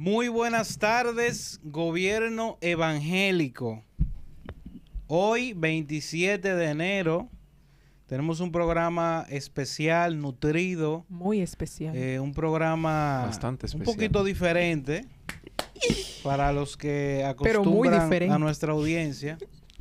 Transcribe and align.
Muy 0.00 0.28
buenas 0.28 0.78
tardes, 0.78 1.58
gobierno 1.64 2.56
evangélico. 2.60 3.82
Hoy, 5.08 5.54
27 5.54 6.54
de 6.54 6.66
enero, 6.70 7.28
tenemos 8.06 8.38
un 8.38 8.52
programa 8.52 9.26
especial, 9.28 10.20
nutrido. 10.20 11.04
Muy 11.08 11.40
especial. 11.40 11.96
eh, 11.96 12.20
un 12.20 12.32
programa 12.32 13.24
Bastante 13.26 13.66
un 13.66 13.70
especial. 13.82 13.96
poquito 13.96 14.22
diferente 14.22 15.04
para 16.22 16.52
los 16.52 16.76
que 16.76 17.24
Pero 17.42 17.64
muy 17.64 17.88
acostumbran 17.88 18.04
diferente. 18.08 18.34
a 18.36 18.38
nuestra 18.38 18.74
audiencia. 18.74 19.36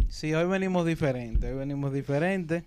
Sí, 0.09 0.33
hoy 0.33 0.47
venimos 0.47 0.83
diferente, 0.87 1.51
hoy 1.51 1.59
venimos 1.59 1.93
diferente. 1.93 2.63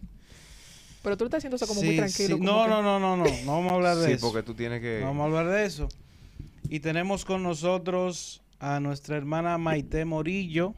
Pero 1.02 1.16
tú 1.16 1.24
estás 1.24 1.38
haciendo 1.38 1.56
eso 1.56 1.66
como 1.66 1.80
muy 1.82 1.90
Sí, 1.90 1.96
tranquilo. 1.96 2.28
sí. 2.28 2.32
como 2.34 2.44
No, 2.44 2.62
que- 2.62 2.70
no, 2.70 2.80
no, 2.82 3.00
no, 3.00 3.16
no, 3.16 3.24
no 3.24 3.52
vamos 3.56 3.72
a 3.72 3.74
hablar 3.74 3.96
de 3.96 4.06
Sí, 4.06 4.12
eso. 4.12 4.30
porque 4.30 4.44
tú 4.44 4.54
tienes 4.54 4.80
que... 4.80 5.00
No 5.00 5.06
vamos 5.06 5.22
a 5.22 5.26
hablar 5.26 5.46
de 5.52 5.64
eso. 5.66 5.88
Y 6.72 6.78
tenemos 6.78 7.24
con 7.24 7.42
nosotros 7.42 8.44
a 8.60 8.78
nuestra 8.78 9.16
hermana 9.16 9.58
Maite 9.58 10.04
Morillo, 10.04 10.76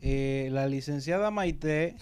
eh, 0.00 0.48
la 0.52 0.68
licenciada 0.68 1.32
Maite, 1.32 1.96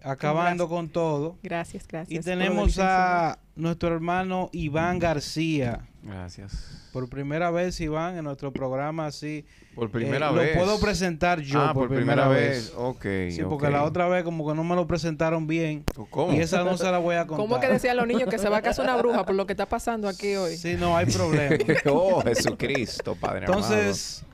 acabando 0.00 0.68
con 0.68 0.90
todo. 0.90 1.40
Gracias, 1.42 1.88
gracias. 1.88 2.20
Y 2.20 2.22
tenemos 2.22 2.78
a 2.78 3.40
nuestro 3.56 3.92
hermano 3.92 4.48
Iván 4.52 5.00
García. 5.00 5.88
Gracias. 6.04 6.90
Por 6.92 7.08
primera 7.08 7.50
vez, 7.50 7.80
Iván, 7.80 8.18
en 8.18 8.24
nuestro 8.24 8.52
programa, 8.52 9.06
así. 9.06 9.46
Por 9.74 9.90
primera 9.90 10.30
eh, 10.30 10.34
vez. 10.34 10.54
Lo 10.54 10.62
puedo 10.62 10.78
presentar 10.78 11.40
yo 11.40 11.62
ah, 11.62 11.72
por, 11.72 11.88
primera, 11.88 12.28
vez. 12.28 12.74
Ok. 12.76 13.06
Sí, 13.30 13.40
porque 13.48 13.70
la 13.70 13.84
otra 13.84 14.06
vez 14.06 14.22
como 14.22 14.46
que 14.46 14.54
no 14.54 14.62
me 14.64 14.74
lo 14.74 14.86
presentaron 14.86 15.46
bien. 15.46 15.82
¿Cómo? 16.10 16.34
Y 16.34 16.40
esa 16.40 16.62
no 16.62 16.76
se 16.76 16.84
la 16.90 16.98
voy 16.98 17.14
a 17.14 17.26
contar. 17.26 17.46
¿Cómo 17.46 17.58
que 17.58 17.68
decían 17.68 17.96
los 17.96 18.06
niños 18.06 18.28
que 18.28 18.38
se 18.38 18.50
va 18.50 18.58
a 18.58 18.62
casar 18.62 18.84
una 18.84 18.96
bruja 18.96 19.24
por 19.24 19.34
lo 19.34 19.46
que 19.46 19.54
está 19.54 19.66
pasando 19.66 20.06
aquí 20.06 20.34
hoy? 20.34 20.58
Sí, 20.58 20.76
no 20.78 20.94
hay 20.94 21.06
problema. 21.06 21.56
oh, 21.90 22.20
Jesucristo, 22.20 23.16
Padre 23.18 23.46
Entonces, 23.46 24.24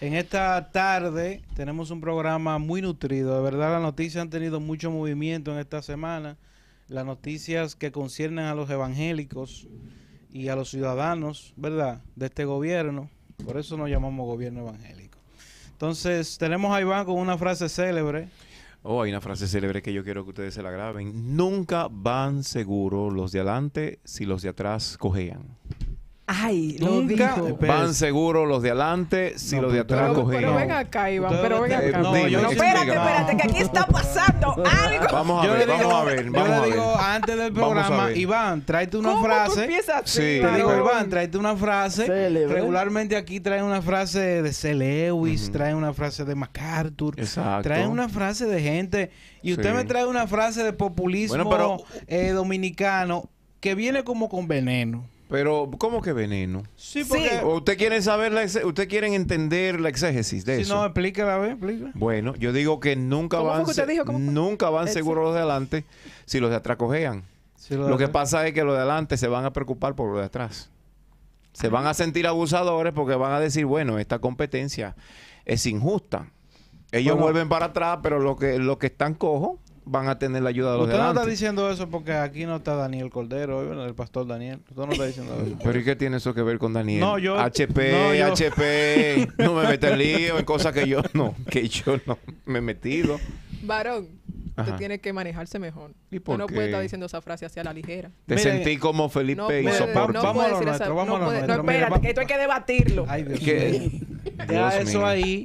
en 0.00 0.14
esta 0.14 0.70
tarde 0.72 1.42
tenemos 1.54 1.90
un 1.90 2.00
programa 2.00 2.58
muy 2.58 2.80
nutrido. 2.80 3.36
De 3.36 3.42
verdad, 3.42 3.72
las 3.72 3.82
noticias 3.82 4.22
han 4.22 4.30
tenido 4.30 4.58
mucho 4.58 4.90
movimiento 4.90 5.52
en 5.52 5.58
esta 5.58 5.82
semana. 5.82 6.38
Las 6.88 7.04
noticias 7.04 7.76
que 7.76 7.92
conciernen 7.92 8.46
a 8.46 8.54
los 8.54 8.70
evangélicos 8.70 9.68
y 10.34 10.48
a 10.48 10.56
los 10.56 10.68
ciudadanos, 10.68 11.54
¿verdad? 11.56 12.02
De 12.16 12.26
este 12.26 12.44
gobierno. 12.44 13.08
Por 13.46 13.56
eso 13.56 13.76
nos 13.76 13.88
llamamos 13.88 14.26
gobierno 14.26 14.62
evangélico. 14.62 15.16
Entonces, 15.70 16.36
tenemos 16.38 16.74
a 16.74 16.80
Iván 16.80 17.06
con 17.06 17.16
una 17.18 17.38
frase 17.38 17.68
célebre. 17.68 18.28
Oh, 18.82 19.00
hay 19.00 19.10
una 19.10 19.20
frase 19.20 19.46
célebre 19.46 19.80
que 19.80 19.92
yo 19.92 20.02
quiero 20.02 20.24
que 20.24 20.30
ustedes 20.30 20.54
se 20.54 20.62
la 20.62 20.72
graben. 20.72 21.36
Nunca 21.36 21.86
van 21.88 22.42
seguros 22.42 23.12
los 23.12 23.30
de 23.30 23.40
adelante 23.40 24.00
si 24.04 24.26
los 24.26 24.42
de 24.42 24.48
atrás 24.48 24.98
cojean. 24.98 25.56
Ay, 26.26 26.78
lo 26.78 26.86
Nunca. 26.88 27.34
dijo. 27.34 27.58
Van 27.60 27.92
seguros 27.92 28.48
los 28.48 28.62
de 28.62 28.70
adelante 28.70 29.34
si 29.38 29.56
No, 29.56 29.62
los 29.62 29.74
de 29.74 29.80
atrás 29.80 30.08
Pero, 30.08 30.14
cojean. 30.22 30.42
pero 30.42 30.54
ven 30.54 30.70
acá, 30.72 31.10
Iván, 31.10 31.30
Ustedes 31.34 31.42
pero 31.50 31.60
ven 31.60 31.70
no- 31.70 31.76
acá. 31.76 31.98
no, 31.98 32.14
Dime, 32.14 32.30
yo 32.30 32.40
¿qué 32.40 32.46
sí- 32.46 32.52
espérate, 32.54 32.86
no. 32.86 32.92
espérate, 32.94 33.36
que 33.36 33.42
aquí 33.42 33.58
está 33.58 33.86
pasando 33.86 34.54
algo. 34.64 35.04
Vamos 35.12 35.42
a 35.42 35.46
Yo 35.46 35.52
ver, 35.52 35.68
le 35.68 35.74
digo, 35.76 35.88
vamos 35.88 36.00
a 36.00 36.04
ver, 36.04 36.24
yo 36.24 36.32
vamos 36.32 36.48
le 36.48 36.54
a 36.54 36.60
ver. 36.60 36.70
digo 36.72 36.96
antes 36.98 37.36
del 37.36 37.52
programa. 37.52 38.10
Iván, 38.12 38.62
tráete 38.64 38.96
una 38.96 39.08
¿Cómo 39.10 39.20
tú 39.20 39.26
frase. 39.26 39.60
empiezas 39.64 39.96
así, 40.02 40.12
Sí. 40.12 40.40
Te 40.40 40.56
digo? 40.56 40.74
Iván, 40.74 41.10
tráete 41.10 41.36
una 41.36 41.56
frase. 41.56 42.06
Célebre. 42.06 42.54
Regularmente 42.54 43.16
aquí 43.16 43.40
traen 43.40 43.64
una 43.64 43.82
frase 43.82 44.40
de 44.42 44.52
C. 44.54 44.72
Lewis, 44.74 45.42
Ujú. 45.42 45.52
traen 45.52 45.76
una 45.76 45.92
frase 45.92 46.24
de 46.24 46.34
MacArthur, 46.34 47.20
Exacto. 47.20 47.64
traen 47.64 47.90
una 47.90 48.08
frase 48.08 48.46
de 48.46 48.62
gente. 48.62 49.10
Y 49.42 49.52
usted 49.52 49.72
Sí. 49.72 49.76
me 49.76 49.84
trae 49.84 50.06
una 50.06 50.26
frase 50.26 50.62
de 50.62 50.72
populismo 50.72 51.44
Bueno, 51.44 51.50
pero- 51.50 52.02
eh, 52.06 52.30
dominicano 52.30 53.28
que 53.60 53.74
viene 53.74 54.04
como 54.04 54.30
con 54.30 54.48
veneno. 54.48 55.04
Pero, 55.34 55.68
¿cómo 55.78 56.00
que 56.00 56.12
veneno? 56.12 56.62
Sí, 56.76 57.02
porque... 57.02 57.40
¿O 57.42 57.56
¿Usted 57.56 57.76
quiere 57.76 58.00
saber 58.02 58.30
la 58.30 58.44
exe- 58.44 58.64
usted 58.64 58.88
quieren 58.88 59.14
entender 59.14 59.80
la 59.80 59.88
exégesis 59.88 60.44
de 60.44 60.56
Si 60.56 60.62
eso? 60.62 60.76
no, 60.76 60.84
explícala, 60.84 61.34
a 61.34 61.38
ver. 61.38 61.56
Bueno, 61.94 62.36
yo 62.36 62.52
digo 62.52 62.78
que 62.78 62.94
nunca 62.94 63.38
¿Cómo 63.38 63.48
van 63.50 63.56
fue 63.58 63.64
que 63.64 63.70
usted 63.72 63.86
se- 63.86 63.90
dijo? 63.92 64.04
¿Cómo 64.04 64.18
fue? 64.18 64.28
nunca 64.28 64.70
van 64.70 64.86
seguros 64.86 65.24
los 65.24 65.34
de 65.34 65.40
adelante 65.40 65.84
si 66.24 66.38
los 66.38 66.50
de 66.50 66.56
atrás 66.56 66.76
cojean. 66.76 67.24
Lo 67.70 67.98
que 67.98 68.06
pasa 68.06 68.46
es 68.46 68.54
que 68.54 68.62
los 68.62 68.74
de 68.74 68.78
adelante 68.82 69.16
se 69.16 69.26
van 69.26 69.44
a 69.44 69.52
preocupar 69.52 69.96
por 69.96 70.08
los 70.10 70.20
de 70.20 70.26
atrás. 70.26 70.70
Se 71.52 71.68
van 71.68 71.88
a 71.88 71.94
sentir 71.94 72.28
abusadores 72.28 72.92
porque 72.92 73.16
van 73.16 73.32
a 73.32 73.40
decir, 73.40 73.66
bueno, 73.66 73.98
esta 73.98 74.20
competencia 74.20 74.94
es 75.44 75.66
injusta. 75.66 76.28
Ellos 76.92 77.14
Bueno. 77.14 77.24
vuelven 77.24 77.48
para 77.48 77.66
atrás, 77.66 77.98
pero 78.04 78.20
los 78.20 78.36
que, 78.38 78.60
los 78.60 78.78
que 78.78 78.86
están 78.86 79.14
cojos 79.14 79.58
van 79.86 80.08
a 80.08 80.18
tener 80.18 80.42
la 80.42 80.48
ayuda 80.48 80.72
de 80.72 80.78
los 80.78 80.86
Usted 80.86 80.98
no 80.98 81.08
está 81.10 81.26
diciendo 81.26 81.70
eso 81.70 81.88
porque 81.90 82.12
aquí 82.12 82.46
no 82.46 82.56
está 82.56 82.74
Daniel 82.74 83.10
Cordero, 83.10 83.62
¿eh? 83.82 83.86
el 83.86 83.94
pastor 83.94 84.26
Daniel. 84.26 84.60
Usted 84.68 84.82
no 84.84 84.92
está 84.92 85.04
diciendo 85.06 85.34
eso. 85.46 85.56
Pero 85.62 85.78
¿y 85.78 85.84
qué 85.84 85.96
tiene 85.96 86.16
eso 86.16 86.32
que 86.34 86.42
ver 86.42 86.58
con 86.58 86.72
Daniel? 86.72 87.00
No, 87.00 87.18
yo- 87.18 87.38
HP, 87.38 87.92
no, 87.92 88.14
yo- 88.14 88.32
HP, 88.32 89.28
no 89.38 89.54
me 89.54 89.68
metas 89.68 89.92
en 89.92 89.98
lío 89.98 90.38
en 90.38 90.44
cosas 90.44 90.72
que 90.72 90.88
yo 90.88 91.02
no, 91.12 91.34
que 91.50 91.68
yo 91.68 91.98
no 92.06 92.18
me 92.46 92.58
he 92.58 92.62
metido. 92.62 93.18
Varón, 93.62 94.08
usted 94.48 94.62
Ajá. 94.62 94.76
tiene 94.76 94.98
que 95.00 95.12
manejarse 95.12 95.58
mejor. 95.58 95.92
¿Y 96.10 96.20
por 96.20 96.38
no 96.38 96.46
qué? 96.46 96.54
puede 96.54 96.66
estar 96.68 96.82
diciendo 96.82 97.06
esa 97.06 97.20
frase 97.20 97.46
así 97.46 97.60
a 97.60 97.64
la 97.64 97.72
ligera. 97.72 98.10
Te 98.26 98.38
sentí 98.38 98.76
como 98.78 99.08
Felipe 99.08 99.40
No 99.40 99.46
puede, 99.46 99.62
no 100.12 100.22
vamos 100.22 100.44
a 100.44 100.48
lo 100.48 100.54
decir 100.54 100.66
nuestro, 100.68 100.94
vamos 100.94 101.16
a 101.16 101.18
lo 101.24 101.30
nuestro. 101.30 101.56
No, 101.56 101.70
espérate, 101.70 102.00
que 102.00 102.08
esto 102.08 102.20
hay 102.22 102.26
que 102.26 102.38
debatirlo. 102.38 103.04
Ay, 103.08 103.24
Dios 103.24 103.40
¿Qué? 103.40 103.90
mío. 103.90 104.32
Deja 104.46 104.70
Dios 104.70 104.88
eso 104.88 104.98
mío. 104.98 105.06
ahí. 105.06 105.44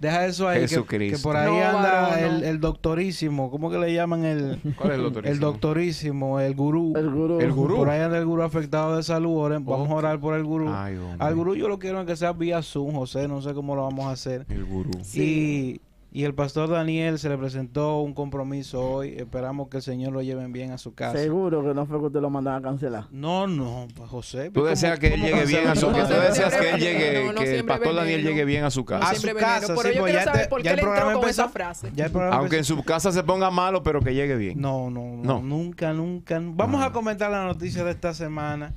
Deja 0.00 0.26
eso 0.26 0.48
ahí. 0.48 0.66
que- 0.66 0.84
Que, 1.10 1.18
por 1.18 1.36
ahí 1.36 1.50
No, 1.50 1.62
anda 1.64 1.92
varón, 2.02 2.20
no. 2.20 2.26
el, 2.36 2.44
el 2.44 2.60
doctorísimo. 2.60 3.50
¿Cómo 3.50 3.70
que 3.70 3.78
le 3.78 3.94
llaman 3.94 4.24
el, 4.24 4.60
¿Cuál 4.76 4.90
es 4.92 4.96
el 4.98 5.02
doctor? 5.04 5.26
el 5.26 5.40
doctorísimo? 5.40 6.40
El 6.40 6.54
gurú. 6.54 6.92
El 6.96 7.10
gurú. 7.10 7.40
El 7.40 7.52
gurú. 7.52 7.76
Por 7.76 7.90
ahí 7.90 8.00
anda 8.00 8.18
el 8.18 8.26
gurú 8.26 8.42
afectado 8.42 8.96
de 8.96 9.02
salud. 9.02 9.36
Oren, 9.36 9.64
Vamos 9.64 9.88
a 9.90 9.94
orar 9.94 10.20
por 10.20 10.34
el 10.34 10.44
gurú. 10.44 10.68
Ay. 10.72 10.98
Al 11.18 11.34
gurú 11.34 11.54
yo 11.56 11.68
lo 11.68 11.78
quiero 11.78 12.04
que 12.06 12.16
sea 12.16 12.32
vía 12.32 12.62
Zoom, 12.62 12.94
José. 12.94 13.26
No 13.28 13.40
sé 13.42 13.54
cómo 13.54 13.74
lo 13.74 13.82
vamos 13.84 14.06
a 14.06 14.10
hacer. 14.12 14.46
El 14.48 14.64
gurú. 14.64 14.90
Y, 15.14 15.80
y 16.18 16.24
el 16.24 16.34
pastor 16.34 16.70
Daniel 16.70 17.18
se 17.18 17.28
le 17.28 17.36
presentó 17.36 18.00
un 18.00 18.14
compromiso 18.14 18.80
hoy. 18.80 19.14
Esperamos 19.18 19.68
que 19.68 19.76
el 19.76 19.82
Señor 19.82 20.12
lo 20.14 20.22
lleven 20.22 20.50
bien 20.50 20.70
a 20.72 20.78
su 20.78 20.94
casa. 20.94 21.18
Seguro 21.18 21.62
que 21.62 21.74
no 21.74 21.84
fue 21.84 21.98
que 21.98 22.06
usted 22.06 22.20
lo 22.22 22.30
mandaba 22.30 22.56
a 22.56 22.62
cancelar. 22.62 23.04
No, 23.10 23.46
no, 23.46 23.86
pues, 23.94 24.08
José. 24.08 24.46
Tú 24.50 24.60
¿cómo- 24.60 24.66
deseas 24.66 24.98
que 24.98 25.08
él 25.12 25.20
llegue 25.20 25.44
bien 25.44 25.66
a 25.68 25.74
su 25.76 25.88
que 25.92 26.00
tú 26.00 26.14
deseas 26.14 26.54
que 26.56 26.70
él 26.70 26.80
llegue, 26.80 27.34
que 27.36 27.58
el 27.58 27.64
pastor 27.66 27.94
Daniel 27.94 28.22
llegue 28.22 28.44
bien 28.46 28.64
a 28.64 28.70
su 28.70 28.80
A 28.80 28.84
casa. 28.86 29.14
su 29.14 29.20
siempre 29.20 29.42
casa, 29.44 29.74
pero 29.76 29.82
sí, 29.90 29.94
yo 29.94 30.00
pues 30.00 30.12
quiero 30.12 30.18
ya 30.18 30.24
saber 30.24 30.42
te- 30.44 30.48
por 30.48 30.62
ya 30.62 30.62
qué 30.62 30.68
el 30.70 30.76
le 30.76 30.80
entró 30.82 30.90
programa 30.92 31.12
con 31.12 31.22
empezó. 31.24 31.42
esa 31.42 31.50
frase. 31.50 31.92
Ya 31.94 32.04
el 32.06 32.10
programa 32.12 32.36
Aunque 32.38 32.56
en 32.56 32.64
su 32.64 32.82
casa 32.82 33.12
se 33.12 33.22
ponga 33.22 33.50
malo, 33.50 33.82
pero 33.82 34.00
que 34.00 34.14
llegue 34.14 34.36
bien. 34.36 34.58
No, 34.58 34.88
no, 34.90 35.16
no, 35.18 35.22
No. 35.22 35.42
nunca, 35.42 35.92
nunca. 35.92 36.40
Vamos 36.42 36.80
Ah. 36.82 36.86
a 36.86 36.92
comentar 36.92 37.30
la 37.30 37.44
noticia 37.44 37.84
de 37.84 37.90
esta 37.90 38.14
semana. 38.14 38.72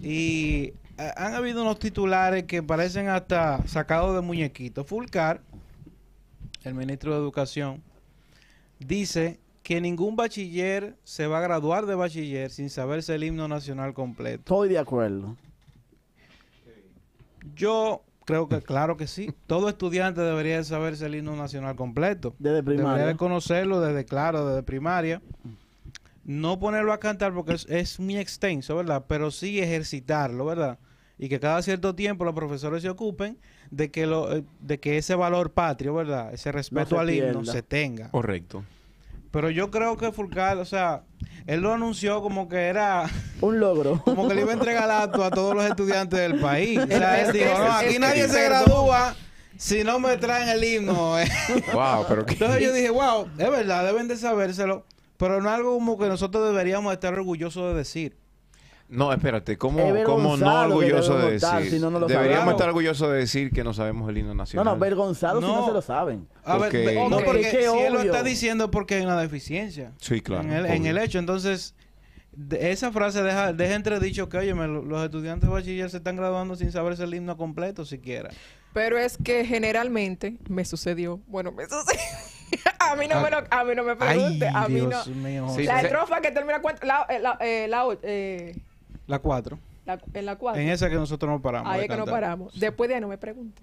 Y 0.00 0.72
eh, 0.98 1.10
han 1.16 1.34
habido 1.34 1.62
unos 1.62 1.78
titulares 1.78 2.44
que 2.44 2.62
parecen 2.62 3.08
hasta 3.08 3.60
sacados 3.66 4.14
de 4.14 4.20
muñequitos. 4.20 4.86
Fulcar, 4.86 5.40
el 6.68 6.74
ministro 6.74 7.12
de 7.12 7.18
Educación, 7.18 7.82
dice 8.78 9.40
que 9.62 9.80
ningún 9.80 10.16
bachiller 10.16 10.96
se 11.04 11.26
va 11.26 11.38
a 11.38 11.40
graduar 11.40 11.86
de 11.86 11.94
bachiller 11.94 12.50
sin 12.50 12.68
saberse 12.70 13.14
el 13.14 13.24
himno 13.24 13.46
nacional 13.48 13.94
completo. 13.94 14.40
Estoy 14.40 14.68
de 14.68 14.78
acuerdo. 14.78 15.36
Yo 17.54 18.02
creo 18.24 18.48
que 18.48 18.60
claro 18.60 18.96
que 18.96 19.06
sí. 19.06 19.32
Todo 19.46 19.68
estudiante 19.68 20.20
debería 20.20 20.56
de 20.58 20.64
saberse 20.64 21.06
el 21.06 21.14
himno 21.14 21.36
nacional 21.36 21.76
completo. 21.76 22.34
Desde 22.38 22.56
Debería 22.56 22.82
primaria. 22.82 23.06
de 23.06 23.16
conocerlo 23.16 23.80
desde 23.80 24.04
claro, 24.04 24.46
desde 24.46 24.62
primaria. 24.62 25.22
No 26.24 26.58
ponerlo 26.58 26.92
a 26.92 27.00
cantar 27.00 27.34
porque 27.34 27.54
es, 27.54 27.66
es 27.68 27.98
muy 27.98 28.16
extenso, 28.16 28.76
¿verdad? 28.76 29.04
Pero 29.08 29.30
sí 29.30 29.60
ejercitarlo, 29.60 30.44
¿verdad? 30.44 30.78
Y 31.18 31.28
que 31.28 31.40
cada 31.40 31.62
cierto 31.62 31.94
tiempo 31.94 32.24
los 32.24 32.34
profesores 32.34 32.82
se 32.82 32.88
ocupen 32.88 33.38
de 33.72 33.90
que 33.90 34.06
lo, 34.06 34.36
eh, 34.36 34.44
de 34.60 34.78
que 34.78 34.98
ese 34.98 35.14
valor 35.14 35.50
patrio, 35.50 35.94
¿verdad? 35.94 36.32
Ese 36.32 36.52
respeto 36.52 37.00
al 37.00 37.10
himno 37.10 37.40
pierda. 37.40 37.52
se 37.52 37.62
tenga. 37.62 38.10
Correcto. 38.10 38.62
Pero 39.30 39.48
yo 39.48 39.70
creo 39.70 39.96
que 39.96 40.12
Fulcar, 40.12 40.58
o 40.58 40.66
sea, 40.66 41.04
él 41.46 41.60
lo 41.62 41.72
anunció 41.72 42.20
como 42.20 42.50
que 42.50 42.66
era, 42.66 43.08
Un 43.40 43.58
logro. 43.60 44.02
como 44.04 44.28
que 44.28 44.34
le 44.34 44.42
iba 44.42 44.50
a 44.50 44.54
entregar 44.54 44.90
acto 44.90 45.24
a 45.24 45.30
todos 45.30 45.54
los 45.54 45.64
estudiantes 45.64 46.20
del 46.20 46.38
país. 46.38 46.78
O 46.78 46.86
sea, 46.86 47.22
Es 47.22 47.28
él 47.28 47.32
dijo, 47.32 47.58
no, 47.58 47.72
aquí 47.72 47.98
nadie 47.98 48.28
se 48.28 48.44
gradúa 48.44 49.16
si 49.56 49.82
no 49.84 49.98
me 49.98 50.18
traen 50.18 50.50
el 50.50 50.62
himno. 50.62 51.18
eh". 51.18 51.26
Wow, 51.72 52.04
pero 52.06 52.26
Entonces 52.28 52.60
yo 52.62 52.74
dije, 52.74 52.90
wow, 52.90 53.26
es 53.38 53.50
verdad, 53.50 53.86
deben 53.86 54.06
de 54.06 54.18
sabérselo, 54.18 54.84
pero 55.16 55.40
no 55.40 55.48
es 55.48 55.54
algo 55.54 55.72
como 55.72 55.98
que 55.98 56.08
nosotros 56.08 56.46
deberíamos 56.46 56.92
estar 56.92 57.14
orgullosos 57.14 57.72
de 57.72 57.78
decir. 57.78 58.21
No, 58.88 59.10
espérate, 59.12 59.56
¿cómo, 59.56 59.78
Es 59.80 60.04
cómo 60.04 60.36
no 60.36 60.60
orgulloso 60.64 61.16
de 61.18 61.32
decir? 61.32 61.70
si 61.70 61.78
no, 61.78 61.90
no 61.90 61.98
lo 61.98 62.06
Deberíamos 62.06 62.34
sabemos. 62.40 62.52
estar 62.54 62.68
orgullosos 62.68 63.10
de 63.10 63.16
decir 63.16 63.50
que 63.50 63.64
no 63.64 63.72
sabemos 63.72 64.08
el 64.10 64.18
himno 64.18 64.34
No, 64.34 64.42
nacional. 64.42 64.74
no, 64.74 64.78
vergonzado 64.78 65.40
si 65.40 65.46
No. 65.46 65.56
no 65.60 65.66
se 65.66 65.72
lo 65.72 65.80
saben. 65.82 66.28
A 66.44 66.58
ver, 66.58 66.72
ve- 66.72 66.94
no, 67.08 67.20
porque 67.20 67.40
Qué 67.42 67.50
si 67.50 67.56
él 67.80 67.92
lo 67.94 68.00
está 68.00 68.22
diciendo 68.22 68.64
es 68.64 68.70
porque 68.70 68.96
hay 68.96 69.02
una 69.02 69.18
deficiencia 69.18 69.92
Sí, 69.98 70.20
claro. 70.20 70.42
en, 70.42 70.52
el, 70.52 70.66
en 70.66 70.84
el 70.86 70.98
hecho. 70.98 71.18
Entonces, 71.18 71.74
de- 72.32 72.70
esa 72.70 72.92
frase 72.92 73.22
deja, 73.22 73.52
deja 73.54 73.74
entredicho 73.74 74.28
que, 74.28 74.36
oye, 74.38 74.52
los 74.54 75.04
estudiantes 75.04 75.48
de 75.48 75.54
bachiller 75.54 75.88
se 75.88 75.96
están 75.98 76.16
graduando 76.16 76.54
sin 76.56 76.70
saberse 76.70 77.04
el 77.04 77.14
himno 77.14 77.36
completo 77.38 77.86
siquiera. 77.86 78.28
Pero 78.74 78.98
es 78.98 79.16
que 79.16 79.44
generalmente 79.46 80.36
me 80.48 80.64
sucedió. 80.66 81.18
Bueno, 81.28 81.50
me 81.52 81.64
sucedió. 81.64 82.00
a 82.80 82.94
mí 82.96 83.06
no 83.08 83.20
me 83.22 83.30
lo, 83.30 83.38
a 83.48 83.64
mí 83.64 83.74
no 83.74 83.84
me 83.84 83.96
pregunte. 83.96 84.46
Ay, 84.48 84.52
a 84.54 84.68
mí 84.68 84.74
Dios 84.74 85.06
no. 85.08 85.14
mío. 85.14 85.46
Sí, 85.56 85.62
la 85.64 85.80
sí. 85.80 85.86
estrofa 85.86 86.20
que 86.20 86.30
termina 86.30 86.60
cuenta, 86.60 86.86
la, 86.86 87.06
eh, 87.08 87.18
la, 87.20 87.38
eh, 87.40 87.66
la, 87.68 87.84
eh, 88.02 88.54
La 89.12 89.18
4. 89.18 89.58
La- 89.84 90.00
en 90.14 90.24
la 90.24 90.36
cuatro. 90.36 90.58
En 90.62 90.70
esa 90.70 90.88
que 90.88 90.94
nosotros 90.94 91.30
no 91.30 91.42
paramos. 91.42 91.70
Ahí 91.70 91.82
es 91.82 91.88
que 91.88 91.96
no 91.98 92.06
paramos. 92.06 92.58
Después 92.58 92.88
de 92.88 92.94
ahí 92.94 93.00
no 93.02 93.08
me 93.08 93.18
pregunten. 93.18 93.62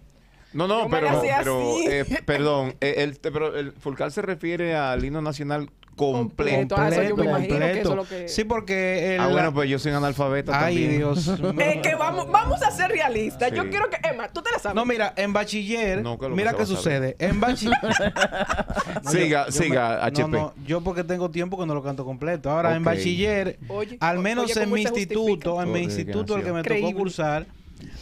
No, 0.53 0.67
no, 0.67 0.83
Yo 0.83 0.89
pero, 0.89 1.21
pero 1.21 1.75
eh, 1.87 2.05
perdón, 2.25 2.75
eh, 2.81 2.95
el, 2.97 3.17
pero 3.21 3.55
el 3.55 3.71
Fulcar 3.73 4.11
se 4.11 4.21
refiere 4.21 4.75
al 4.75 5.03
himno 5.05 5.21
nacional 5.21 5.69
Completo. 5.95 6.75
completo. 6.75 6.75
Ah, 6.77 6.87
eso 6.87 7.03
yo 7.03 7.17
me 7.17 7.25
Completo, 7.25 7.29
imagino 7.55 7.59
que 7.59 7.71
eso 7.71 7.79
es 7.79 7.83
lo 7.89 7.95
completo. 7.97 8.23
que- 8.23 8.29
Sí, 8.29 8.43
porque... 8.45 9.15
el- 9.15 9.19
Ah, 9.21 9.27
bueno, 9.27 9.53
pues 9.53 9.69
yo 9.69 9.77
soy 9.79 9.91
un 9.91 9.97
analfabeta 9.97 10.53
Ay, 10.65 10.75
también. 10.75 10.97
Dios 10.97 11.27
Es 11.57 11.81
que 11.81 11.95
vamos, 11.95 12.31
vamos 12.31 12.63
a 12.63 12.71
ser 12.71 12.89
realistas. 12.89 13.51
Yo 13.51 13.69
quiero 13.69 13.89
que, 13.89 13.97
Emma, 14.09 14.29
tú 14.29 14.41
te 14.41 14.49
la 14.49 14.59
sabes. 14.59 14.75
No, 14.75 14.85
mira, 14.85 15.13
en 15.17 15.33
bachiller, 15.33 16.01
No, 16.01 16.17
que 16.17 16.29
mira 16.29 16.51
que 16.53 16.59
qué 16.59 16.65
sucede. 16.67 17.15
En 17.19 17.41
bachiller. 17.41 17.77
Siga, 19.03 19.51
siga, 19.51 20.05
HP. 20.05 20.21
No, 20.21 20.27
no, 20.37 20.53
yo 20.65 20.81
porque 20.81 21.03
tengo 21.03 21.29
tiempo 21.31 21.59
que 21.59 21.65
no 21.65 21.73
lo 21.75 21.83
canto 21.83 22.05
completo. 22.05 22.49
Ahora, 22.49 22.75
en 22.75 22.83
bachiller, 22.83 23.59
Oye, 23.67 23.97
al 23.99 24.19
menos 24.19 24.45
oye, 24.45 24.53
en 24.53 24.59
¿cómo 24.63 24.75
mi 24.75 24.81
instituto, 24.83 25.61
en 25.61 25.71
mi 25.71 25.79
instituto, 25.81 26.37
el 26.37 26.43
que 26.43 26.53
me 26.53 26.61
Creíble. 26.61 26.89
tocó 26.91 26.99
cursar, 26.99 27.45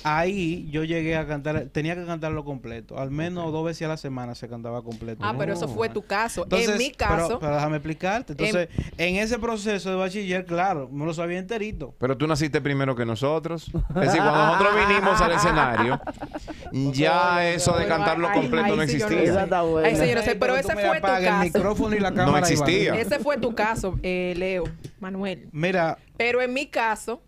ahí 0.03 0.67
yo 0.71 0.83
llegué 0.83 1.15
a 1.17 1.27
cantar, 1.27 1.65
tenía 1.71 1.95
que 1.95 2.05
cantarlo 2.05 2.43
completo. 2.45 2.97
Al 2.97 3.11
menos 3.11 3.51
dos 3.51 3.65
veces 3.65 3.83
a 3.83 3.89
la 3.89 3.97
semana 3.97 4.35
se 4.35 4.47
cantaba 4.47 4.81
completo. 4.83 5.23
Ah, 5.23 5.33
pero 5.37 5.53
eso 5.53 5.67
fue 5.67 5.89
tu 5.89 6.01
caso. 6.05 6.43
Entonces, 6.43 6.69
en 6.69 6.77
mi 6.77 6.93
pero- 6.97 7.09
caso, 7.09 7.39
Pero, 7.39 7.55
déjame 7.55 7.77
explicarte. 7.77 8.33
Entonces, 8.33 8.69
en 8.97 9.15
ese 9.15 9.39
proceso 9.39 9.89
de 9.89 9.95
bachiller, 9.95 10.45
claro, 10.45 10.89
me 10.91 11.05
lo 11.05 11.13
sabía 11.13 11.39
enterito. 11.39 11.93
Pero 11.97 12.17
tú 12.17 12.27
naciste 12.27 12.61
primero 12.61 12.95
que 12.95 13.05
nosotros. 13.05 13.65
Es 13.97 14.01
decir, 14.01 14.21
cuando 14.21 14.45
nosotros 14.45 14.87
vinimos 14.87 15.21
al 15.21 15.31
escenario, 15.31 15.99
ya 16.93 17.47
eso 17.49 17.77
de 17.77 17.87
cantarlo 17.87 18.31
completo 18.31 18.67
no 18.69 18.75
no 18.77 18.81
existía. 18.83 19.07
Ay, 19.09 19.93
no 19.93 20.39
pero 20.39 20.55
ese 20.55 20.73
fue 20.75 20.95
tu 20.99 21.01
caso. 21.01 21.27
el 21.27 21.39
micrófono 21.39 21.95
y 21.95 21.99
la 21.99 22.13
cámara. 22.13 22.29
Iván. 22.29 22.43
existía. 22.43 22.95
ese 22.95 23.19
fue 23.19 23.37
tu 23.37 23.53
caso, 23.55 23.99
eh, 24.03 24.33
Leo, 24.37 24.65
Manuel. 24.99 25.47
Mira, 25.51 25.97
Pero 26.17 26.41
en 26.41 26.53
mi 26.53 26.67
caso, 26.67 27.21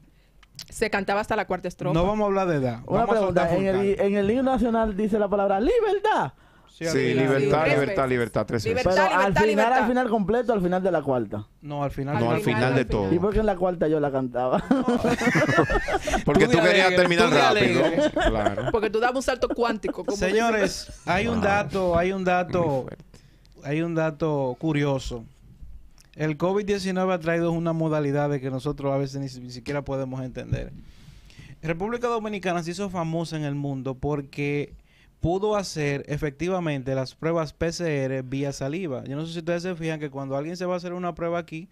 se 0.69 0.89
cantaba 0.89 1.21
hasta 1.21 1.35
la 1.35 1.45
cuarta 1.45 1.67
estrofa. 1.67 1.93
no 1.93 2.05
vamos 2.05 2.23
a 2.23 2.27
hablar 2.27 2.47
de 2.47 2.55
edad. 2.57 2.79
Una 2.85 3.05
vamos 3.05 3.15
pregunta, 3.17 3.55
en 3.55 3.65
el, 3.67 3.99
en 3.99 4.15
el 4.17 4.29
himno 4.31 4.43
nacional 4.51 4.95
dice 4.97 5.17
la 5.19 5.27
palabra 5.27 5.59
libertad. 5.59 6.33
Sí, 6.71 6.85
libertad, 7.13 7.67
libertad, 7.67 8.07
libertad, 8.07 8.45
tres 8.45 8.63
veces. 8.63 8.85
Libertad. 8.85 9.07
Pero 9.09 9.19
al 9.19 9.33
final, 9.33 9.47
libertad. 9.49 9.77
al 9.79 9.87
final 9.89 10.09
completo, 10.09 10.53
al 10.53 10.61
final 10.61 10.81
de 10.81 10.91
la 10.91 11.01
cuarta. 11.01 11.45
No, 11.61 11.83
al 11.83 11.91
final. 11.91 12.17
No, 12.17 12.31
al 12.31 12.39
final 12.39 12.73
de 12.73 12.85
todo. 12.85 13.13
¿Y 13.13 13.19
por 13.19 13.33
qué 13.33 13.39
en 13.41 13.47
la 13.47 13.57
cuarta 13.57 13.89
yo 13.89 13.99
la 13.99 14.09
cantaba? 14.09 14.63
Porque 16.25 16.45
Tú 16.47 16.57
querías 16.59 16.87
alegre, 16.87 16.95
terminar 16.95 17.29
tú 17.29 17.35
de 17.35 17.41
rápido. 17.41 17.83
Claro. 18.29 18.65
Porque 18.71 18.89
tú 18.89 18.99
dabas 19.01 19.15
un 19.17 19.23
salto 19.23 19.49
cuántico. 19.49 20.05
como 20.05 20.15
Señores, 20.17 21.01
hay 21.05 21.27
un 21.27 21.35
Wow. 21.35 21.43
dato, 21.43 21.97
hay 21.97 22.11
un 22.13 22.23
dato, 22.23 22.85
hay 23.63 23.81
un 23.81 23.95
dato 23.95 24.55
curioso. 24.59 25.25
El 26.19 26.37
COVID-19 26.37 27.13
ha 27.13 27.19
traído 27.19 27.53
una 27.53 27.71
modalidad 27.71 28.29
de 28.29 28.41
que 28.41 28.51
nosotros 28.51 28.91
a 28.93 28.97
veces 28.97 29.21
ni, 29.21 29.29
si- 29.29 29.39
ni 29.39 29.51
siquiera 29.51 29.83
podemos 29.85 30.21
entender. 30.21 30.73
República 31.61 32.07
Dominicana 32.09 32.61
se 32.61 32.71
hizo 32.71 32.89
famosa 32.89 33.37
en 33.37 33.43
el 33.45 33.55
mundo 33.55 33.95
porque 33.95 34.73
pudo 35.21 35.55
hacer 35.55 36.03
efectivamente 36.07 36.93
las 36.93 37.15
pruebas 37.15 37.53
PCR 37.53 38.21
vía 38.23 38.51
saliva. 38.51 39.05
Yo 39.05 39.15
no 39.15 39.25
sé 39.25 39.31
si 39.31 39.39
ustedes 39.39 39.63
se 39.63 39.75
fijan 39.75 40.01
que 40.01 40.09
cuando 40.09 40.35
alguien 40.35 40.57
se 40.57 40.65
va 40.65 40.73
a 40.73 40.77
hacer 40.77 40.91
una 40.91 41.15
prueba 41.15 41.39
aquí, 41.39 41.69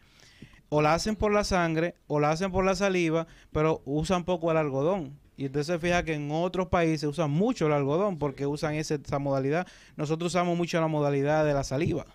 o 0.70 0.82
la 0.82 0.94
hacen 0.94 1.18
por 1.18 1.34
la 1.34 1.44
sangre 1.44 1.96
o 2.08 2.20
la 2.22 2.32
hacen 2.32 2.50
por 2.52 2.64
la 2.66 2.76
saliva, 2.76 3.28
pero 3.52 3.82
usan 3.86 4.24
poco 4.24 4.50
el 4.52 4.58
algodón. 4.58 5.12
Y 5.36 5.48
usted 5.48 5.64
se 5.64 5.78
fija 5.78 6.04
que 6.04 6.14
en 6.14 6.30
otros 6.32 6.68
países 6.68 7.04
usan 7.04 7.32
mucho 7.32 7.68
el 7.68 7.74
algodón 7.74 8.18
porque 8.18 8.46
usan 8.46 8.76
ese- 8.76 9.00
esa 9.06 9.20
modalidad. 9.20 9.68
Nosotros 9.98 10.32
usamos 10.34 10.58
mucho 10.58 10.80
la 10.82 10.88
modalidad 10.88 11.46
de 11.46 11.54
la 11.54 11.64
saliva. 11.66 12.06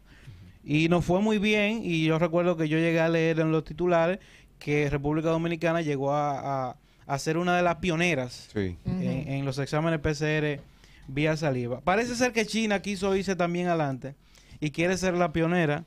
Y 0.65 0.89
nos 0.89 1.05
fue 1.05 1.21
muy 1.21 1.39
bien 1.39 1.81
y 1.85 2.05
yo 2.05 2.19
recuerdo 2.19 2.57
que 2.57 2.69
yo 2.69 2.79
llegué 2.79 3.01
a 3.01 3.09
leer 3.09 3.41
en 3.41 3.51
los 3.53 3.65
titulares 3.65 4.19
que 4.59 4.89
República 4.91 5.29
Dominicana 5.31 5.81
llegó 5.83 6.13
a, 6.13 6.71
a- 6.71 6.77
a 7.07 7.19
ser 7.19 7.37
una 7.37 7.57
de 7.57 7.63
las 7.63 7.77
pioneras 7.77 8.49
Sí. 8.55 8.77
En, 8.87 9.03
en 9.29 9.45
los 9.45 9.59
exámenes 9.59 9.99
PCR 10.01 10.61
vía 11.09 11.37
saliva. 11.37 11.81
Parece 11.81 12.15
ser 12.15 12.33
que 12.33 12.47
China 12.47 12.81
quiso 12.81 13.15
irse 13.17 13.35
también 13.35 13.67
adelante 13.67 14.15
y 14.61 14.71
quiere 14.71 14.97
ser 14.97 15.15
la 15.15 15.33
pionera 15.33 15.85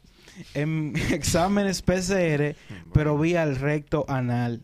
en 0.54 0.94
exámenes 1.12 1.81
PCR, 1.81 2.56
pero 2.94 3.18
vía 3.18 3.44
el 3.44 3.56
recto 3.56 4.04
anal. 4.10 4.62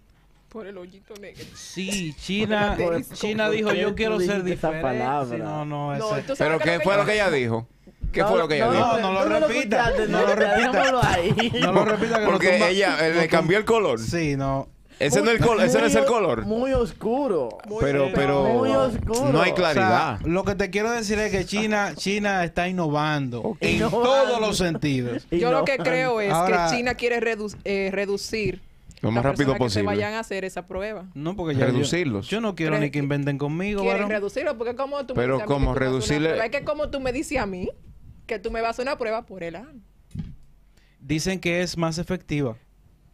Por 0.50 0.68
el 0.68 0.78
hoyito 0.78 1.14
negro. 1.22 1.46
Sí, 1.56 2.14
China, 2.20 2.76
Por- 2.78 3.02
China 3.14 3.46
¿por 3.46 3.56
dijo 3.56 3.74
yo 3.74 3.96
quiero 3.96 4.20
ser 4.20 4.44
dijiste 4.44 4.54
esa 4.68 4.68
diferente. 4.74 4.82
palabra? 5.00 5.38
Sí, 5.38 5.42
no, 5.42 5.64
no, 5.64 5.96
No, 5.98 6.18
ese- 6.18 6.34
Pero 6.38 6.60
que 6.60 6.66
¿qué 6.72 6.80
fue 6.82 6.98
lo 6.98 7.06
que 7.06 7.14
ella 7.14 7.32
dijo? 7.32 7.66
¿Qué 8.12 8.22
No, 8.22 8.28
fue 8.30 8.40
lo 8.40 8.48
que 8.48 8.56
ella 8.56 8.66
no, 8.68 8.72
dijo? 8.74 9.00
No, 9.00 9.14
no 9.14 9.26
lo 9.40 9.48
repita, 9.48 9.92
no 10.08 10.22
lo 10.22 10.36
repita. 10.36 10.92
no 11.62 11.72
lo 11.72 11.86
repita 11.86 12.26
Porque 12.26 12.70
ella 12.70 13.08
eh, 13.08 13.14
le 13.14 13.28
cambió 13.28 13.58
el 13.58 13.66
color. 13.66 14.00
Sí, 14.00 14.36
no. 14.36 14.68
Ese 15.00 15.24
no, 15.24 15.32
es 15.32 15.40
el 15.40 15.46
col- 15.48 15.60
ese 15.64 15.80
no 15.80 15.88
es 15.88 15.96
el 15.96 16.06
color. 16.06 16.46
Muy 16.46 16.74
oscuro. 16.74 17.58
Muy 17.68 17.80
Pero, 17.82 18.10
pero 18.14 18.44
Muy 18.44 18.70
oscuro. 18.70 19.32
no 19.32 19.42
hay 19.42 19.52
O 19.52 19.56
claridad. 19.56 20.20
sea, 20.20 20.28
lo 20.28 20.44
que 20.44 20.54
te 20.54 20.70
quiero 20.70 20.92
decir 20.92 21.18
es 21.18 21.32
que 21.32 21.44
China, 21.44 21.94
China 21.96 22.44
está 22.44 22.68
innovando 22.68 23.58
en 23.62 23.78
Innovando. 23.78 24.04
todos 24.04 24.40
los 24.42 24.58
sentidos. 24.58 25.26
Yo 25.32 25.52
lo 25.52 25.66
que 25.66 25.78
creo 25.78 26.22
es 26.22 26.32
Ahora- 26.32 26.68
que 26.70 26.76
China 26.78 26.94
quiere 26.94 27.20
redu- 27.20 27.58
eh, 27.66 27.90
reducir 27.92 28.62
Lo 29.02 29.10
más 29.10 29.24
rápido 29.24 29.54
personas 29.54 29.58
que 29.58 29.64
se 29.74 29.80
posible. 29.80 29.88
vayan 29.88 30.14
a 30.14 30.20
hacer 30.20 30.46
esa 30.46 30.68
prueba. 30.68 31.06
No, 31.16 31.36
porque 31.36 31.56
ya 31.56 31.66
Reducirlos. 31.66 32.28
Yo, 32.28 32.38
yo 32.38 32.42
no 32.42 32.54
quiero 32.54 32.74
¿Crees 32.74 32.84
ni 32.84 32.92
que 32.92 33.00
inventen 33.00 33.40
conmigo, 33.40 33.82
Quieren 33.82 34.02
varón. 34.04 34.12
reducirlo 34.12 34.56
porque 34.56 34.76
como 34.76 35.04
tú 35.08 35.16
Pero 35.16 35.38
me 35.40 35.44
dices 35.44 35.50
a 35.56 35.60
mí 35.60 35.66
¿cómo 35.66 35.74
que 35.74 35.80
tú 35.80 35.86
vas 35.86 35.94
a 35.94 36.04
hacer 36.04 36.18
una 36.20 36.28
reducirle? 36.30 36.46
Es 36.46 36.52
que 36.52 36.64
como 36.64 36.90
tú 36.92 37.00
me 37.00 37.12
dices 37.12 37.40
a 37.40 37.48
mí 37.48 37.70
que 38.32 38.40
tú 38.40 38.50
me 38.50 38.62
vas 38.62 38.70
a 38.70 38.72
hacer 38.72 38.84
una 38.84 38.98
prueba 38.98 39.26
por 39.26 39.44
el 39.44 39.58
ano. 39.58 39.82
Dicen 41.02 41.38
que 41.40 41.62
es 41.62 41.78
más 41.78 41.98
efectiva. 41.98 42.56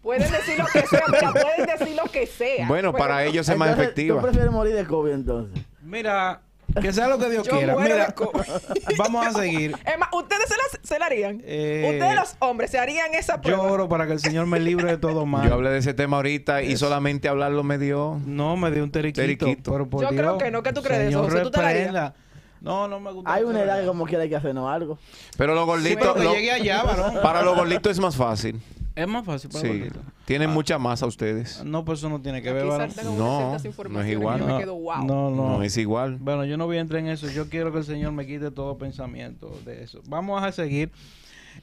Pueden 0.03 0.31
decir 0.31 0.59
lo 0.59 0.65
que 0.67 0.85
sea, 0.85 1.01
mira, 1.11 1.31
pueden 1.33 1.65
decir 1.79 1.95
lo 1.95 2.03
que 2.03 2.27
sea. 2.27 2.67
Bueno, 2.67 2.91
Pero 2.93 3.03
para 3.03 3.25
ellos 3.25 3.49
es 3.49 3.57
más 3.57 3.69
Entonces, 3.69 3.85
efectiva. 3.93 4.17
¿Tú 4.17 4.21
prefieres 4.21 4.51
morir 4.51 4.75
de 4.75 4.85
COVID 4.85 5.11
entonces? 5.11 5.63
Mira, 5.81 6.41
que 6.79 6.93
sea 6.93 7.07
lo 7.07 7.17
que 7.17 7.31
Dios 7.31 7.47
Yo 7.47 7.57
quiera. 7.57 7.73
muero 7.73 7.95
Mira, 7.95 8.05
de 8.07 8.13
COVID. 8.13 8.41
vamos 8.99 9.25
a 9.25 9.31
seguir. 9.31 9.75
Es 9.85 9.97
más, 9.97 10.09
ustedes 10.13 10.47
se 10.47 10.55
la, 10.55 10.83
se 10.83 10.99
la 10.99 11.05
harían. 11.07 11.41
Eh, 11.43 11.89
ustedes 11.93 12.15
los 12.15 12.35
hombres 12.39 12.69
se 12.69 12.77
harían 12.77 13.15
esa 13.15 13.37
Yo 13.37 13.41
prueba. 13.41 13.63
oro 13.63 13.89
para 13.89 14.05
que 14.05 14.13
el 14.13 14.19
Señor 14.19 14.45
me 14.45 14.59
libre 14.59 14.91
de 14.91 14.97
todo 14.99 15.25
mal. 15.25 15.47
Yo 15.47 15.55
hablé 15.55 15.71
de 15.71 15.79
ese 15.79 15.95
tema 15.95 16.17
ahorita 16.17 16.61
y 16.61 16.77
solamente 16.77 17.27
hablarlo 17.27 17.63
me 17.63 17.79
dio. 17.79 18.21
No, 18.23 18.55
me 18.55 18.69
dio 18.69 18.83
un 18.83 18.91
teriquito. 18.91 19.21
Teriquito. 19.23 19.71
Pero 19.71 19.89
por 19.89 20.03
Yo 20.03 20.09
creo 20.09 20.37
que 20.37 20.51
no, 20.51 20.61
¿qué 20.61 20.73
tú 20.73 20.83
crees 20.83 21.09
eso? 21.09 21.23
José? 21.23 21.41
¿Tú 21.41 21.49
te 21.49 21.61
la 21.61 21.69
harías? 21.69 22.13
No, 22.61 22.87
no 22.87 22.99
me 22.99 23.11
gusta. 23.11 23.33
Hay 23.33 23.43
una 23.43 23.61
edad 23.61 23.79
que 23.81 23.87
como 23.87 24.05
quiera 24.05 24.23
hay 24.23 24.29
que 24.29 24.35
hacernos 24.35 24.69
algo. 24.69 24.97
Pero 25.37 25.53
los 25.55 25.63
Sí, 25.63 25.67
gorditos. 25.67 26.13
que 26.15 26.23
lo- 26.23 26.31
allá, 26.31 26.83
varón. 26.83 27.13
para 27.21 27.41
los 27.43 27.55
gorditos 27.57 27.91
es 27.91 27.99
más 27.99 28.15
fácil. 28.15 28.59
Es 28.95 29.07
más 29.07 29.23
fácil 29.25 29.51
para 29.51 29.61
Sí. 29.61 29.67
gordito. 29.67 29.99
Tienen 30.25 30.49
mucha 30.49 30.79
masa 30.79 31.05
ustedes. 31.05 31.63
No, 31.63 31.85
pues 31.85 31.99
eso 31.99 32.09
no 32.09 32.19
tiene 32.19 32.41
que 32.41 32.49
Aquí 32.49 32.57
ver, 32.57 32.65
varón. 32.65 32.89
No, 33.15 33.55
no 33.89 34.01
es 34.01 34.07
igual. 34.09 34.39
No, 34.39 34.47
me 34.47 34.57
quedo 34.59 34.73
wow. 34.75 35.05
no, 35.05 35.29
no. 35.29 35.57
No 35.57 35.63
es 35.63 35.77
igual. 35.77 36.17
Bueno, 36.19 36.45
yo 36.45 36.57
no 36.57 36.65
voy 36.65 36.77
a 36.77 36.81
entrar 36.81 36.99
en 37.01 37.07
eso. 37.09 37.29
Yo 37.29 37.47
quiero 37.47 37.71
que 37.71 37.77
el 37.77 37.85
Señor 37.85 38.11
me 38.13 38.25
quite 38.25 38.49
todo 38.49 38.77
pensamiento 38.79 39.55
de 39.65 39.83
eso. 39.83 40.01
Vamos 40.07 40.43
a 40.43 40.51
seguir. 40.51 40.91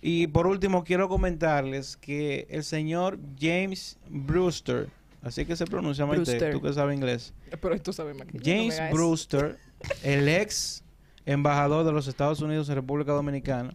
Y 0.00 0.28
por 0.28 0.46
último, 0.46 0.84
quiero 0.84 1.08
comentarles 1.08 1.96
que 1.96 2.46
el 2.50 2.62
señor 2.64 3.18
James 3.40 3.96
Brewster, 4.08 4.88
así 5.22 5.44
que 5.44 5.56
se 5.56 5.66
pronuncia, 5.66 6.06
Maite, 6.06 6.50
tú 6.52 6.60
que 6.60 6.72
sabes 6.72 6.96
inglés. 6.96 7.32
Pero 7.60 7.74
esto 7.74 7.92
sabe 7.92 8.14
más 8.14 8.26
que 8.28 8.38
no 8.38 8.42
James. 8.44 8.80
Brewster, 8.92 9.58
el 10.04 10.28
ex 10.28 10.83
embajador 11.26 11.84
de 11.84 11.92
los 11.92 12.08
Estados 12.08 12.40
Unidos 12.40 12.68
en 12.68 12.76
República 12.76 13.12
Dominicana, 13.12 13.74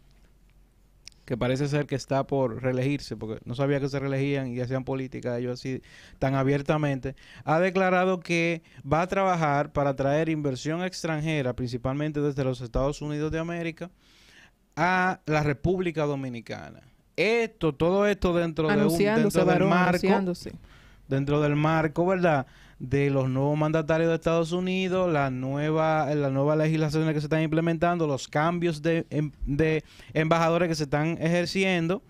que 1.25 1.37
parece 1.37 1.67
ser 1.67 1.85
que 1.85 1.95
está 1.95 2.25
por 2.25 2.61
reelegirse, 2.61 3.15
porque 3.15 3.39
no 3.45 3.53
sabía 3.53 3.79
que 3.79 3.87
se 3.89 3.99
reelegían 3.99 4.47
y 4.47 4.59
hacían 4.61 4.83
política 4.83 5.37
ellos 5.37 5.59
así 5.59 5.81
tan 6.17 6.35
abiertamente, 6.35 7.15
ha 7.43 7.59
declarado 7.59 8.19
que 8.19 8.63
va 8.81 9.01
a 9.01 9.07
trabajar 9.07 9.71
para 9.71 9.95
traer 9.95 10.29
inversión 10.29 10.83
extranjera, 10.83 11.53
principalmente 11.55 12.19
desde 12.19 12.43
los 12.43 12.61
Estados 12.61 13.01
Unidos 13.01 13.31
de 13.31 13.39
América, 13.39 13.91
a 14.75 15.19
la 15.25 15.43
República 15.43 16.05
Dominicana. 16.05 16.81
Esto, 17.15 17.75
todo 17.75 18.07
esto 18.07 18.33
dentro 18.33 18.69
de 18.69 18.85
un 18.85 18.97
dentro 18.97 19.45
del 19.45 19.65
marco 19.65 20.23
dentro 21.09 21.41
del 21.41 21.55
marco, 21.55 22.05
¿verdad? 22.05 22.45
De 22.79 23.09
los 23.09 23.29
nuevos 23.29 23.57
mandatarios 23.57 24.07
de 24.09 24.15
Estados 24.15 24.53
Unidos, 24.53 25.11
la 25.11 25.29
nueva, 25.29 26.13
las 26.15 26.31
nuevas 26.31 26.57
legislaciones 26.57 27.13
que 27.13 27.19
se 27.19 27.25
están 27.25 27.41
implementando, 27.41 28.07
los 28.07 28.27
cambios 28.29 28.81
de, 28.81 29.05
em- 29.09 29.33
de 29.45 29.83
embajadores 30.13 30.69
que 30.69 30.75
se 30.75 30.83
están 30.83 31.17
ejerciendo. 31.21 32.01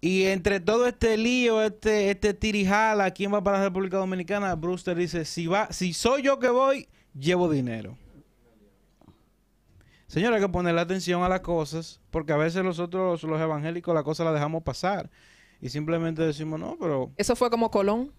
Y 0.00 0.24
entre 0.24 0.58
todo 0.58 0.86
este 0.86 1.16
lío, 1.18 1.62
este, 1.62 2.10
este 2.10 2.32
tirijala, 2.34 3.10
¿quién 3.10 3.32
va 3.32 3.42
para 3.42 3.58
la 3.58 3.64
República 3.64 3.98
Dominicana? 3.98 4.54
Brewster 4.54 4.96
dice, 4.96 5.24
si 5.26 5.46
va, 5.46 5.70
si 5.70 5.92
soy 5.92 6.22
yo 6.22 6.38
que 6.38 6.48
voy, 6.48 6.88
llevo 7.14 7.48
dinero. 7.50 7.96
Señora, 10.06 10.36
hay 10.36 10.42
que 10.42 10.48
ponerle 10.48 10.80
atención 10.80 11.22
a 11.24 11.28
las 11.28 11.40
cosas, 11.40 12.00
porque 12.10 12.32
a 12.32 12.36
veces 12.36 12.64
nosotros, 12.64 13.22
los 13.22 13.40
evangélicos, 13.40 13.94
la 13.94 14.02
cosa 14.02 14.24
la 14.24 14.32
dejamos 14.32 14.62
pasar. 14.62 15.10
Y 15.60 15.68
simplemente 15.68 16.22
decimos, 16.22 16.60
no, 16.60 16.76
pero 16.80 17.10
Eso 17.16 17.34
fue 17.34 17.50
como 17.50 17.70
Colón, 17.70 18.12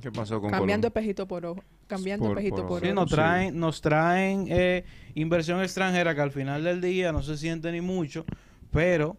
¿Qué 0.00 0.12
pasó 0.12 0.40
con 0.40 0.50
cambiando 0.50 0.88
Colón? 0.90 0.98
espejito 1.04 1.26
por 1.26 1.44
ojo. 1.46 1.62
Cambiando 1.86 2.26
Por- 2.26 2.38
espejito 2.38 2.56
por 2.56 2.66
por, 2.68 2.76
ojo. 2.78 2.86
Sí, 2.86 2.92
nos 2.92 3.08
Sí. 3.10 3.14
traen, 3.16 3.58
nos 3.58 3.80
traen 3.80 4.46
eh, 4.48 4.84
inversión 5.14 5.60
extranjera 5.62 6.14
que 6.14 6.20
al 6.20 6.30
final 6.30 6.62
del 6.64 6.80
día 6.80 7.12
no 7.12 7.22
se 7.22 7.36
siente 7.36 7.72
ni 7.72 7.80
mucho, 7.80 8.24
pero 8.70 9.16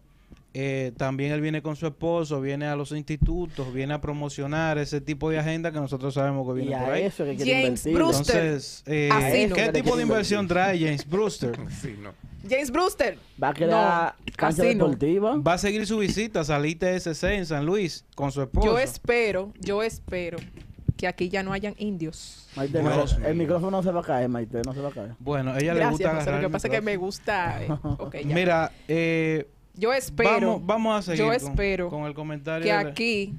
eh, 0.52 0.92
también 0.96 1.30
él 1.32 1.40
viene 1.40 1.62
con 1.62 1.76
su 1.76 1.86
esposo, 1.86 2.40
viene 2.40 2.66
a 2.66 2.74
los 2.74 2.90
institutos, 2.92 3.72
viene 3.72 3.94
a 3.94 4.00
promocionar 4.00 4.78
ese 4.78 5.00
tipo 5.00 5.30
de 5.30 5.38
agenda 5.38 5.70
que 5.70 5.78
nosotros 5.78 6.14
sabemos 6.14 6.44
que 6.52 6.60
Y 6.62 6.66
viene 6.66 6.80
por 6.82 6.90
a 6.90 6.94
ahí. 6.94 7.02
eso 7.04 7.24
que 7.24 7.36
James 7.36 7.86
invertir. 7.86 7.94
Brewster. 7.94 8.36
Entonces, 8.44 8.82
eh, 8.86 9.46
no. 9.48 9.54
¿qué 9.56 9.68
tipo 9.72 9.96
de 9.96 10.02
inversión 10.02 10.44
invertir. 10.46 10.62
trae 10.64 10.78
James 10.80 11.08
Brewster? 11.08 11.52
Sí, 11.80 11.94
no. 12.00 12.10
James 12.48 12.70
Brewster. 12.70 13.18
Va 13.40 13.48
a 13.50 13.54
crear 13.54 14.14
No, 14.26 14.32
cancha 14.34 14.62
así 14.62 14.74
no. 14.74 14.86
deportiva. 14.86 15.36
Va 15.36 15.52
a 15.52 15.58
seguir 15.58 15.86
su 15.86 15.98
visita 15.98 16.40
al 16.40 16.64
ITSC 16.66 17.22
en 17.24 17.44
San 17.46 17.66
Luis 17.66 18.04
con 18.14 18.32
su 18.32 18.40
esposo. 18.42 18.66
Yo 18.66 18.78
espero, 18.78 19.52
yo 19.60 19.82
espero 19.82 20.38
que 21.00 21.08
aquí 21.08 21.28
ya 21.30 21.42
no 21.42 21.52
hayan 21.52 21.74
indios. 21.78 22.46
Maite, 22.56 22.82
no, 22.82 22.92
Dios 22.92 23.18
mío. 23.18 23.28
el 23.28 23.34
micrófono 23.36 23.70
no 23.78 23.82
se 23.82 23.90
va 23.90 24.00
a 24.00 24.04
caer, 24.04 24.28
Maite, 24.28 24.60
no 24.66 24.74
se 24.74 24.80
va 24.80 24.90
a 24.90 24.92
caer. 24.92 25.14
Bueno, 25.18 25.56
ella 25.56 25.72
le 25.74 25.86
gusta 25.88 25.88
Gracias, 25.88 25.98
José. 25.98 26.04
agarrar 26.20 26.34
Lo 26.34 26.40
que 26.40 26.46
el 26.46 26.52
pasa 26.52 26.68
es 26.68 26.74
que 26.74 26.80
me 26.82 26.96
gusta. 26.96 27.62
eh, 27.64 27.68
ok, 27.98 28.16
ya. 28.26 28.34
Mira, 28.34 28.72
eh, 28.86 29.48
yo 29.74 29.92
espero 29.94 30.30
vamos, 30.60 30.66
vamos 30.66 30.98
a 30.98 31.02
seguir 31.02 31.18
yo 31.20 31.26
con- 31.26 31.34
espero 31.36 31.88
con, 31.90 32.04
el 32.04 32.14
comentario. 32.14 32.64
que 32.64 32.70
de- 32.72 32.90
aquí 32.90 33.34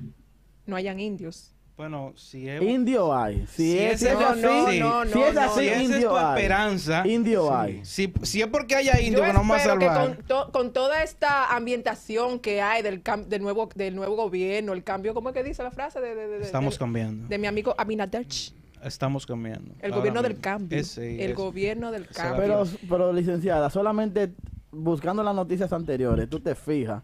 no 0.65 0.75
hayan 0.75 0.99
indios. 0.99 1.53
Bueno, 1.81 2.13
si 2.15 2.47
es, 2.47 2.61
Indio 2.61 3.11
hay. 3.11 3.47
Si, 3.47 3.71
Si 3.71 3.79
es, 3.79 4.03
es 4.03 4.13
No, 4.13 4.19
así, 4.27 4.39
no, 4.79 5.03
no, 5.03 5.11
si 5.11 5.17
no, 5.19 5.25
es 5.25 5.33
no. 5.33 5.41
así, 5.41 5.59
si 5.61 5.93
es 5.93 6.01
tu 6.03 6.15
hay. 6.15 6.35
esperanza, 6.39 7.07
Indio 7.07 7.55
hay. 7.57 7.83
si, 7.83 8.13
si 8.21 8.39
es 8.39 8.47
porque 8.49 8.75
haya 8.75 9.01
indio 9.01 9.17
Yo 9.17 9.25
que 9.25 9.33
nos 9.33 9.37
vamos 9.37 9.55
a 9.55 9.59
espero 9.61 9.79
que 9.79 9.85
salvar. 9.87 10.15
con, 10.17 10.25
to- 10.27 10.51
con 10.51 10.73
toda 10.73 11.01
esta 11.01 11.55
ambientación 11.55 12.39
que 12.39 12.61
hay 12.61 12.83
del, 12.83 13.03
cam- 13.03 13.25
del, 13.25 13.41
nuevo, 13.41 13.67
del 13.73 13.95
nuevo 13.95 14.15
gobierno, 14.15 14.73
el 14.73 14.83
cambio, 14.83 15.15
¿cómo 15.15 15.29
es 15.29 15.33
que 15.33 15.43
dice 15.43 15.63
la 15.63 15.71
frase? 15.71 15.99
De, 15.99 16.13
de- 16.13 16.27
de- 16.27 16.37
de- 16.37 16.45
Estamos 16.45 16.75
de- 16.75 16.79
cambiando. 16.81 17.27
de 17.27 17.37
mi 17.39 17.47
amigo 17.47 17.73
Aminadech. 17.75 18.53
Estamos 18.83 19.25
cambiando. 19.25 19.73
El 19.81 19.91
gobierno 19.91 20.21
del 20.21 20.39
cambio. 20.39 20.77
Ese, 20.77 21.15
el 21.15 21.31
ese. 21.31 21.33
gobierno 21.33 21.91
del 21.91 22.05
cambio. 22.09 22.41
Pero, 22.43 22.63
pero, 22.87 23.11
licenciada, 23.11 23.71
solamente 23.71 24.33
buscando 24.69 25.23
las 25.23 25.33
noticias 25.33 25.73
anteriores, 25.73 26.29
tú 26.29 26.39
te 26.41 26.53
fijas 26.53 27.01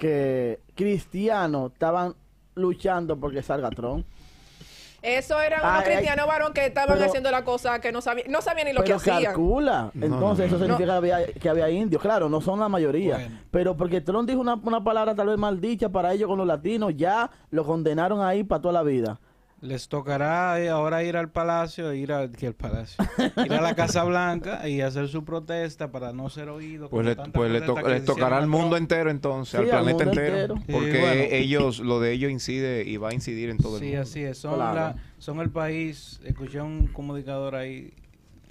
que 0.00 0.58
cristianos 0.74 1.70
estaban 1.74 2.16
luchando 2.56 3.20
porque 3.20 3.42
salga 3.42 3.70
Trump. 3.70 4.04
Eso 5.06 5.40
eran 5.40 5.60
Ay, 5.62 5.68
unos 5.70 5.78
ay, 5.84 5.84
cristianos 5.92 6.26
varón 6.26 6.52
que 6.52 6.66
estaban 6.66 6.96
pero- 6.96 7.08
haciendo 7.08 7.30
la 7.30 7.44
cosa 7.44 7.80
que 7.80 7.92
no 7.92 8.00
sabían, 8.00 8.30
no 8.30 8.42
sabían 8.42 8.66
ni 8.66 8.72
lo 8.72 8.82
pero 8.82 8.98
que 8.98 9.10
hacían. 9.10 9.22
calcula. 9.32 9.90
No, 9.94 10.06
Entonces, 10.06 10.50
no, 10.50 10.56
eso 10.56 10.66
no. 10.66 10.76
significa 10.76 10.86
que 10.86 10.96
había, 10.96 11.26
que 11.32 11.48
había 11.48 11.70
indios. 11.70 12.02
Claro, 12.02 12.28
no 12.28 12.40
son 12.40 12.58
la 12.58 12.68
mayoría. 12.68 13.14
Bueno. 13.16 13.38
Pero 13.50 13.76
porque 13.76 14.00
Trump 14.00 14.28
dijo 14.28 14.40
una, 14.40 14.54
una 14.54 14.82
palabra 14.82 15.14
tal 15.14 15.28
vez 15.28 15.38
mal 15.38 15.60
dicha 15.60 15.88
para 15.88 16.12
ellos 16.12 16.28
con 16.28 16.38
los 16.38 16.46
latinos, 16.46 16.92
ya 16.96 17.30
lo 17.50 17.64
condenaron 17.64 18.20
ahí 18.20 18.42
para 18.42 18.60
toda 18.60 18.74
la 18.74 18.82
vida. 18.82 19.20
Les 19.62 19.88
tocará 19.88 20.60
eh, 20.60 20.68
ahora 20.68 21.02
ir 21.02 21.16
al 21.16 21.30
palacio, 21.30 21.94
ir 21.94 22.12
a, 22.12 22.28
que 22.30 22.46
el 22.46 22.54
palacio, 22.54 23.02
ir 23.44 23.52
a 23.54 23.62
la 23.62 23.74
Casa 23.74 24.04
Blanca 24.04 24.68
y 24.68 24.82
hacer 24.82 25.08
su 25.08 25.24
protesta 25.24 25.90
para 25.90 26.12
no 26.12 26.28
ser 26.28 26.50
oídos. 26.50 26.90
Pues, 26.90 27.06
le, 27.06 27.16
pues 27.16 27.50
le, 27.50 27.60
protesta 27.62 27.66
to- 27.80 27.86
que 27.88 27.94
le 27.94 28.00
tocará 28.00 28.36
al 28.36 28.46
mundo 28.48 28.76
entero 28.76 29.10
entonces, 29.10 29.58
Sí, 29.62 29.70
al 29.70 29.76
al 29.78 29.82
planeta 29.84 30.04
entero. 30.04 30.36
entero. 30.36 30.54
Sí, 30.66 30.72
Porque 30.72 31.00
bueno. 31.00 31.22
ellos, 31.30 31.80
lo 31.80 32.00
de 32.00 32.12
ellos 32.12 32.30
incide 32.30 32.84
y 32.84 32.98
va 32.98 33.08
a 33.08 33.14
incidir 33.14 33.48
en 33.48 33.56
todo 33.56 33.76
el 33.78 33.80
Sí, 33.82 33.86
mundo. 33.88 34.02
así 34.02 34.22
es. 34.24 34.36
Son, 34.38 34.54
Claro. 34.56 34.74
la- 34.74 34.96
son 35.18 35.40
el 35.40 35.48
país. 35.50 36.20
Escuché 36.24 36.60
un 36.60 36.88
comunicador 36.88 37.54
ahí 37.54 37.94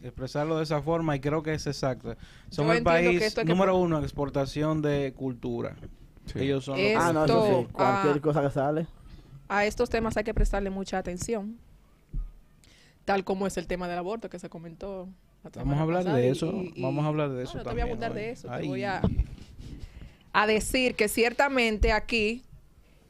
expresarlo 0.01 0.57
de 0.57 0.63
esa 0.63 0.81
forma 0.81 1.15
y 1.15 1.19
creo 1.19 1.43
que 1.43 1.53
es 1.53 1.67
exacto. 1.67 2.15
Son 2.49 2.65
Yo 2.65 2.73
el 2.73 2.83
país 2.83 3.19
que 3.19 3.25
esto 3.27 3.41
hay 3.41 3.47
que 3.47 3.53
número 3.53 3.75
uno 3.77 3.99
en 3.99 4.03
exportación 4.03 4.81
de 4.81 5.13
cultura. 5.15 5.75
Sí. 6.25 6.39
Ellos 6.39 6.65
son 6.65 6.77
los 6.77 6.83
Es- 6.83 6.97
que- 6.97 7.03
Ah, 7.03 7.13
no, 7.13 7.25
eso 7.25 7.45
sí. 7.45 7.51
Esto, 7.61 7.73
Cualquier 7.73 8.15
ah, 8.17 8.21
cosa 8.21 8.41
que 8.41 8.49
sale. 8.49 8.87
A 9.47 9.65
estos 9.65 9.89
temas 9.89 10.17
hay 10.17 10.23
que 10.23 10.33
prestarle 10.33 10.69
mucha 10.69 10.97
atención. 10.97 11.57
Tal 13.05 13.23
como 13.23 13.45
es 13.45 13.57
el 13.57 13.67
tema 13.67 13.87
del 13.87 13.97
aborto 13.99 14.29
que 14.29 14.39
se 14.39 14.49
comentó. 14.49 15.07
Vamos 15.55 15.77
a 15.77 15.81
hablar 15.81 16.03
de 16.03 16.29
eso. 16.29 16.51
y- 16.53 16.73
y- 16.75 16.81
Vamos 16.81 17.05
a 17.05 17.07
hablar 17.09 17.29
de 17.29 17.35
No, 17.35 17.41
eso 17.41 17.57
no 17.57 17.63
te 17.63 17.69
voy 17.69 17.69
a 17.69 17.69
también 17.69 17.87
abundar 17.87 18.13
de 18.15 18.31
eso. 18.31 18.49
Te 18.49 18.67
voy 18.67 18.83
a, 18.83 19.01
a 20.33 20.47
decir 20.47 20.95
que 20.95 21.07
ciertamente 21.07 21.91
aquí 21.91 22.41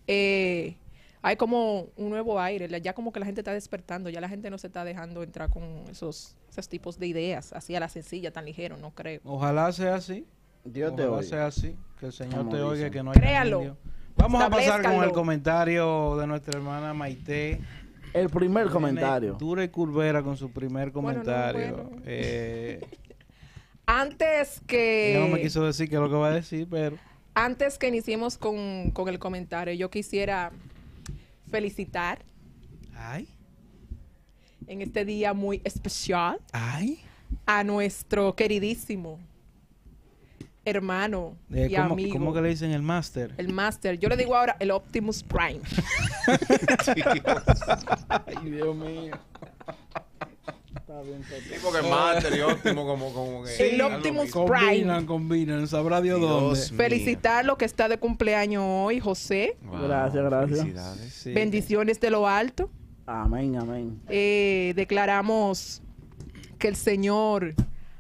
eh, 0.08 0.76
hay 1.22 1.38
como 1.38 1.88
un 1.96 2.10
nuevo 2.10 2.40
aire. 2.42 2.68
Ya 2.82 2.94
como 2.94 3.14
que 3.14 3.22
la 3.22 3.26
gente 3.26 3.40
está 3.40 3.54
despertando. 3.54 4.10
Ya 4.10 4.20
la 4.20 4.28
gente 4.28 4.50
no 4.50 4.58
se 4.58 4.68
está 4.68 4.84
dejando 4.84 5.24
entrar 5.24 5.50
con 5.50 5.64
esos, 5.90 6.36
esos 6.50 6.68
tipos 6.68 7.00
de 7.00 7.08
ideas. 7.08 7.54
Así 7.54 7.74
a 7.74 7.80
la 7.80 7.88
sencilla, 7.88 8.32
tan 8.32 8.44
ligero, 8.44 8.76
no 8.76 8.92
creo. 8.92 9.22
Ojalá 9.24 9.72
sea 9.72 9.96
así. 9.96 10.28
Dios 10.66 10.94
te 10.96 11.04
Ojalá 11.04 11.18
oiga. 11.20 11.30
sea 11.30 11.46
así. 11.48 11.78
Que 12.02 12.08
el 12.08 12.12
Señor 12.12 12.40
Como 12.40 12.52
te 12.52 12.62
oiga 12.62 12.90
que 12.90 13.02
no 13.02 13.12
haya 13.12 13.22
Créalo. 13.22 13.58
indio. 13.60 13.78
Vamos 14.16 14.42
a 14.42 14.50
pasar 14.50 14.82
con 14.82 15.04
el 15.04 15.12
comentario 15.12 16.16
de 16.18 16.28
nuestra 16.28 16.58
hermana 16.58 16.94
Maite. 16.94 17.60
El 18.14 18.30
primer 18.30 18.70
comentario. 18.70 19.34
Dura 19.34 19.64
y 19.64 19.70
curvera 19.70 20.24
con 20.24 20.38
su 20.38 20.50
primer 20.50 20.92
Bueno, 20.92 21.10
no, 21.10 21.14
comentario. 21.24 21.76
bueno. 21.76 22.02
Eh, 22.06 22.80
Antes 23.86 24.62
que... 24.66 25.18
no 25.20 25.28
me 25.28 25.42
quiso 25.42 25.64
decir 25.66 25.90
qué 25.90 25.96
es 25.96 26.02
lo 26.02 26.10
que 26.10 26.16
va 26.16 26.30
a 26.30 26.32
decir, 26.32 26.68
pero... 26.70 26.98
Antes 27.36 27.78
que 27.78 27.88
iniciemos 27.90 28.38
con, 28.38 28.92
con 28.92 29.10
el 29.10 29.20
comentario, 29.20 29.74
yo 29.74 29.90
quisiera 29.92 30.52
felicitar 31.52 32.20
Ay, 32.96 33.28
en 34.68 34.82
este 34.82 35.04
día 35.06 35.34
muy 35.34 35.62
especial 35.66 36.40
ay. 36.54 37.00
a 37.46 37.64
nuestro 37.66 38.36
queridísimo 38.36 39.20
hermano 40.66 41.38
Eh, 41.54 41.68
y 41.72 41.76
¿cómo, 41.76 41.94
amigo, 41.94 42.14
cómo 42.14 42.34
que 42.34 42.42
le 42.42 42.50
dicen 42.50 42.72
el 42.72 42.82
máster? 42.82 43.34
el 43.38 43.54
máster. 43.54 43.98
Yo 44.00 44.10
le 44.10 44.18
digo 44.18 44.36
ahora 44.36 44.58
el 44.60 44.72
Optimus 44.72 45.24
Prime. 45.24 45.62
Ay, 48.10 48.50
Dios 48.50 48.76
mío. 48.76 49.16
Sí, 50.86 51.54
porque 51.62 51.80
es 51.80 51.90
máster 51.90 52.38
y 52.38 52.42
óptimo 52.42 52.86
como, 52.86 53.14
como 53.14 53.44
que... 53.44 53.70
El 53.74 53.82
algo 53.82 53.98
Optimus 53.98 54.24
mismo. 54.26 54.46
Combinan, 54.46 55.06
combinan. 55.06 55.68
Sabrá 55.68 56.02
Dios 56.02 56.22
dónde. 56.22 56.56
Dios 56.58 56.72
mío. 56.72 56.78
Felicitarlo 56.78 57.58
que 57.58 57.66
está 57.66 57.90
de 57.90 57.98
cumpleaños 57.98 58.64
hoy, 58.66 59.00
José. 59.00 59.58
Wow, 59.64 59.82
Gracias, 59.84 60.24
gracias. 60.24 60.60
felicidades. 60.60 61.14
Sí. 61.14 61.34
Bendiciones 61.34 62.00
de 62.00 62.10
lo 62.10 62.28
alto. 62.28 62.70
Amén, 63.06 63.58
amén. 63.58 64.00
Eh, 64.10 64.74
declaramos 64.76 65.82
que 66.58 66.70
el 66.70 66.76
Señor 66.76 67.54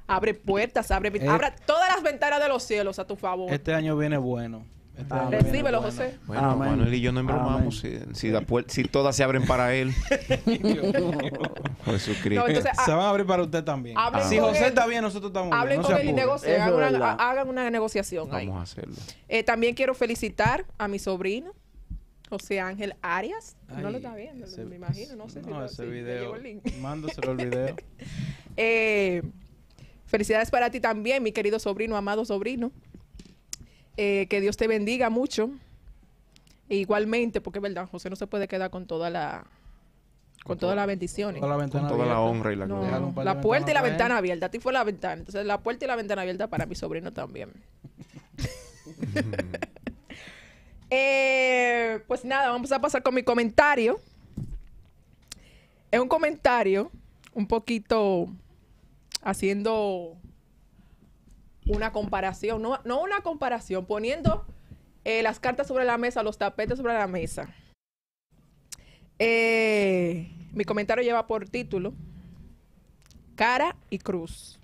abre 0.07 0.33
puertas, 0.33 0.91
abre, 0.91 1.11
Eh. 1.13 1.27
abra 1.27 1.55
todas 1.65 1.89
las 1.93 2.03
ventanas 2.03 2.39
de 2.41 2.47
los 2.49 2.63
cielos 2.63 2.99
a 2.99 3.05
tu 3.07 3.15
favor. 3.15 3.51
Este 3.53 3.73
año 3.73 3.97
viene 3.97 4.17
bueno. 4.17 4.65
Este 4.97 5.13
año 5.13 5.29
Recíbelo. 5.31 5.81
José. 5.81 6.17
Bueno. 6.25 6.55
Manuel 6.55 6.93
y 6.93 7.01
yo 7.01 7.11
no 7.11 7.19
embromamos 7.19 7.79
si, 7.79 7.99
si, 8.13 8.29
la 8.29 8.45
si 8.67 8.83
todas 8.85 9.13
se 9.15 9.25
abren 9.25 9.45
para 9.45 9.73
él. 9.75 9.91
Jesucristo. 11.85 12.41
No, 12.41 12.47
entonces, 12.47 12.71
Se 12.85 12.91
van 12.91 13.01
a 13.01 13.09
abrir 13.09 13.25
para 13.25 13.43
usted 13.43 13.63
también. 13.63 13.97
Hablen 13.97 14.23
si 14.29 14.39
José 14.39 14.59
él. 14.59 14.65
está 14.69 14.87
bien, 14.87 15.01
nosotros 15.01 15.29
estamos 15.31 15.49
bien. 15.49 15.61
hablen 15.61 15.81
No 15.81 15.87
con 15.87 15.97
él 15.97 16.07
y 16.09 16.13
negocien, 16.13 16.61
hagan 16.61 16.73
una, 16.95 17.13
hagan 17.13 17.71
negociación 17.73 18.33
ahí. 18.33 18.47
Vamos 18.47 18.61
a 18.61 18.63
hacerlo. 18.63 18.95
Eh, 19.27 19.43
también 19.43 19.75
quiero 19.75 19.93
felicitar 19.93 20.65
a 20.77 20.87
mi 20.87 20.97
sobrino, 20.99 21.51
José 22.29 22.59
Ángel 22.61 22.95
Arias. 23.01 23.55
no 23.67 23.91
lo 23.91 23.97
está 23.97 24.15
viendo, 24.15 24.45
ese- 24.45 24.65
me 24.65 24.77
imagino, 24.77 25.15
no 25.15 25.29
sé 25.29 25.43
si 25.43 25.49
No, 25.49 25.59
lo- 25.59 25.65
ese 25.65 25.75
si 25.75 25.81
le 25.83 25.89
video. 25.89 26.21
llegó 26.21 26.35
el 26.37 26.43
link. 26.43 26.73
Mándaselo 26.79 27.31
el 27.33 27.49
video. 27.49 27.75
Eh, 28.57 29.21
felicidades 30.05 30.51
para 30.51 30.69
ti 30.69 30.79
también, 30.79 31.23
mi 31.23 31.31
querido 31.31 31.59
sobrino, 31.59 31.97
amado 31.97 32.25
sobrino. 32.25 32.71
Eh, 33.97 34.27
que 34.29 34.41
Dios 34.41 34.57
te 34.57 34.67
bendiga 34.67 35.09
mucho. 35.09 35.49
E 36.67 36.77
igualmente, 36.77 37.41
porque 37.41 37.59
es 37.59 37.63
verdad, 37.63 37.87
José 37.89 38.09
no 38.09 38.15
se 38.15 38.27
puede 38.27 38.47
quedar 38.47 38.69
con 38.71 38.87
toda 38.87 39.09
la 39.09 39.45
con 40.43 40.59
todas 40.59 40.75
las 40.75 40.85
bendiciones. 40.85 41.41
Toda 41.41 41.57
la 41.57 41.69
Con 41.69 41.87
toda 41.87 42.05
la 42.05 42.19
honra 42.19 42.53
y 42.53 42.55
la 42.55 42.67
No, 42.67 42.81
gloria. 42.81 43.23
La 43.23 43.41
puerta 43.41 43.71
y 43.71 43.73
la 43.73 43.81
ventana 43.81 44.17
abierta. 44.17 44.45
A 44.45 44.49
ti 44.49 44.59
fue 44.59 44.71
la 44.73 44.83
ventana. 44.83 45.15
Entonces, 45.15 45.43
la 45.43 45.61
puerta 45.61 45.85
y 45.85 45.87
la 45.87 45.95
ventana 45.95 46.21
abierta 46.21 46.47
para 46.47 46.67
mi 46.67 46.75
sobrino 46.75 47.11
también. 47.11 47.51
Eh, 50.91 51.99
pues 52.07 52.23
nada, 52.23 52.51
vamos 52.51 52.71
a 52.71 52.79
pasar 52.79 53.01
con 53.01 53.15
mi 53.15 53.23
comentario. 53.23 53.99
Es 55.89 55.99
un 55.99 56.07
comentario 56.07 56.91
un 57.33 57.47
poquito 57.47 58.27
haciendo 59.25 60.17
una 61.65 61.91
comparación, 61.91 62.61
no, 62.61 62.79
no 62.85 63.01
una 63.01 63.21
comparación, 63.21 63.85
poniendo 63.85 64.45
eh, 65.03 65.23
las 65.23 65.39
cartas 65.39 65.67
sobre 65.67 65.83
la 65.83 65.97
mesa, 65.97 66.23
los 66.23 66.37
tapetes 66.37 66.77
sobre 66.77 66.93
la 66.93 67.07
mesa. 67.07 67.53
Eh, 69.19 70.31
mi 70.53 70.63
comentario 70.63 71.03
lleva 71.03 71.27
por 71.27 71.49
título 71.49 71.93
Cara 73.35 73.75
y 73.89 73.97
Cruz. 73.97 74.59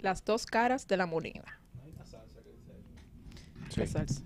Las 0.00 0.24
dos 0.24 0.46
caras 0.46 0.86
de 0.86 0.96
la 0.96 1.06
moneda. 1.06 1.60
Sí. 3.68 3.80
¿Qué 3.80 3.86
salsa? 3.86 4.22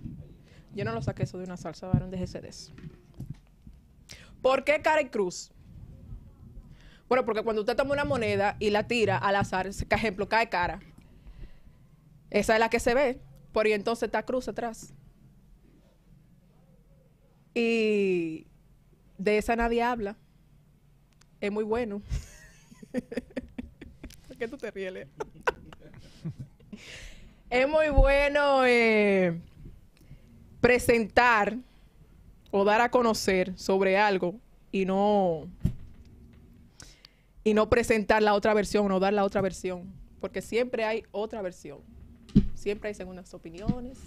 Yo 0.74 0.84
no 0.84 0.92
lo 0.92 1.02
saqué 1.02 1.22
eso 1.22 1.38
de 1.38 1.44
una 1.44 1.56
salsa, 1.56 1.88
varón, 1.88 2.10
déjese 2.10 2.40
de 2.40 2.48
eso. 2.48 2.72
¿Por 4.42 4.64
qué 4.64 4.82
cara 4.82 5.00
y 5.00 5.08
cruz? 5.08 5.50
Bueno, 7.12 7.26
porque 7.26 7.42
cuando 7.42 7.60
usted 7.60 7.76
toma 7.76 7.92
una 7.92 8.06
moneda 8.06 8.56
y 8.58 8.70
la 8.70 8.88
tira 8.88 9.18
al 9.18 9.36
azar, 9.36 9.68
por 9.86 9.98
ejemplo, 9.98 10.30
cae 10.30 10.48
cara. 10.48 10.80
Esa 12.30 12.54
es 12.54 12.58
la 12.58 12.70
que 12.70 12.80
se 12.80 12.94
ve. 12.94 13.20
Por 13.52 13.66
ahí 13.66 13.74
entonces 13.74 14.04
está 14.04 14.22
cruz 14.22 14.48
atrás. 14.48 14.94
Y 17.52 18.46
de 19.18 19.36
esa 19.36 19.54
nadie 19.56 19.82
habla. 19.82 20.16
Es 21.38 21.52
muy 21.52 21.64
bueno. 21.64 22.00
¿Por 24.28 24.38
qué 24.38 24.48
tú 24.48 24.56
te 24.56 24.70
ríes? 24.70 25.06
Es 27.50 27.68
muy 27.68 27.90
bueno 27.90 28.64
eh, 28.64 29.38
presentar 30.62 31.58
o 32.50 32.64
dar 32.64 32.80
a 32.80 32.90
conocer 32.90 33.52
sobre 33.58 33.98
algo 33.98 34.40
y 34.70 34.86
no 34.86 35.46
y 37.44 37.54
no 37.54 37.68
presentar 37.68 38.22
la 38.22 38.34
otra 38.34 38.54
versión 38.54 38.90
o 38.92 39.00
dar 39.00 39.12
la 39.12 39.24
otra 39.24 39.40
versión, 39.40 39.92
porque 40.20 40.42
siempre 40.42 40.84
hay 40.84 41.04
otra 41.10 41.42
versión. 41.42 41.80
Siempre 42.54 42.88
hay 42.88 42.94
segundas 42.94 43.34
opiniones. 43.34 43.98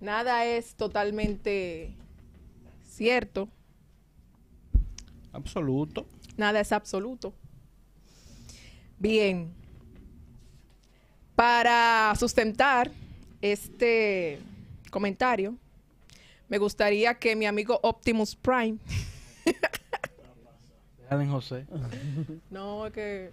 Nada 0.00 0.44
es 0.46 0.74
totalmente 0.74 1.94
cierto, 2.84 3.48
Absoluto. 5.32 6.06
nada 6.36 6.60
es 6.60 6.72
absoluto. 6.72 7.32
Bien. 8.98 9.52
Para 11.34 12.12
sustentar 12.18 12.90
este 13.40 14.38
comentario, 14.90 15.56
me 16.48 16.58
gustaría 16.58 17.14
que 17.14 17.34
mi 17.34 17.46
amigo 17.46 17.80
Optimus 17.82 18.36
Prime, 18.36 18.78
Dejan 21.12 21.20
en 21.22 21.30
José. 21.32 21.66
no 22.50 22.86
es 22.86 22.92
que 22.92 23.30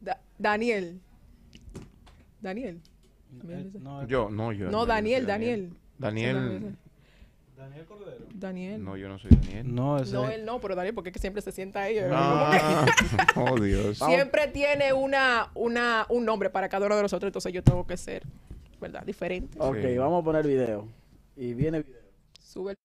Da- 0.00 0.20
Daniel, 0.38 1.00
Daniel, 2.40 2.80
Eh, 3.48 3.70
no, 3.80 4.06
Yo, 4.06 4.30
no, 4.30 4.52
yo. 4.52 4.70
no 4.70 4.86
Daniel, 4.86 5.22
soy 5.22 5.26
Daniel, 5.28 5.72
Daniel. 5.98 6.76
Daniel 7.56 7.84
Cordero. 7.86 8.24
Daniel. 8.34 8.84
No, 8.84 8.96
yo 8.96 9.08
no 9.08 9.18
soy 9.18 9.30
Daniel. 9.30 9.74
No, 9.74 9.98
ese 9.98 10.12
No, 10.12 10.28
él 10.28 10.44
no, 10.44 10.60
pero 10.60 10.74
Daniel, 10.74 10.94
porque 10.94 11.08
es 11.10 11.12
que 11.14 11.18
siempre 11.20 11.40
se 11.40 11.50
sienta 11.52 11.82
ahí. 11.82 11.96
¿eh? 11.98 12.08
Ah, 12.12 12.84
oh, 13.36 13.58
Dios. 13.58 13.98
Siempre 13.98 14.48
tiene 14.48 14.92
una, 14.92 15.50
una, 15.54 16.04
un 16.10 16.24
nombre 16.24 16.50
para 16.50 16.68
cada 16.68 16.86
uno 16.86 16.96
de 16.96 17.02
nosotros, 17.02 17.28
entonces 17.28 17.52
yo 17.52 17.62
tengo 17.62 17.86
que 17.86 17.96
ser, 17.96 18.24
¿verdad? 18.80 19.04
Diferente. 19.04 19.56
Ok, 19.60 19.76
Sí. 19.82 19.96
vamos 19.96 20.20
a 20.20 20.24
poner 20.24 20.46
video. 20.46 20.86
Y 21.36 21.54
viene 21.54 21.82
video. 21.82 22.00
Sube 22.40 22.72
el 22.72 22.78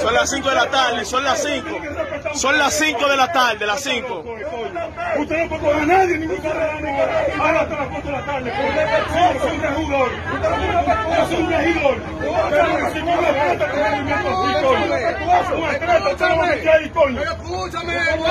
Son 0.00 0.14
las 0.14 0.30
5 0.30 0.48
de 0.48 0.54
la 0.54 0.70
tarde, 0.70 1.04
son 1.04 1.24
las 1.24 1.42
5. 1.42 1.68
Son 2.32 2.56
las 2.58 2.74
5 2.74 3.08
de 3.08 3.16
la 3.16 3.30
tarde, 3.32 3.66
las 3.66 3.80
5. 3.82 4.24
Usted 5.18 5.42
no 5.42 5.48
puede 5.48 5.60
coger 5.60 5.82
a 5.82 5.86
nadie, 5.86 6.18
ningún. 6.18 6.38
Ahora 7.38 7.60
hasta 7.60 7.76
las 7.76 7.88
4 7.88 8.10
de 8.10 8.12
la 8.12 8.24
tarde. 8.24 8.52
Yo 8.54 9.40
soy 9.40 9.56
un 9.56 9.62
regidor. 9.62 10.10
Yo 11.16 11.26
soy 11.28 11.36
un 11.36 11.50
regidor. 11.50 11.96
Si 12.92 13.02
no 13.02 13.20
me 13.20 13.32
trata 13.32 13.70
con 13.70 13.80
movimiento 13.80 14.28
así, 14.30 14.64
coño. 14.64 14.86
No 15.50 15.66
me 15.66 15.74
trata, 15.78 16.08
usted 16.10 16.28
no 16.28 16.36
me 16.36 16.46
mete 16.48 16.70
ahí, 16.70 16.88
coño. 16.90 17.20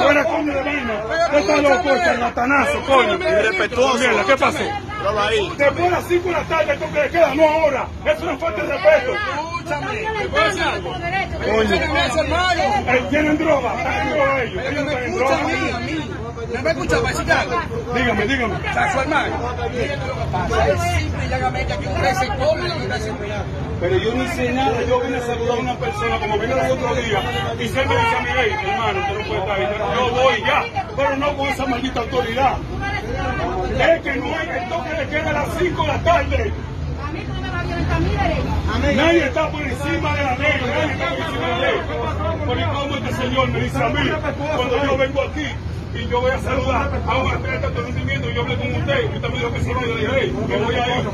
Fuera, 0.03 0.23
coño, 0.25 0.53
de 0.53 0.63
vaina. 0.63 0.93
Usted 1.03 1.37
está 1.37 1.57
loco, 1.57 1.89
charlatanazo, 2.03 2.81
coño. 2.81 3.13
Irrespetuoso. 3.13 4.25
¿qué 4.27 4.37
pasó? 4.37 4.92
Después 5.57 5.83
de 5.83 5.89
las 5.89 6.07
5 6.07 6.25
de 6.29 6.31
la 6.31 6.43
tarde, 6.43 6.77
toque 6.77 6.99
de 7.01 7.09
queda, 7.09 7.35
no 7.35 7.43
ahora. 7.49 7.87
Es 8.05 8.21
una 8.21 8.37
falta 8.37 8.63
de 8.63 8.71
respeto. 8.73 9.13
Eh, 11.45 13.05
Tienen 13.09 13.37
droga, 13.37 13.73
están 13.77 14.07
en 14.07 14.13
droga 14.13 14.43
ellos. 14.43 14.63
Ellos 14.65 14.87
están 14.87 15.03
en 15.03 15.15
droga. 15.15 15.37
¿Me 16.53 16.61
va 16.61 16.69
a 16.69 16.73
escuchar 16.73 16.99
para 17.01 17.17
decir 17.17 17.31
algo? 17.31 17.59
Dígame, 17.95 18.27
dígame. 18.27 18.73
Sea, 18.73 18.93
su 18.93 18.99
hermano. 18.99 19.35
Es 20.67 20.81
simple 20.99 21.25
y 21.25 21.29
llanamente 21.29 21.77
que 21.77 21.87
usted 21.87 22.13
se 22.15 22.27
come 22.27 22.67
lo 22.67 22.75
que 22.75 22.87
come. 22.87 23.43
Pero 23.79 23.97
yo 23.97 24.13
no 24.13 24.23
hice 24.23 24.51
nada, 24.53 24.81
yo 24.87 24.99
vine 25.01 25.17
a 25.17 25.21
saludar 25.25 25.57
a 25.57 25.61
una 25.61 25.75
persona 25.77 26.19
como 26.19 26.37
vine 26.39 26.53
el 26.53 26.71
otro 26.71 26.95
día 26.95 27.21
y 27.59 27.67
se 27.67 27.85
me 27.85 27.95
dice 27.95 28.15
a 28.15 28.41
"Ey, 28.43 28.51
hermano, 28.51 28.99
usted 28.99 29.17
no 29.19 29.25
puede 29.27 29.39
estar 29.41 29.59
ahí. 29.59 29.67
Yo 29.95 30.09
voy 30.11 30.41
ya, 30.45 30.85
pero 30.95 31.17
no 31.17 31.37
con 31.37 31.47
esa 31.49 31.65
maldita 31.65 31.99
autoridad. 31.99 32.57
Es 33.79 34.01
que 34.01 34.15
no 34.15 34.25
hay 34.35 34.49
el 34.49 34.69
toque 34.69 34.89
de 34.93 35.07
queda 35.07 35.29
a 35.29 35.33
las 35.33 35.47
5 35.57 35.81
de 35.81 35.87
la 35.87 36.03
tarde. 36.03 36.53
Nadie 38.95 39.25
está 39.25 39.49
por 39.49 39.61
encima 39.61 40.15
de 40.15 40.23
la 40.23 40.35
ley, 40.37 40.61
nadie 40.61 40.91
está 40.93 41.09
por 41.09 41.19
encima 41.19 41.47
de 41.47 41.51
la 41.51 41.59
ley. 41.59 41.75
Porque 42.45 42.63
como 42.63 42.95
este 42.95 43.13
señor 43.13 43.47
me 43.49 43.59
dice 43.61 43.83
a 43.83 43.89
mí, 43.89 44.09
cuando 44.55 44.83
yo 44.83 44.97
vengo 44.97 45.21
aquí 45.23 45.47
y 45.93 46.07
yo 46.07 46.21
voy 46.21 46.31
a 46.31 46.39
saludar 46.39 46.89
a 47.07 47.17
un 47.17 47.31
atleta 47.31 47.69
de 47.69 47.81
rendimiento, 47.81 48.29
yo 48.31 48.41
hablé 48.41 48.57
con 48.57 48.75
usted, 48.75 49.03
y 49.03 49.15
usted 49.15 49.29
me 49.29 49.37
dijo 49.37 49.53
que 49.53 49.61
se 49.61 49.73
vaya 49.73 49.95
de 49.95 50.07
ahí, 50.07 50.35
que 50.47 50.57
voy 50.57 50.75
a 50.75 50.87
ir, 50.97 51.05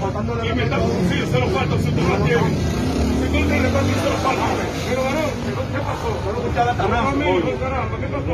y 0.43 0.53
me 0.55 0.63
está 0.63 0.77
yo 0.77 1.25
se 1.27 1.39
lo 1.39 1.47
falta 1.47 1.77
si 1.79 1.87
usted 1.89 2.01
no 2.01 2.17
la 2.17 2.25
tiene. 2.25 2.41
Si 3.19 3.25
tú 3.27 3.39
no 3.39 3.45
tienes 3.45 3.61
reparto, 3.63 3.89
se 3.89 4.09
lo 4.09 4.17
falta. 4.17 4.43
Pero 4.89 5.03
varón, 5.03 5.31
¿qué 5.45 5.79
pasó? 5.79 6.09
No, 6.87 7.07
amigo, 7.09 7.59
caramba, 7.59 7.95
¿qué 7.99 8.07
pasó? 8.07 8.31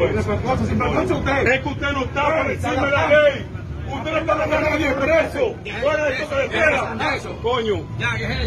Es 1.52 1.60
que 1.62 1.70
usted 1.70 1.92
no 1.92 2.02
está 2.02 2.22
por 2.26 2.52
encima 2.52 2.86
de 2.86 2.92
la 2.92 3.08
ley. 3.08 3.55
Usted 3.94 4.12
no 4.12 4.18
está 4.18 4.36
dando 4.36 4.56
a 4.58 4.62
nadie 4.62 4.94
preso. 4.94 5.56
Fuera 5.82 6.06
del 6.06 6.18
toque 6.20 6.36
de 6.42 6.50
queda. 6.50 7.20
Coño. 7.42 7.88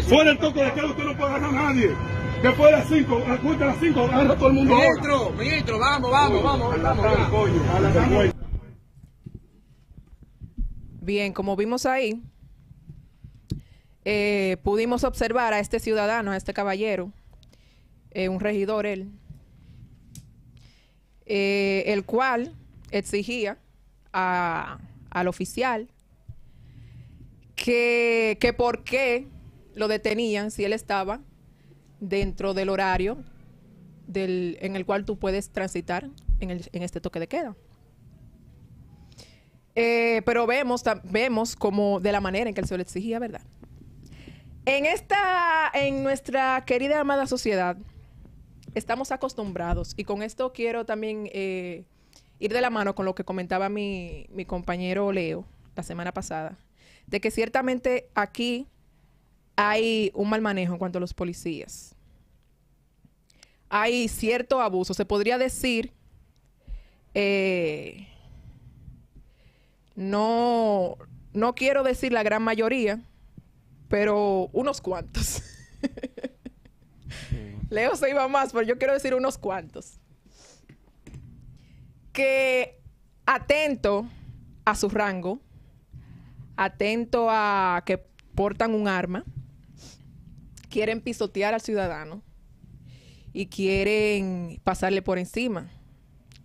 Fuera 0.07 0.29
del 0.29 0.37
toque 0.39 0.63
de 0.63 0.73
queda 0.73 0.85
usted 0.87 1.03
no 1.03 1.17
puede 1.17 1.29
agarrar 1.35 1.49
a 1.49 1.53
nadie. 1.73 1.95
Después 2.43 2.71
de 2.71 2.77
las 2.77 2.87
5, 2.87 3.17
a 3.27 3.37
cuenta 3.37 3.65
de 3.65 3.71
las 3.71 3.79
5, 3.81 3.99
agarra 4.01 4.35
todo 4.35 4.47
el 4.47 4.53
mundo 4.53 4.73
ahora. 4.75 4.87
Ministro, 4.87 5.29
ministro, 5.31 5.79
vamos, 5.79 6.11
vamos, 6.11 6.43
vamos. 6.43 6.81
vamos, 6.81 7.29
Coño, 7.29 7.61
coño. 8.09 8.31
Bien, 11.01 11.33
como 11.33 11.55
vimos 11.55 11.85
ahí, 11.85 12.21
eh, 14.05 14.57
pudimos 14.63 15.03
observar 15.03 15.53
a 15.53 15.59
este 15.59 15.79
ciudadano, 15.79 16.31
a 16.31 16.37
este 16.37 16.53
caballero, 16.53 17.11
eh, 18.11 18.29
un 18.29 18.39
regidor 18.39 18.85
él, 18.85 19.11
eh, 21.25 21.83
el 21.87 22.05
cual 22.05 22.53
exigía 22.91 23.57
a- 24.13 24.77
al 25.09 25.27
oficial 25.27 25.89
que, 27.55 28.37
que 28.39 28.53
por 28.53 28.83
qué 28.83 29.27
lo 29.75 29.87
detenían 29.87 30.51
si 30.51 30.65
él 30.65 30.73
estaba 30.73 31.21
dentro 31.99 32.53
del 32.53 32.69
horario 32.69 33.17
del, 34.07 34.57
en 34.61 34.75
el 34.75 34.85
cual 34.85 35.05
tú 35.05 35.17
puedes 35.19 35.49
transitar 35.51 36.09
en, 36.39 36.49
el- 36.51 36.69
en 36.71 36.83
este 36.83 37.01
toque 37.01 37.19
de 37.19 37.27
queda. 37.27 37.55
Eh, 39.75 40.21
pero 40.25 40.47
vemos, 40.47 40.83
vemos 41.03 41.55
como 41.55 41.99
de 41.99 42.11
la 42.11 42.19
manera 42.21 42.49
en 42.49 42.55
que 42.55 42.61
él 42.61 42.67
se 42.67 42.75
lo 42.75 42.81
exigía, 42.81 43.19
¿verdad? 43.19 43.41
En 44.65 44.85
esta, 44.85 45.69
en 45.73 46.03
nuestra 46.03 46.63
querida 46.65 46.99
amada 46.99 47.27
sociedad, 47.27 47.77
estamos 48.75 49.11
acostumbrados, 49.11 49.93
y 49.95 50.03
con 50.03 50.21
esto 50.21 50.51
quiero 50.53 50.85
también 50.85 51.29
eh, 51.33 51.85
ir 52.39 52.53
de 52.53 52.61
la 52.61 52.69
mano 52.69 52.95
con 52.95 53.05
lo 53.05 53.15
que 53.15 53.23
comentaba 53.23 53.69
mi, 53.69 54.25
mi 54.29 54.45
compañero 54.45 55.11
Leo 55.11 55.45
la 55.75 55.83
semana 55.83 56.13
pasada, 56.13 56.57
de 57.07 57.19
que 57.19 57.31
ciertamente 57.31 58.09
aquí 58.15 58.67
hay 59.55 60.11
un 60.13 60.29
mal 60.29 60.41
manejo 60.41 60.73
en 60.73 60.79
cuanto 60.79 60.97
a 60.97 61.01
los 61.01 61.13
policías. 61.13 61.95
Hay 63.69 64.07
cierto 64.07 64.61
abuso, 64.61 64.93
se 64.93 65.05
podría 65.05 65.37
decir, 65.37 65.91
eh, 67.13 68.07
no, 69.95 70.97
no 71.33 71.55
quiero 71.55 71.83
decir 71.83 72.13
la 72.13 72.23
gran 72.23 72.41
mayoría, 72.41 73.01
pero 73.89 74.49
unos 74.53 74.81
cuantos. 74.81 75.43
Leo 77.69 77.95
se 77.95 78.09
iba 78.09 78.27
más, 78.27 78.53
pero 78.53 78.63
yo 78.65 78.77
quiero 78.77 78.93
decir 78.93 79.13
unos 79.13 79.37
cuantos. 79.37 79.99
Que 82.19 82.81
atento 83.25 84.05
a 84.65 84.75
su 84.75 84.89
rango, 84.89 85.39
atento 86.57 87.29
a 87.29 87.81
que 87.85 87.97
portan 88.35 88.75
un 88.75 88.89
arma, 88.89 89.23
quieren 90.67 90.99
pisotear 90.99 91.53
al 91.53 91.61
ciudadano 91.61 92.21
y 93.31 93.45
quieren 93.45 94.59
pasarle 94.65 95.01
por 95.01 95.17
encima. 95.17 95.71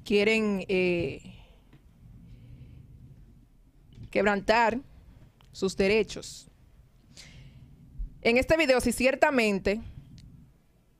Quieren 0.04 0.64
eh, 0.68 1.42
quebrantar 4.12 4.78
sus 5.50 5.76
derechos. 5.76 6.48
En 8.22 8.36
este 8.36 8.56
video, 8.56 8.80
si 8.80 8.92
ciertamente 8.92 9.80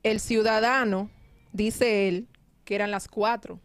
el 0.03 0.19
ciudadano, 0.19 1.09
dice 1.53 2.09
él, 2.09 2.27
que 2.65 2.75
eran 2.75 2.91
las 2.91 3.07
cuatro. 3.07 3.61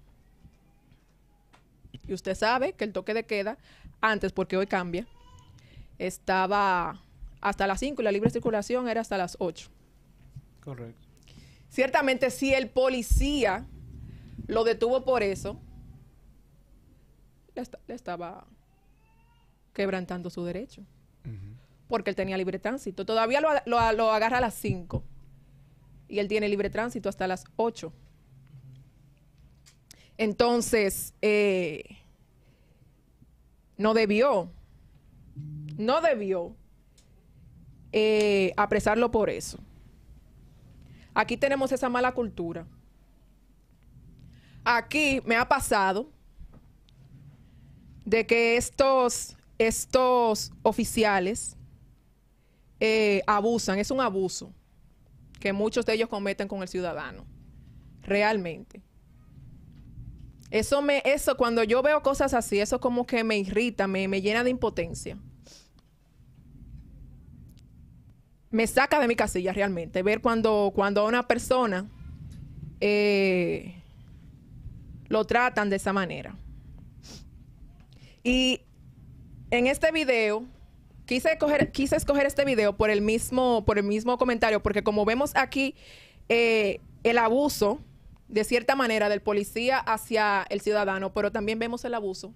Y 2.10 2.14
usted 2.14 2.34
sabe 2.34 2.72
que 2.72 2.84
el 2.84 2.92
toque 2.92 3.14
de 3.14 3.24
queda, 3.24 3.56
antes, 4.00 4.32
porque 4.32 4.56
hoy 4.56 4.66
cambia, 4.66 5.06
estaba 5.98 7.00
hasta 7.40 7.66
las 7.66 7.80
5 7.80 8.02
y 8.02 8.04
la 8.04 8.12
libre 8.12 8.30
circulación 8.30 8.88
era 8.88 9.00
hasta 9.00 9.16
las 9.18 9.36
8. 9.38 9.70
Correcto. 10.64 11.06
Ciertamente, 11.68 12.30
si 12.30 12.52
el 12.52 12.68
policía 12.68 13.66
lo 14.46 14.64
detuvo 14.64 15.04
por 15.04 15.22
eso, 15.22 15.60
le, 17.54 17.62
esta- 17.62 17.78
le 17.86 17.94
estaba 17.94 18.46
quebrantando 19.72 20.30
su 20.30 20.44
derecho. 20.44 20.82
Porque 21.88 22.10
él 22.10 22.16
tenía 22.16 22.36
libre 22.36 22.58
tránsito. 22.58 23.04
Todavía 23.04 23.40
lo, 23.40 23.48
lo 23.66 23.92
lo 23.92 24.12
agarra 24.12 24.38
a 24.38 24.40
las 24.40 24.54
5. 24.54 25.02
Y 26.08 26.18
él 26.20 26.28
tiene 26.28 26.48
libre 26.48 26.70
tránsito 26.70 27.08
hasta 27.08 27.26
las 27.26 27.44
8. 27.56 27.92
Entonces, 30.18 31.14
eh, 31.22 31.82
no 33.80 33.94
debió, 33.94 34.52
no 35.78 36.02
debió 36.02 36.54
eh, 37.92 38.52
apresarlo 38.58 39.10
por 39.10 39.30
eso. 39.30 39.58
Aquí 41.14 41.38
tenemos 41.38 41.72
esa 41.72 41.88
mala 41.88 42.12
cultura. 42.12 42.66
Aquí 44.64 45.22
me 45.24 45.34
ha 45.34 45.48
pasado 45.48 46.10
de 48.04 48.26
que 48.26 48.58
estos, 48.58 49.34
estos 49.56 50.52
oficiales 50.62 51.56
eh, 52.80 53.22
abusan, 53.26 53.78
es 53.78 53.90
un 53.90 54.02
abuso 54.02 54.52
que 55.40 55.54
muchos 55.54 55.86
de 55.86 55.94
ellos 55.94 56.10
cometen 56.10 56.48
con 56.48 56.60
el 56.60 56.68
ciudadano, 56.68 57.24
realmente. 58.02 58.82
Eso 60.50 60.82
me, 60.82 61.02
eso 61.04 61.36
cuando 61.36 61.62
yo 61.62 61.80
veo 61.82 62.02
cosas 62.02 62.34
así, 62.34 62.58
eso 62.58 62.80
como 62.80 63.06
que 63.06 63.22
me 63.22 63.38
irrita, 63.38 63.86
me, 63.86 64.08
me 64.08 64.20
llena 64.20 64.42
de 64.42 64.50
impotencia. 64.50 65.16
Me 68.50 68.66
saca 68.66 68.98
de 68.98 69.06
mi 69.06 69.14
casilla 69.14 69.52
realmente 69.52 70.02
ver 70.02 70.20
cuando, 70.20 70.72
cuando 70.74 71.02
a 71.02 71.04
una 71.04 71.28
persona 71.28 71.88
eh, 72.80 73.80
lo 75.08 75.24
tratan 75.24 75.70
de 75.70 75.76
esa 75.76 75.92
manera. 75.92 76.36
Y 78.24 78.62
en 79.50 79.68
este 79.68 79.92
video, 79.92 80.44
quise 81.06 81.32
escoger, 81.32 81.70
quise 81.70 81.94
escoger 81.96 82.26
este 82.26 82.44
video 82.44 82.76
por 82.76 82.90
el 82.90 83.02
mismo, 83.02 83.64
por 83.64 83.78
el 83.78 83.84
mismo 83.84 84.18
comentario, 84.18 84.62
porque 84.62 84.82
como 84.82 85.04
vemos 85.04 85.32
aquí, 85.36 85.74
eh, 86.28 86.80
el 87.02 87.18
abuso, 87.18 87.80
de 88.30 88.44
cierta 88.44 88.76
manera, 88.76 89.08
del 89.08 89.20
policía 89.20 89.78
hacia 89.78 90.46
el 90.50 90.60
ciudadano, 90.60 91.12
pero 91.12 91.32
también 91.32 91.58
vemos 91.58 91.84
el 91.84 91.94
abuso 91.94 92.32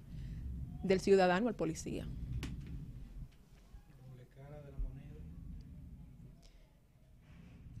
del 0.83 0.99
ciudadano 0.99 1.47
al 1.47 1.55
policía. 1.55 2.07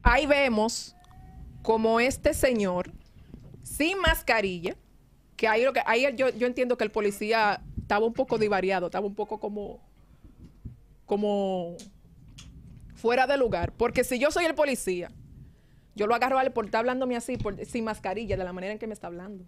Ahí 0.01 0.25
vemos 0.25 0.95
como 1.61 1.99
este 1.99 2.33
señor, 2.33 2.91
sin 3.63 3.99
mascarilla, 3.99 4.77
que 5.35 5.47
ahí, 5.47 5.63
lo 5.63 5.73
que, 5.73 5.81
ahí 5.85 6.05
yo, 6.15 6.29
yo 6.29 6.47
entiendo 6.47 6.77
que 6.77 6.85
el 6.85 6.91
policía 6.91 7.61
estaba 7.81 8.05
un 8.05 8.13
poco 8.13 8.37
divariado, 8.37 8.85
estaba 8.85 9.05
un 9.05 9.15
poco 9.15 9.39
como, 9.39 9.81
como 11.05 11.75
fuera 12.93 13.27
de 13.27 13.35
lugar. 13.37 13.73
Porque 13.73 14.03
si 14.03 14.19
yo 14.19 14.31
soy 14.31 14.45
el 14.45 14.55
policía, 14.55 15.11
yo 15.95 16.07
lo 16.07 16.15
agarro 16.15 16.37
a 16.37 16.43
por 16.49 16.65
estar 16.65 16.79
hablándome 16.79 17.15
así, 17.15 17.37
por, 17.37 17.63
sin 17.65 17.85
mascarilla, 17.85 18.35
de 18.35 18.43
la 18.43 18.53
manera 18.53 18.73
en 18.73 18.79
que 18.79 18.87
me 18.87 18.93
está 18.93 19.07
hablando. 19.07 19.45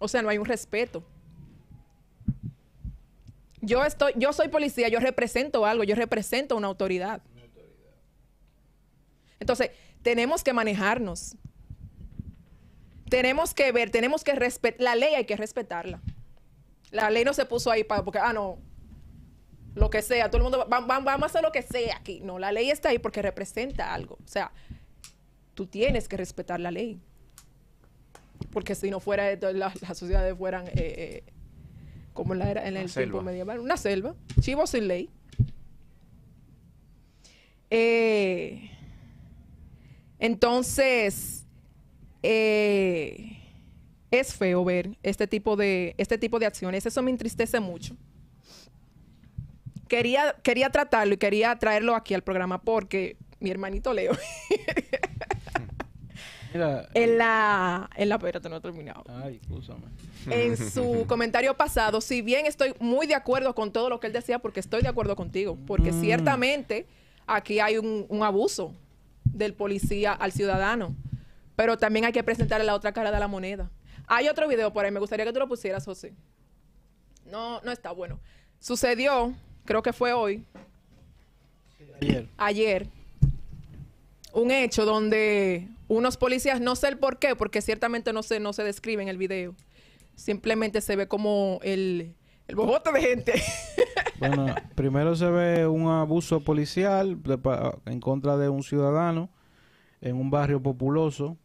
O 0.00 0.08
sea, 0.08 0.22
no 0.22 0.28
hay 0.28 0.38
un 0.38 0.44
respeto. 0.44 1.04
Yo 3.60 3.84
estoy, 3.84 4.12
yo 4.16 4.32
soy 4.32 4.48
policía, 4.48 4.88
yo 4.88 4.98
represento 4.98 5.66
algo, 5.66 5.84
yo 5.84 5.94
represento 5.94 6.56
una 6.56 6.66
autoridad. 6.66 7.22
Entonces, 9.38 9.70
tenemos 10.02 10.42
que 10.42 10.52
manejarnos. 10.52 11.36
Tenemos 13.08 13.54
que 13.54 13.70
ver, 13.72 13.90
tenemos 13.90 14.24
que 14.24 14.34
respetar, 14.34 14.80
la 14.80 14.94
ley 14.96 15.14
hay 15.14 15.26
que 15.26 15.36
respetarla. 15.36 16.00
La 16.90 17.10
ley 17.10 17.24
no 17.24 17.34
se 17.34 17.44
puso 17.44 17.70
ahí 17.70 17.84
para, 17.84 18.04
porque, 18.04 18.18
ah, 18.18 18.32
no, 18.32 18.58
lo 19.74 19.88
que 19.90 20.02
sea, 20.02 20.28
todo 20.30 20.38
el 20.38 20.42
mundo, 20.42 20.66
va- 20.70 20.80
va- 20.80 21.00
vamos 21.00 21.22
a 21.22 21.26
hacer 21.26 21.42
lo 21.42 21.52
que 21.52 21.62
sea 21.62 21.96
aquí. 21.96 22.20
No, 22.22 22.38
la 22.38 22.52
ley 22.52 22.70
está 22.70 22.88
ahí 22.90 22.98
porque 22.98 23.22
representa 23.22 23.92
algo. 23.94 24.14
O 24.24 24.28
sea, 24.28 24.50
tú 25.54 25.66
tienes 25.66 26.08
que 26.08 26.16
respetar 26.16 26.58
la 26.60 26.70
ley. 26.70 26.98
Porque 28.52 28.74
si 28.74 28.90
no 28.90 29.00
fuera, 29.00 29.30
esto, 29.30 29.52
la- 29.52 29.72
las 29.80 29.98
sociedades 29.98 30.36
fueran 30.36 30.66
eh, 30.68 30.72
eh, 30.76 31.22
como 32.14 32.34
la 32.34 32.50
era, 32.50 32.66
en 32.66 32.76
el 32.76 32.90
tiempo 32.92 33.18
medieval, 33.22 33.60
una 33.60 33.76
selva, 33.76 34.14
chivo 34.40 34.66
sin 34.66 34.88
ley. 34.88 35.08
Eh, 37.70 38.70
entonces, 40.18 41.44
eh, 42.22 43.36
es 44.10 44.34
feo 44.34 44.64
ver 44.64 44.98
este 45.02 45.26
tipo 45.26 45.54
de 45.56 45.94
este 45.96 46.18
tipo 46.18 46.38
de 46.38 46.46
acciones. 46.46 46.84
Eso 46.84 47.00
me 47.02 47.10
entristece 47.10 47.60
mucho. 47.60 47.96
Quería, 49.90 50.36
quería 50.44 50.70
tratarlo 50.70 51.14
y 51.14 51.18
quería 51.18 51.58
traerlo 51.58 51.96
aquí 51.96 52.14
al 52.14 52.22
programa 52.22 52.62
porque 52.62 53.16
mi 53.40 53.50
hermanito 53.50 53.92
Leo, 53.92 54.12
Mira, 56.52 56.88
en 56.94 57.16
la, 57.18 57.88
en 57.94 58.08
la, 58.08 58.16
espérate, 58.16 58.48
no 58.48 58.56
he 58.56 58.60
terminado. 58.60 59.04
ay, 59.08 59.38
escúchame. 59.40 59.84
En 60.30 60.56
su 60.70 61.04
comentario 61.06 61.56
pasado, 61.56 62.00
si 62.00 62.22
bien 62.22 62.46
estoy 62.46 62.74
muy 62.80 63.06
de 63.06 63.14
acuerdo 63.14 63.54
con 63.54 63.72
todo 63.72 63.88
lo 63.88 64.00
que 64.00 64.08
él 64.08 64.12
decía, 64.12 64.40
porque 64.40 64.58
estoy 64.60 64.82
de 64.82 64.88
acuerdo 64.88 65.14
contigo, 65.16 65.56
porque 65.66 65.92
Mm. 65.92 66.00
ciertamente 66.00 66.86
aquí 67.26 67.60
hay 67.60 67.78
un, 67.78 68.04
un 68.08 68.22
abuso 68.24 68.74
del 69.24 69.54
policía 69.54 70.12
al 70.12 70.32
ciudadano, 70.32 70.96
pero 71.54 71.78
también 71.78 72.04
hay 72.04 72.12
que 72.12 72.24
presentarle 72.24 72.66
la 72.66 72.74
otra 72.74 72.92
cara 72.92 73.12
de 73.12 73.20
la 73.20 73.28
moneda. 73.28 73.70
Hay 74.08 74.28
otro 74.28 74.48
video 74.48 74.72
por 74.72 74.84
ahí, 74.84 74.90
me 74.90 74.98
gustaría 75.00 75.24
que 75.24 75.32
tú 75.32 75.38
lo 75.38 75.46
pusieras, 75.48 75.84
José. 75.84 76.14
No, 77.26 77.60
no 77.60 77.70
está 77.70 77.92
bueno. 77.92 78.18
Sucedió, 78.58 79.32
creo 79.70 79.82
que 79.82 79.92
fue 79.92 80.12
hoy, 80.12 80.44
Ayer. 82.00 82.26
ayer 82.38 82.88
un 84.32 84.50
hecho 84.50 84.84
donde 84.84 85.68
unos 85.86 86.16
policías, 86.16 86.60
no 86.60 86.74
sé 86.74 86.88
el 86.88 86.98
por 86.98 87.20
qué, 87.20 87.36
porque 87.36 87.62
ciertamente 87.62 88.12
no 88.12 88.24
se, 88.24 88.40
no 88.40 88.52
se 88.52 88.64
describe 88.64 89.00
en 89.00 89.08
el 89.08 89.16
video. 89.16 89.54
Simplemente 90.16 90.80
se 90.80 90.96
ve 90.96 91.06
como 91.06 91.60
el, 91.62 92.16
el 92.48 92.56
bojote 92.56 92.90
de 92.90 93.00
gente. 93.00 93.32
Bueno, 94.18 94.54
primero 94.74 95.16
se 95.16 95.30
ve 95.30 95.66
un 95.66 95.88
abuso 95.88 96.40
policial 96.40 97.22
de 97.22 97.38
en 97.86 98.00
contra 98.00 98.36
de 98.36 98.50
un 98.50 98.62
ciudadano 98.62 99.30
en 100.02 100.16
un 100.16 100.30
barrio 100.30 100.60
populoso. 100.60 101.38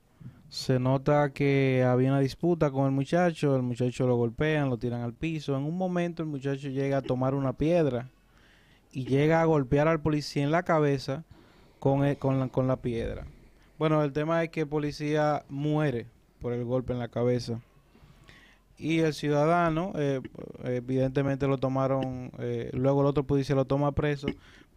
Se 0.49 0.77
nota 0.77 1.31
que 1.31 1.85
había 1.87 2.09
una 2.09 2.19
disputa 2.19 2.71
con 2.71 2.85
el 2.87 2.91
muchacho, 2.91 3.55
el 3.55 3.61
muchacho 3.61 4.07
lo 4.07 4.17
golpean, 4.17 4.69
lo 4.69 4.77
tiran 4.77 5.03
al 5.03 5.13
piso. 5.13 5.55
En 5.55 5.63
un 5.63 5.77
momento 5.77 6.21
el 6.21 6.27
muchacho 6.27 6.67
llega 6.67 6.97
a 6.97 7.01
tomar 7.01 7.33
una 7.33 7.53
piedra 7.53 8.09
y 8.95 9.05
llega 9.05 9.41
a 9.41 9.45
golpear 9.45 9.89
al 9.89 9.99
policía 9.99 10.43
en 10.43 10.51
la 10.51 10.63
cabeza 10.63 11.25
con, 11.79 12.05
e- 12.05 12.15
con, 12.15 12.39
la, 12.39 12.47
con 12.47 12.65
la 12.67 12.77
piedra. 12.77 13.25
Bueno, 13.77 14.01
el 14.01 14.13
tema 14.13 14.41
es 14.41 14.49
que 14.49 14.61
el 14.61 14.67
policía 14.67 15.43
muere 15.49 16.07
por 16.39 16.53
el 16.53 16.63
golpe 16.63 16.93
en 16.93 16.99
la 16.99 17.09
cabeza. 17.09 17.59
Y 18.77 18.99
el 18.99 19.13
ciudadano, 19.13 19.91
eh, 19.95 20.21
evidentemente 20.63 21.45
lo 21.47 21.57
tomaron, 21.57 22.31
eh, 22.39 22.69
luego 22.73 23.01
el 23.01 23.07
otro 23.07 23.23
policía 23.23 23.55
lo 23.55 23.65
toma 23.65 23.91
preso, 23.91 24.27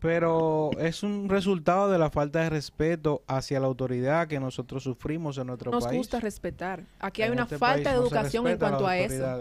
pero 0.00 0.70
es 0.78 1.02
un 1.02 1.28
resultado 1.28 1.90
de 1.90 1.98
la 1.98 2.10
falta 2.10 2.40
de 2.40 2.50
respeto 2.50 3.22
hacia 3.26 3.58
la 3.60 3.66
autoridad 3.66 4.28
que 4.28 4.38
nosotros 4.38 4.82
sufrimos 4.84 5.38
en 5.38 5.48
nuestro 5.48 5.70
Nos 5.72 5.84
país. 5.84 5.98
gusta 5.98 6.20
respetar. 6.20 6.84
Aquí 7.00 7.22
hay 7.22 7.30
una 7.30 7.44
este 7.44 7.58
falta 7.58 7.90
de 7.90 7.96
educación 7.96 8.46
en 8.46 8.54
a 8.54 8.58
cuanto 8.58 8.86
a 8.86 8.98
eso. 8.98 9.38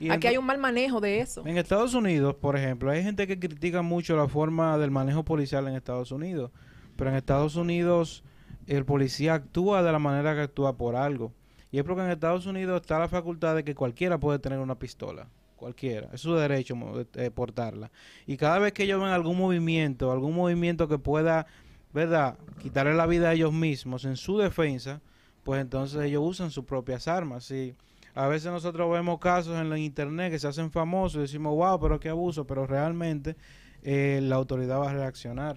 Y 0.00 0.10
Aquí 0.10 0.26
en- 0.26 0.30
hay 0.32 0.36
un 0.38 0.46
mal 0.46 0.58
manejo 0.58 1.00
de 1.00 1.20
eso. 1.20 1.46
en 1.46 1.58
Estados 1.58 1.94
Unidos, 1.94 2.34
por 2.34 2.56
ejemplo, 2.56 2.90
hay 2.90 3.02
gente 3.02 3.26
que 3.26 3.38
critica 3.38 3.82
mucho 3.82 4.16
la 4.16 4.26
forma 4.26 4.76
del 4.78 4.90
manejo 4.90 5.24
policial 5.24 5.68
en 5.68 5.74
Estados 5.74 6.10
Unidos, 6.10 6.50
pero 6.96 7.10
en 7.10 7.16
Estados 7.16 7.54
Unidos 7.56 8.24
el 8.66 8.84
policía 8.84 9.34
actúa 9.34 9.82
de 9.82 9.92
la 9.92 9.98
manera 9.98 10.34
que 10.34 10.40
actúa 10.40 10.76
por 10.76 10.96
algo. 10.96 11.32
Y 11.70 11.78
es 11.78 11.84
porque 11.84 12.02
en 12.02 12.10
Estados 12.10 12.46
Unidos 12.46 12.80
está 12.80 12.98
la 12.98 13.08
facultad 13.08 13.54
de 13.54 13.62
que 13.62 13.74
cualquiera 13.74 14.18
puede 14.18 14.38
tener 14.40 14.58
una 14.58 14.76
pistola. 14.78 15.28
Cualquiera. 15.56 16.08
Es 16.12 16.22
su 16.22 16.34
derecho 16.34 16.74
eh, 17.14 17.30
portarla. 17.30 17.90
Y 18.26 18.38
cada 18.38 18.58
vez 18.58 18.72
que 18.72 18.84
ellos 18.84 18.98
ven 19.00 19.10
algún 19.10 19.36
movimiento, 19.36 20.10
algún 20.10 20.34
movimiento 20.34 20.88
que 20.88 20.98
pueda, 20.98 21.46
¿verdad?, 21.92 22.38
quitarle 22.62 22.94
la 22.94 23.06
vida 23.06 23.28
a 23.28 23.34
ellos 23.34 23.52
mismos 23.52 24.06
en 24.06 24.16
su 24.16 24.38
defensa, 24.38 25.02
pues 25.42 25.60
entonces 25.60 26.00
ellos 26.02 26.22
usan 26.24 26.50
sus 26.50 26.64
propias 26.64 27.06
armas. 27.08 27.50
Y 27.50 27.74
a 28.14 28.26
veces 28.28 28.50
nosotros 28.50 28.90
vemos 28.90 29.18
casos 29.18 29.58
en 29.60 29.70
la 29.70 29.78
internet 29.78 30.32
que 30.32 30.38
se 30.38 30.46
hacen 30.48 30.70
famosos 30.70 31.18
y 31.18 31.22
decimos, 31.22 31.54
wow, 31.54 31.78
pero 31.80 31.98
qué 32.00 32.08
abuso, 32.08 32.46
pero 32.46 32.66
realmente 32.66 33.36
eh, 33.82 34.20
la 34.22 34.36
autoridad 34.36 34.78
va 34.80 34.90
a 34.90 34.94
reaccionar. 34.94 35.56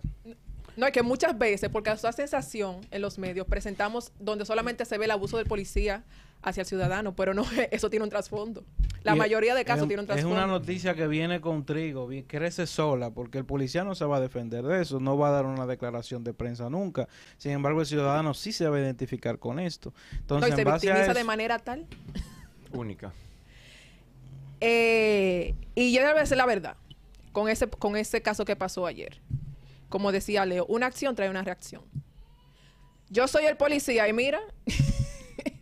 No, 0.75 0.87
es 0.87 0.91
que 0.91 1.03
muchas 1.03 1.37
veces, 1.37 1.69
porque 1.69 1.91
esa 1.91 2.11
sensación 2.11 2.81
en 2.89 3.01
los 3.01 3.19
medios, 3.19 3.45
presentamos 3.45 4.11
donde 4.19 4.43
solamente 4.45 4.85
se 4.85 4.97
ve 4.97 5.05
el 5.05 5.11
abuso 5.11 5.37
del 5.37 5.45
policía 5.45 6.03
hacia 6.41 6.61
el 6.61 6.67
ciudadano, 6.67 7.15
pero 7.15 7.33
no, 7.33 7.45
eso 7.71 7.89
tiene 7.89 8.03
un 8.03 8.09
trasfondo. 8.09 8.63
La 9.03 9.15
Y 9.15 9.19
mayoría 9.19 9.53
de 9.53 9.61
es- 9.61 9.67
casos 9.67 9.87
tiene 9.87 10.01
un 10.01 10.05
Es 10.09 10.13
trasfondo. 10.15 10.35
una 10.35 10.47
noticia 10.47 10.95
que 10.95 11.07
viene 11.07 11.41
con 11.41 11.63
trigo, 11.65 12.09
crece 12.25 12.65
sola, 12.65 13.11
porque 13.11 13.37
el 13.37 13.45
policía 13.45 13.83
no 13.83 13.93
se 13.95 14.05
va 14.05 14.17
a 14.17 14.19
defender 14.21 14.63
de 14.63 14.81
eso, 14.81 14.99
no 14.99 15.15
va 15.17 15.27
a 15.27 15.31
dar 15.31 15.45
una 15.45 15.67
declaración 15.67 16.23
de 16.23 16.33
prensa 16.33 16.69
nunca. 16.69 17.07
Sin 17.37 17.51
embargo, 17.51 17.81
el 17.81 17.85
ciudadano 17.85 18.33
sí 18.33 18.51
se 18.51 18.67
va 18.67 18.77
a 18.77 18.79
identificar 18.79 19.37
con 19.39 19.59
esto. 19.59 19.93
No, 20.11 20.17
Entonces, 20.19 20.49
y 20.49 20.55
se 20.55 20.61
en 20.61 20.65
base 20.67 20.89
a 20.89 20.93
victimiza 20.95 21.19
de 21.19 21.23
manera 21.25 21.59
tal. 21.59 21.85
Única. 22.73 23.13
Eh, 24.59 25.55
y 25.75 25.93
yo 25.93 26.01
debo 26.05 26.19
decir 26.19 26.37
la 26.37 26.45
verdad 26.45 26.75
con 27.33 27.49
ese, 27.49 27.67
con 27.67 27.97
ese 27.97 28.21
caso 28.21 28.45
que 28.45 28.55
pasó 28.55 28.85
ayer. 28.85 29.19
Como 29.89 30.11
decía 30.11 30.45
Leo, 30.45 30.65
una 30.67 30.85
acción 30.85 31.15
trae 31.15 31.29
una 31.29 31.43
reacción. 31.43 31.81
Yo 33.09 33.27
soy 33.27 33.45
el 33.45 33.57
policía 33.57 34.07
y 34.07 34.13
mira, 34.13 34.39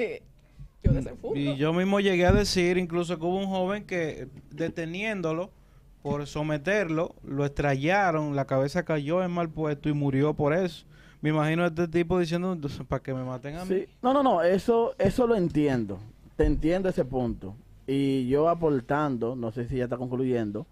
yo 0.83 0.93
desenfundo. 0.93 1.39
Y 1.39 1.55
yo 1.57 1.73
mismo 1.73 1.99
llegué 1.99 2.25
a 2.25 2.31
decir 2.31 2.77
incluso 2.77 3.17
que 3.17 3.25
hubo 3.25 3.37
un 3.37 3.47
joven 3.47 3.85
que 3.85 4.27
deteniéndolo 4.51 5.51
por 6.01 6.25
someterlo, 6.27 7.15
lo 7.23 7.45
estrellaron, 7.45 8.35
la 8.35 8.45
cabeza 8.45 8.83
cayó 8.83 9.23
en 9.23 9.31
mal 9.31 9.49
puesto 9.49 9.89
y 9.89 9.93
murió 9.93 10.33
por 10.33 10.53
eso. 10.53 10.85
Me 11.21 11.29
imagino 11.29 11.63
a 11.63 11.67
este 11.67 11.87
tipo 11.87 12.17
diciendo, 12.17 12.53
"Entonces, 12.53 12.81
para 12.87 13.03
que 13.03 13.13
me 13.13 13.23
maten 13.23 13.55
a 13.55 13.65
mí. 13.65 13.75
Sí. 13.75 13.87
No, 14.01 14.11
no, 14.13 14.23
no, 14.23 14.41
eso, 14.41 14.95
eso 14.97 15.27
lo 15.27 15.35
entiendo. 15.35 15.99
Te 16.41 16.47
entiendo 16.47 16.89
ese 16.89 17.05
punto. 17.05 17.55
Y 17.85 18.27
yo 18.27 18.49
aportando, 18.49 19.35
no 19.35 19.51
sé 19.51 19.67
si 19.67 19.77
ya 19.77 19.83
está 19.83 19.97
concluyendo, 19.97 20.65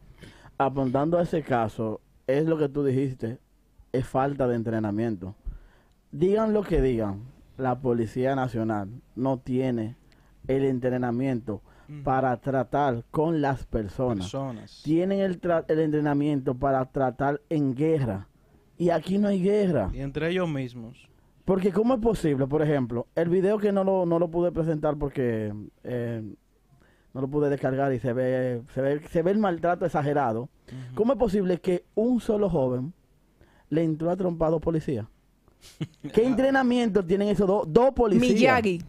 apuntando 0.57 1.19
a 1.19 1.21
ese 1.21 1.43
caso, 1.43 2.01
es 2.25 2.45
lo 2.47 2.57
que 2.57 2.69
tú 2.69 2.83
dijiste, 2.83 3.37
es 3.91 4.07
falta 4.07 4.47
de 4.47 4.55
entrenamiento. 4.55 5.35
Digan 6.11 6.53
lo 6.53 6.63
que 6.63 6.81
digan, 6.81 7.21
la 7.57 7.79
Policía 7.81 8.35
Nacional 8.35 8.89
no 9.15 9.37
tiene 9.37 9.95
el 10.47 10.65
entrenamiento 10.65 11.61
Ujú. 11.87 12.01
para 12.03 12.35
tratar 12.37 13.03
con 13.11 13.39
las 13.39 13.63
personas. 13.67 14.25
Personas. 14.25 14.81
Tienen 14.83 15.19
el, 15.19 15.39
tra- 15.39 15.65
el 15.67 15.81
entrenamiento 15.81 16.55
para 16.55 16.83
tratar 16.85 17.41
en 17.49 17.75
guerra. 17.75 18.27
Y 18.75 18.89
aquí 18.89 19.19
no 19.19 19.27
hay 19.27 19.43
guerra. 19.43 19.91
Y 19.93 19.99
entre 19.99 20.31
ellos 20.31 20.49
mismos. 20.49 21.07
Porque 21.49 21.71
¿cómo 21.71 21.95
es 21.95 21.99
posible? 21.99 22.45
Por 22.45 22.61
ejemplo, 22.61 23.07
el 23.15 23.27
video 23.27 23.57
que 23.57 23.71
no 23.71 23.83
lo, 23.83 24.05
no 24.05 24.19
lo 24.19 24.29
pude 24.29 24.51
presentar 24.51 24.97
porque 24.97 25.51
eh, 25.83 26.21
no 27.11 27.21
lo 27.21 27.27
pude 27.27 27.49
descargar 27.49 27.91
y 27.91 27.97
se 27.97 28.13
ve, 28.13 28.61
se 28.75 28.81
ve, 28.81 29.01
se 29.09 29.23
ve 29.23 29.31
el 29.31 29.39
maltrato 29.39 29.83
exagerado. 29.83 30.47
¿Cómo 30.93 31.13
es 31.13 31.17
posible 31.17 31.59
que 31.59 31.85
un 31.95 32.21
solo 32.21 32.51
joven 32.51 32.93
le 33.71 33.83
entró 33.83 34.11
a 34.11 34.15
trompa 34.15 34.45
a 34.45 34.49
dos 34.51 34.61
policías? 34.61 35.07
¿Qué 36.13 36.23
entrenamiento 36.23 37.03
tienen 37.03 37.29
esos 37.29 37.47
dos, 37.47 37.63
dos 37.67 37.95
policías? 37.95 38.31
Miyagi. 38.31 38.83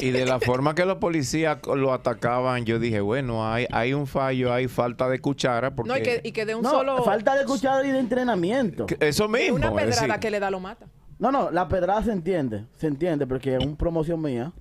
Y 0.00 0.10
de 0.10 0.24
la 0.24 0.40
forma 0.40 0.74
que 0.74 0.86
los 0.86 0.96
policías 0.96 1.58
lo 1.66 1.92
atacaban, 1.92 2.64
yo 2.64 2.78
dije, 2.78 3.02
bueno, 3.02 3.46
hay, 3.46 3.66
hay 3.70 3.92
un 3.92 4.06
fallo, 4.06 4.54
hay 4.54 4.68
falta 4.68 5.06
de 5.10 5.18
cuchara. 5.18 5.74
Porque 5.74 5.90
No, 5.92 5.98
y 5.98 6.02
que, 6.02 6.22
y 6.24 6.32
que 6.32 6.46
de 6.46 6.54
un 6.54 6.62
No, 6.62 6.70
solo. 6.70 7.04
falta 7.04 7.34
de 7.34 7.42
escuchar 7.42 7.84
y 7.84 7.90
de 7.90 7.98
entrenamiento. 7.98 8.86
Eso 9.00 9.28
mismo. 9.28 9.56
una 9.56 9.66
es 9.66 9.72
pedrada 9.74 10.06
decir, 10.06 10.20
que 10.20 10.30
le 10.30 10.40
da 10.40 10.50
lo 10.50 10.60
mata. 10.60 10.86
No, 11.18 11.30
no, 11.30 11.50
la 11.50 11.68
pedrada 11.68 12.02
se 12.02 12.12
entiende, 12.12 12.66
se 12.76 12.86
entiende, 12.86 13.26
porque 13.26 13.54
en 13.54 13.68
una 13.68 13.76
promoción 13.76 14.20
mía 14.20 14.52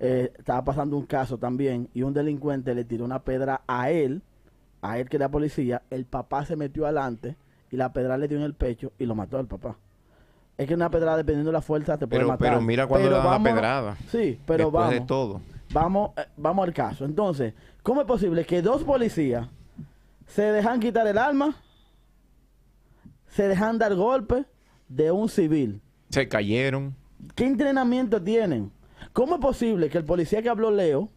eh, 0.00 0.32
estaba 0.38 0.64
pasando 0.64 0.96
un 0.96 1.04
caso 1.06 1.38
también 1.38 1.88
y 1.94 2.02
un 2.02 2.14
delincuente 2.14 2.74
le 2.74 2.84
tiró 2.84 3.04
una 3.04 3.18
pedra 3.20 3.60
a 3.66 3.90
él, 3.90 4.22
a 4.80 4.98
él 4.98 5.08
que 5.08 5.16
era 5.16 5.28
policía, 5.28 5.82
el 5.90 6.04
papá 6.06 6.44
se 6.46 6.56
metió 6.56 6.84
adelante 6.86 7.36
y 7.70 7.76
la 7.76 7.92
pedra 7.92 8.16
le 8.16 8.26
dio 8.28 8.38
en 8.38 8.44
el 8.44 8.54
pecho 8.54 8.92
y 8.98 9.04
lo 9.06 9.14
mató 9.14 9.38
al 9.38 9.46
papá. 9.46 9.76
Es 10.56 10.66
que 10.66 10.74
una 10.74 10.90
pedrada, 10.90 11.18
dependiendo 11.18 11.50
de 11.50 11.52
la 11.52 11.62
fuerza, 11.62 11.96
te 11.98 12.06
puede 12.06 12.20
Pero- 12.20 12.28
matar. 12.32 12.48
pero 12.48 12.60
mira 12.62 12.86
cuando 12.86 13.08
le 13.08 13.14
dan 13.14 13.24
la 13.24 13.30
vamos- 13.30 13.52
pedrada. 13.52 13.96
Sí, 14.10 14.40
pero 14.46 14.64
después 14.64 14.72
vamos. 14.72 14.90
de 14.94 15.00
todo. 15.02 15.40
Vamos, 15.72 16.10
eh, 16.16 16.22
vamos 16.36 16.66
al 16.66 16.72
caso. 16.74 17.04
Entonces, 17.04 17.52
¿cómo 17.82 18.00
es 18.00 18.06
posible 18.06 18.44
que 18.44 18.62
dos 18.62 18.82
policías 18.82 19.46
se 20.26 20.42
dejan 20.42 20.80
quitar 20.80 21.06
el 21.06 21.18
arma, 21.18 21.54
se 23.28 23.46
dejan 23.46 23.78
dar 23.78 23.94
golpes 23.94 24.46
de 24.88 25.10
un 25.12 25.28
civil? 25.28 25.80
Se 26.10 26.28
cayeron. 26.28 26.94
¿Qué 27.34 27.44
entrenamiento 27.44 28.22
tienen? 28.22 28.72
¿Cómo 29.12 29.36
es 29.36 29.40
posible 29.40 29.88
que 29.90 29.98
el 29.98 30.04
policía 30.04 30.42
que 30.42 30.48
habló 30.48 30.70
Leo 30.70 31.08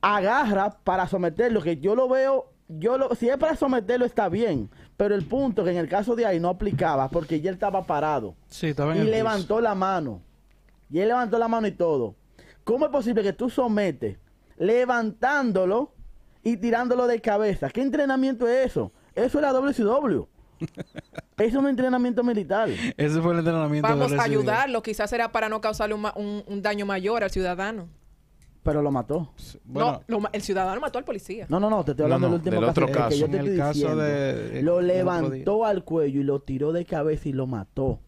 agarra 0.00 0.70
para 0.84 1.06
someterlo? 1.08 1.62
Que 1.62 1.78
yo 1.78 1.94
lo 1.94 2.08
veo, 2.08 2.52
yo 2.68 2.98
lo, 2.98 3.14
si 3.14 3.28
es 3.28 3.36
para 3.36 3.56
someterlo 3.56 4.04
está 4.04 4.28
bien, 4.28 4.70
pero 4.96 5.14
el 5.14 5.24
punto 5.24 5.64
que 5.64 5.70
en 5.70 5.76
el 5.76 5.88
caso 5.88 6.16
de 6.16 6.26
ahí 6.26 6.40
no 6.40 6.48
aplicaba 6.48 7.08
porque 7.10 7.40
ya 7.40 7.50
él 7.50 7.54
estaba 7.54 7.86
parado 7.86 8.34
Sí, 8.48 8.68
estaba 8.68 8.92
en 8.92 8.98
y 8.98 9.00
el 9.00 9.06
piso. 9.06 9.16
levantó 9.16 9.60
la 9.60 9.74
mano. 9.74 10.22
Y 10.90 11.00
él 11.00 11.08
levantó 11.08 11.38
la 11.38 11.48
mano 11.48 11.66
y 11.66 11.72
todo. 11.72 12.14
¿Cómo 12.64 12.86
es 12.86 12.90
posible 12.90 13.22
que 13.22 13.32
tú 13.32 13.48
sometes 13.50 14.18
levantándolo 14.56 15.92
y 16.42 16.56
tirándolo 16.56 17.06
de 17.06 17.20
cabeza? 17.20 17.68
¿Qué 17.70 17.82
entrenamiento 17.82 18.46
es 18.48 18.66
eso? 18.66 18.92
Eso 19.14 19.38
era 19.38 19.52
WCW. 19.52 20.26
Eso 21.36 21.60
no 21.62 21.68
es 21.68 21.70
entrenamiento 21.70 22.22
militar. 22.22 22.68
Ese 22.96 23.20
fue 23.20 23.32
el 23.32 23.38
entrenamiento 23.40 23.88
de 23.88 23.94
Vamos 23.94 24.12
a 24.12 24.22
ayudarlo. 24.22 24.82
Quizás 24.82 25.12
era 25.12 25.30
para 25.32 25.48
no 25.48 25.60
causarle 25.60 25.94
un, 25.94 26.04
un- 26.16 26.44
un 26.46 26.62
daño 26.62 26.86
mayor 26.86 27.22
al 27.24 27.30
ciudadano. 27.30 27.88
Pero 28.62 28.82
lo 28.82 28.90
mató. 28.90 29.32
Bueno, 29.64 30.02
no, 30.08 30.18
lo 30.20 30.28
el 30.32 30.42
ciudadano 30.42 30.80
mató 30.80 30.98
al 30.98 31.04
policía. 31.04 31.46
No, 31.48 31.58
no, 31.58 31.70
no, 31.70 31.84
te 31.84 31.92
estoy 31.92 32.04
hablando 32.04 32.28
no, 32.28 32.32
del 32.38 32.40
último 32.40 32.60
del 32.60 32.68
caso. 32.68 32.70
otro 32.72 32.86
el 32.86 32.92
que 32.92 32.98
caso. 32.98 33.16
yo 33.16 33.26
te 33.26 33.32
En 33.36 33.40
el 33.40 33.46
estoy 33.46 33.58
caso 33.58 33.72
diciendo. 33.72 34.02
de- 34.02 34.62
lo 34.62 34.76
del 34.76 34.84
otro 34.84 34.94
levantó 34.96 35.64
al 35.64 35.84
cuello 35.84 36.20
y 36.20 36.24
lo 36.24 36.40
tiró 36.40 36.72
de 36.72 36.84
cabeza 36.84 37.28
y 37.28 37.32
lo 37.32 37.46
mató. 37.46 37.98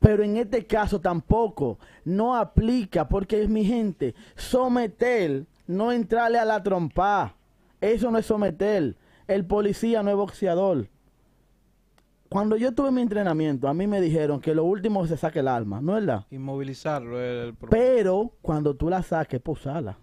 Pero 0.00 0.22
en 0.22 0.36
este 0.36 0.66
caso 0.66 1.00
tampoco 1.00 1.78
no 2.04 2.36
aplica 2.36 3.08
porque 3.08 3.42
es 3.42 3.48
mi 3.48 3.64
gente. 3.64 4.14
Someter, 4.36 5.44
no 5.66 5.92
entrarle 5.92 6.38
a 6.38 6.44
la 6.44 6.62
trompa. 6.62 7.34
Eso 7.80 8.10
no 8.10 8.18
es 8.18 8.26
someter. 8.26 8.96
El 9.26 9.46
policía 9.46 10.02
no 10.02 10.10
es 10.10 10.16
boxeador. 10.16 10.88
Cuando 12.28 12.56
yo 12.56 12.72
tuve 12.72 12.90
mi 12.90 13.00
entrenamiento, 13.00 13.68
a 13.68 13.74
mí 13.74 13.86
me 13.86 14.00
dijeron 14.00 14.40
que 14.40 14.54
lo 14.54 14.64
último 14.64 15.04
es 15.04 15.10
que 15.10 15.16
se 15.16 15.20
saque 15.20 15.38
el 15.38 15.48
arma, 15.48 15.80
¿no 15.80 15.96
es 15.96 16.04
verdad? 16.04 16.26
inmovilizarlo 16.30 17.20
es 17.20 17.46
el 17.46 17.54
problema. 17.54 17.84
Pero 17.84 18.32
cuando 18.42 18.74
tú 18.74 18.88
la 18.88 19.02
saques, 19.02 19.40
pues 19.40 19.60
usala. 19.60 19.96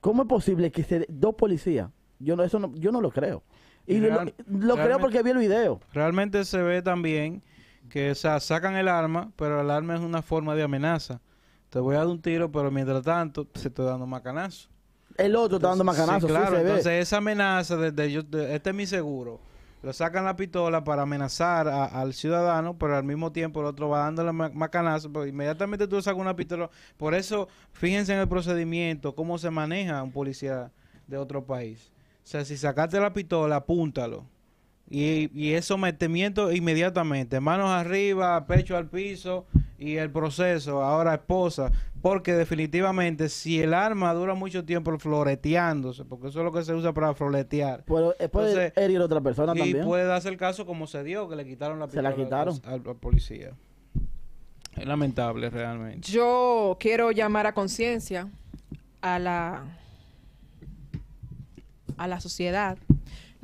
¿Cómo 0.00 0.22
es 0.22 0.28
posible 0.28 0.72
que 0.72 0.82
se 0.82 1.06
dos 1.08 1.34
policías? 1.34 1.90
Yo 2.18 2.36
no, 2.36 2.42
eso 2.42 2.58
no, 2.58 2.74
yo 2.74 2.90
no 2.90 3.00
lo 3.00 3.10
creo. 3.10 3.42
Y 3.86 3.98
lo, 3.98 4.74
creo 4.74 4.98
porque 4.98 5.22
vi 5.22 5.30
el 5.30 5.38
video. 5.38 5.80
Realmente 5.92 6.44
se 6.44 6.60
ve 6.62 6.82
también 6.82 7.42
que 7.88 8.10
o 8.10 8.14
sea, 8.14 8.40
sacan 8.40 8.76
el 8.76 8.88
arma, 8.88 9.30
pero 9.36 9.60
el 9.60 9.70
arma 9.70 9.94
es 9.94 10.00
una 10.00 10.22
forma 10.22 10.54
de 10.54 10.62
amenaza. 10.62 11.20
Te 11.70 11.78
voy 11.78 11.94
a 11.94 11.98
dar 11.98 12.06
un 12.08 12.20
tiro, 12.20 12.50
pero 12.50 12.70
mientras 12.70 13.02
tanto 13.02 13.46
se 13.54 13.68
estoy 13.68 13.86
dando 13.86 14.06
macanazo. 14.06 14.68
El 15.16 15.36
otro 15.36 15.56
está 15.56 15.68
dando 15.68 15.84
sí, 15.92 16.26
claro. 16.26 16.56
ve. 16.56 16.60
entonces 16.62 16.92
esa 17.02 17.16
amenaza 17.18 17.76
de, 17.76 17.92
de 17.92 18.12
yo- 18.12 18.22
de- 18.22 18.54
este 18.56 18.70
es 18.70 18.76
mi 18.76 18.86
seguro. 18.86 19.40
Lo 19.82 19.92
sacan 19.92 20.24
la 20.24 20.34
pistola 20.34 20.82
para 20.82 21.02
amenazar 21.02 21.68
a- 21.68 21.84
al 21.84 22.14
ciudadano, 22.14 22.76
pero 22.78 22.96
al 22.96 23.04
mismo 23.04 23.30
tiempo 23.32 23.60
el 23.60 23.66
otro 23.66 23.88
va 23.90 23.98
dándole 24.00 24.32
ma- 24.32 24.48
macanazo. 24.48 25.12
Pero 25.12 25.26
inmediatamente 25.26 25.86
tú 25.86 26.00
sacas 26.00 26.18
una 26.20 26.34
pistola. 26.34 26.70
Por 26.96 27.14
eso, 27.14 27.48
fíjense 27.72 28.14
en 28.14 28.20
el 28.20 28.28
procedimiento, 28.28 29.14
cómo 29.14 29.36
se 29.38 29.50
maneja 29.50 30.02
un 30.02 30.10
policía 30.10 30.72
de 31.06 31.16
otro 31.18 31.44
país. 31.44 31.92
O 32.24 32.26
sea, 32.26 32.44
si 32.46 32.56
sacaste 32.56 32.98
la 32.98 33.12
pistola, 33.12 33.56
apúntalo. 33.56 34.24
Y, 34.90 35.30
y 35.34 35.54
es 35.54 35.64
sometimiento 35.64 36.52
inmediatamente. 36.52 37.40
Manos 37.40 37.70
arriba, 37.70 38.46
pecho 38.46 38.76
al 38.76 38.88
piso 38.88 39.46
y 39.78 39.96
el 39.96 40.10
proceso. 40.10 40.82
Ahora 40.82 41.14
esposa. 41.14 41.72
Porque 42.02 42.34
definitivamente 42.34 43.30
si 43.30 43.62
el 43.62 43.72
arma 43.72 44.12
dura 44.12 44.34
mucho 44.34 44.62
tiempo 44.66 44.98
floreteándose, 44.98 46.04
porque 46.04 46.28
eso 46.28 46.40
es 46.40 46.44
lo 46.44 46.52
que 46.52 46.62
se 46.62 46.74
usa 46.74 46.92
para 46.92 47.14
floretear. 47.14 47.82
Pero 47.86 48.14
eh, 48.18 48.28
puede 48.28 48.50
Entonces, 48.50 48.72
herir 48.76 49.00
a 49.00 49.04
otra 49.06 49.22
persona 49.22 49.54
Y 49.54 49.58
también. 49.58 49.86
puede 49.86 50.04
darse 50.04 50.28
el 50.28 50.36
caso 50.36 50.66
como 50.66 50.86
se 50.86 51.02
dio, 51.02 51.30
que 51.30 51.36
le 51.36 51.46
quitaron 51.46 51.78
la 51.80 51.88
Se 51.88 52.02
la 52.02 52.10
pistola 52.14 52.24
quitaron. 52.44 52.60
Al, 52.66 52.86
al 52.90 52.96
policía. 52.96 53.52
Es 54.76 54.86
lamentable 54.86 55.48
realmente. 55.48 56.06
Yo 56.10 56.76
quiero 56.78 57.10
llamar 57.10 57.46
a 57.46 57.54
conciencia 57.54 58.28
a 59.00 59.18
la 59.18 59.64
a 61.96 62.06
la 62.08 62.20
sociedad. 62.20 62.76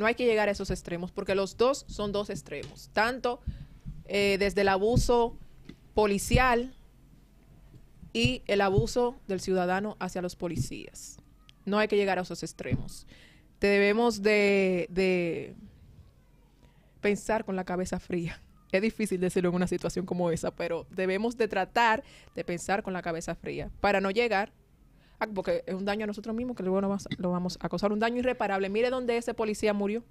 No 0.00 0.06
hay 0.06 0.14
que 0.14 0.24
llegar 0.24 0.48
a 0.48 0.52
esos 0.52 0.70
extremos 0.70 1.12
porque 1.12 1.34
los 1.34 1.58
dos 1.58 1.84
son 1.86 2.10
dos 2.10 2.30
extremos, 2.30 2.88
tanto 2.94 3.42
eh, 4.06 4.38
desde 4.38 4.62
el 4.62 4.68
abuso 4.68 5.36
policial 5.92 6.74
y 8.14 8.42
el 8.46 8.62
abuso 8.62 9.20
del 9.28 9.40
ciudadano 9.42 9.98
hacia 10.00 10.22
los 10.22 10.36
policías. 10.36 11.18
No 11.66 11.78
hay 11.78 11.86
que 11.86 11.96
llegar 11.96 12.18
a 12.18 12.22
esos 12.22 12.42
extremos. 12.42 13.06
Debemos 13.60 14.22
de, 14.22 14.86
de 14.88 15.54
pensar 17.02 17.44
con 17.44 17.54
la 17.54 17.64
cabeza 17.64 18.00
fría. 18.00 18.40
Es 18.72 18.80
difícil 18.80 19.20
decirlo 19.20 19.50
en 19.50 19.56
una 19.56 19.66
situación 19.66 20.06
como 20.06 20.30
esa, 20.30 20.50
pero 20.50 20.86
debemos 20.90 21.36
de 21.36 21.46
tratar 21.46 22.04
de 22.34 22.42
pensar 22.42 22.82
con 22.82 22.94
la 22.94 23.02
cabeza 23.02 23.34
fría 23.34 23.68
para 23.80 24.00
no 24.00 24.10
llegar 24.10 24.50
a, 25.20 25.26
porque 25.28 25.62
es 25.66 25.74
un 25.74 25.84
daño 25.84 26.04
a 26.04 26.06
nosotros 26.06 26.34
mismos 26.34 26.56
que 26.56 26.62
luego 26.62 26.80
lo 26.80 26.88
vamos, 26.88 27.08
lo 27.18 27.30
vamos 27.30 27.58
a 27.60 27.68
causar 27.68 27.92
un 27.92 28.00
daño 28.00 28.18
irreparable. 28.18 28.68
Mire 28.68 28.90
dónde 28.90 29.16
ese 29.16 29.34
policía 29.34 29.72
murió. 29.72 30.02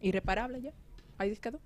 Irreparable 0.00 0.60
ya. 0.60 0.72
Ahí 1.18 1.34
quedó. 1.36 1.58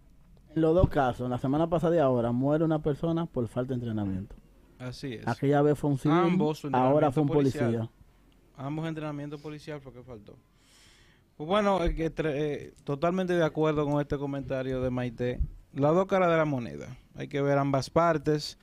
En 0.54 0.62
los 0.62 0.74
dos 0.74 0.88
casos, 0.88 1.24
en 1.26 1.30
la 1.30 1.38
semana 1.38 1.68
pasada 1.68 1.96
y 1.96 1.98
ahora, 1.98 2.32
muere 2.32 2.64
una 2.64 2.80
persona 2.80 3.26
por 3.26 3.46
falta 3.48 3.68
de 3.68 3.74
entrenamiento. 3.74 4.34
Así 4.78 5.14
es. 5.14 5.28
Aquella 5.28 5.60
vez 5.62 5.78
fue 5.78 5.90
un 5.90 5.98
civil, 5.98 6.16
Ambos, 6.16 6.64
ahora 6.72 7.12
fue 7.12 7.22
un 7.22 7.28
policial. 7.28 7.72
policía. 7.72 7.90
Ambos 8.56 8.88
entrenamientos 8.88 9.40
policial 9.40 9.80
fue 9.80 9.92
que 9.92 10.02
faltó. 10.02 10.36
Pues 11.36 11.48
bueno, 11.48 11.82
es 11.84 11.94
que 11.94 12.12
eh, 12.18 12.74
totalmente 12.84 13.34
de 13.34 13.44
acuerdo 13.44 13.86
con 13.86 14.00
este 14.00 14.18
comentario 14.18 14.82
de 14.82 14.90
Maite. 14.90 15.40
Las 15.72 15.94
dos 15.94 16.06
caras 16.06 16.30
de 16.30 16.36
la 16.36 16.44
moneda. 16.44 16.96
Hay 17.14 17.28
que 17.28 17.40
ver 17.40 17.56
ambas 17.58 17.90
partes. 17.90 18.58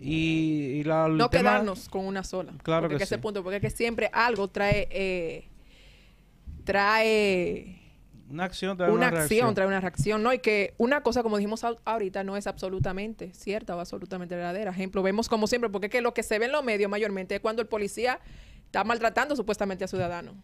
Y, 0.00 0.80
y 0.80 0.84
la, 0.84 1.08
No 1.08 1.28
tema- 1.30 1.50
quedarnos 1.50 1.88
con 1.88 2.04
una 2.06 2.22
sola. 2.24 2.52
Claro 2.62 2.88
que 2.88 2.96
ese 2.96 3.14
sí. 3.14 3.20
punto, 3.20 3.42
porque 3.42 3.56
es 3.56 3.62
que 3.62 3.70
siempre 3.70 4.10
algo 4.12 4.48
trae, 4.48 4.88
eh, 4.90 5.48
trae 6.64 7.78
Una 8.28 8.44
acción 8.44 8.76
trae 8.76 8.90
una, 8.90 8.96
una, 8.98 9.06
acción 9.06 9.28
reacción. 9.28 9.54
trae 9.54 9.66
una 9.68 9.80
reacción, 9.80 10.22
¿no? 10.22 10.32
Y 10.32 10.38
que 10.40 10.74
una 10.78 11.02
cosa, 11.02 11.22
como 11.22 11.36
dijimos 11.38 11.64
ahorita, 11.84 12.24
no 12.24 12.36
es 12.36 12.46
absolutamente 12.46 13.32
cierta 13.34 13.76
o 13.76 13.80
absolutamente 13.80 14.34
verdadera. 14.34 14.70
Ejemplo, 14.70 15.02
vemos 15.02 15.28
como 15.28 15.46
siempre, 15.46 15.70
porque 15.70 15.86
es 15.86 15.92
que 15.92 16.00
lo 16.00 16.12
que 16.14 16.22
se 16.22 16.38
ve 16.38 16.46
en 16.46 16.52
los 16.52 16.64
medios 16.64 16.90
mayormente 16.90 17.36
es 17.36 17.40
cuando 17.40 17.62
el 17.62 17.68
policía 17.68 18.20
está 18.64 18.84
maltratando 18.84 19.36
supuestamente 19.36 19.84
a 19.84 19.88
ciudadanos. 19.88 20.34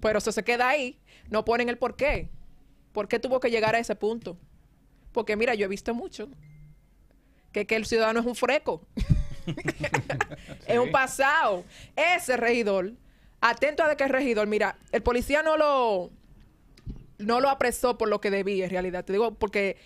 Pero 0.00 0.18
eso 0.18 0.32
se 0.32 0.44
queda 0.44 0.68
ahí, 0.68 0.98
no 1.28 1.44
ponen 1.44 1.68
el 1.68 1.78
por 1.78 1.96
qué. 1.96 2.30
¿Por 2.92 3.06
qué 3.08 3.18
tuvo 3.18 3.40
que 3.40 3.50
llegar 3.50 3.74
a 3.74 3.78
ese 3.78 3.94
punto? 3.96 4.38
Porque 5.12 5.36
mira, 5.36 5.54
yo 5.54 5.64
he 5.66 5.68
visto 5.68 5.94
mucho 5.94 6.28
que, 7.52 7.66
que 7.66 7.76
el 7.76 7.86
ciudadano 7.86 8.20
es 8.20 8.26
un 8.26 8.34
freco. 8.34 8.82
es 10.66 10.78
un 10.78 10.90
pasado. 10.90 11.64
Ese 11.96 12.36
regidor, 12.36 12.92
atento 13.40 13.82
a 13.82 13.88
de 13.88 13.96
que 13.96 14.04
es 14.04 14.10
regidor, 14.10 14.46
mira, 14.46 14.78
el 14.92 15.02
policía 15.02 15.42
no 15.42 15.56
lo 15.56 16.10
no 17.18 17.40
lo 17.40 17.50
apresó 17.50 17.98
por 17.98 18.08
lo 18.08 18.20
que 18.20 18.30
debía 18.30 18.64
en 18.64 18.70
realidad. 18.70 19.04
Te 19.04 19.12
digo 19.12 19.34
porque 19.34 19.76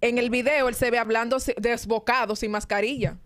en 0.00 0.18
el 0.18 0.30
video 0.30 0.68
él 0.68 0.74
se 0.74 0.90
ve 0.90 0.98
hablando 0.98 1.36
desbocado, 1.58 2.34
sin 2.36 2.50
mascarilla. 2.50 3.18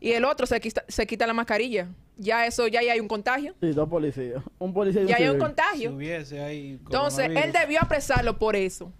Y 0.00 0.12
el 0.12 0.24
otro 0.24 0.46
se 0.46 0.60
quita, 0.60 0.84
se 0.88 1.06
quita 1.06 1.26
la 1.26 1.32
mascarilla. 1.32 1.88
Ya 2.18 2.46
eso, 2.46 2.68
ya 2.68 2.80
ahí 2.80 2.88
hay 2.88 3.00
un 3.00 3.08
contagio. 3.08 3.54
Sí, 3.60 3.72
dos 3.72 3.88
policías. 3.88 4.42
Un 4.58 4.74
policía 4.74 5.02
y 5.02 5.04
un 5.04 5.08
Ya 5.08 5.16
hay 5.16 5.24
un 5.24 5.30
civil. 5.30 5.40
Si 5.40 5.44
contagio. 5.46 5.92
hubiese 5.92 6.40
ahí 6.40 6.70
Entonces, 6.72 7.30
él 7.34 7.52
debió 7.52 7.80
apresarlo 7.80 8.38
por 8.38 8.54
eso. 8.54 8.92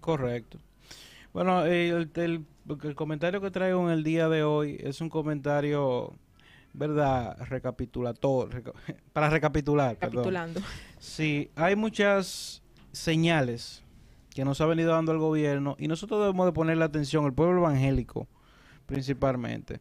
Correcto. 0.00 0.58
Bueno, 1.34 1.64
el, 1.66 2.10
el- 2.14 2.44
el 2.82 2.94
comentario 2.94 3.42
que 3.42 3.50
traigo 3.50 3.84
en 3.86 3.92
el 3.92 4.02
día 4.04 4.28
de 4.30 4.42
hoy 4.42 4.78
es 4.80 5.02
un 5.02 5.10
comentario, 5.10 6.14
¿verdad? 6.72 7.36
Recapitulatorio. 7.48 8.50
reca- 8.58 8.72
para 9.12 9.28
recapitular. 9.28 9.96
perdón. 9.98 10.14
Capitulando. 10.16 10.60
Sí, 10.98 11.50
hay 11.56 11.76
muchas 11.76 12.62
señales 12.92 13.82
que 14.30 14.44
nos 14.46 14.60
ha 14.62 14.66
venido 14.66 14.92
dando 14.92 15.12
el 15.12 15.18
gobierno 15.18 15.76
y 15.78 15.88
nosotros 15.88 16.20
debemos 16.20 16.46
de 16.46 16.52
ponerle 16.52 16.84
atención, 16.84 17.26
el 17.26 17.32
pueblo 17.34 17.58
evangélico 17.58 18.26
principalmente. 18.86 19.80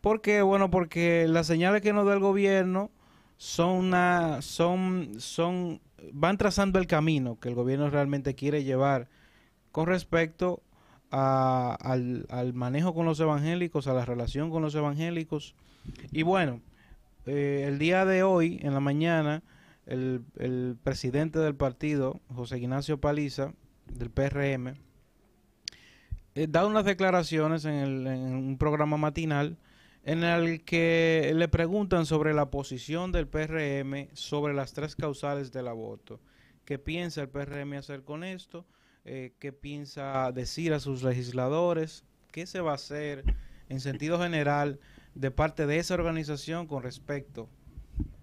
¿Por 0.00 0.20
qué? 0.20 0.42
Bueno, 0.42 0.70
porque 0.70 1.26
las 1.28 1.46
señales 1.46 1.80
que 1.82 1.92
nos 1.92 2.06
da 2.06 2.14
el 2.14 2.20
gobierno 2.20 2.90
son 3.36 3.70
una, 3.70 4.42
son, 4.42 5.10
son, 5.18 5.80
van 6.12 6.38
trazando 6.38 6.78
el 6.78 6.86
camino 6.86 7.38
que 7.40 7.48
el 7.48 7.54
gobierno 7.54 7.88
realmente 7.90 8.34
quiere 8.34 8.64
llevar 8.64 9.08
con 9.72 9.86
respecto 9.86 10.62
al, 11.10 12.26
al 12.28 12.52
manejo 12.54 12.94
con 12.94 13.06
los 13.06 13.18
evangélicos, 13.20 13.86
a 13.86 13.94
la 13.94 14.04
relación 14.04 14.50
con 14.50 14.62
los 14.62 14.74
evangélicos. 14.74 15.54
Y 16.12 16.22
bueno, 16.22 16.60
eh, 17.26 17.64
el 17.66 17.78
día 17.78 18.04
de 18.04 18.22
hoy, 18.22 18.58
en 18.62 18.74
la 18.74 18.80
mañana, 18.80 19.42
el, 19.86 20.22
el 20.38 20.76
presidente 20.82 21.38
del 21.38 21.54
partido, 21.54 22.20
José 22.34 22.58
Ignacio 22.58 22.98
Paliza, 23.00 23.52
del 23.86 24.10
PRM, 24.10 24.74
eh, 26.34 26.46
da 26.48 26.66
unas 26.66 26.84
declaraciones 26.84 27.64
en, 27.64 27.74
el- 27.74 28.06
en 28.06 28.34
un 28.34 28.58
programa 28.58 28.96
matinal 28.96 29.56
en 30.04 30.24
el 30.24 30.62
que 30.64 31.32
le 31.34 31.48
preguntan 31.48 32.06
sobre 32.06 32.32
la 32.32 32.50
posición 32.50 33.12
del 33.12 33.26
PRM 33.26 34.08
sobre 34.14 34.54
las 34.54 34.72
tres 34.72 34.94
causales 34.96 35.52
del 35.52 35.68
aborto. 35.68 36.20
¿Qué 36.64 36.78
piensa 36.78 37.22
el 37.22 37.28
PRM 37.28 37.74
hacer 37.78 38.02
con 38.02 38.24
esto? 38.24 38.64
Eh, 39.10 39.32
¿Qué 39.38 39.52
piensa 39.52 40.30
decir 40.32 40.74
a 40.74 40.80
sus 40.80 41.02
legisladores? 41.02 42.04
¿Qué 42.30 42.46
se 42.46 42.60
va 42.60 42.72
a 42.72 42.74
hacer 42.74 43.24
en 43.68 43.80
sentido 43.80 44.20
general 44.20 44.80
de 45.14 45.30
parte 45.30 45.66
de 45.66 45.78
esa 45.78 45.94
organización 45.94 46.66
con 46.66 46.82
respecto 46.82 47.48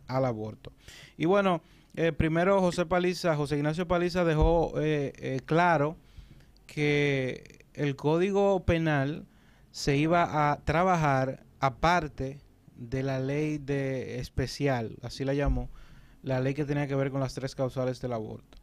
al 0.08 0.26
aborto? 0.26 0.72
Y 1.18 1.26
bueno, 1.26 1.62
eh, 1.98 2.12
primero 2.12 2.60
José 2.60 2.86
Paliza, 2.86 3.38
José 3.38 3.56
Ignacio 3.56 3.88
Paliza 3.88 4.26
dejó 4.26 4.74
eh, 4.82 5.14
eh, 5.18 5.40
claro 5.46 5.96
que 6.68 7.66
el 7.74 7.96
Código 7.96 8.66
Penal 8.66 9.26
se 9.72 9.96
iba 9.96 10.52
a 10.52 10.58
trabajar 10.66 11.46
aparte 11.62 12.42
de 12.76 13.02
la 13.02 13.20
ley 13.22 13.60
de 13.60 14.20
especial, 14.20 14.98
así 15.04 15.24
la 15.24 15.34
llamó, 15.34 15.70
la 16.22 16.42
ley 16.42 16.54
que 16.54 16.66
tenía 16.66 16.86
que 16.88 16.96
ver 16.96 17.12
con 17.12 17.22
las 17.22 17.34
tres 17.34 17.56
causales 17.56 18.02
del 18.02 18.12
aborto. 18.12 18.55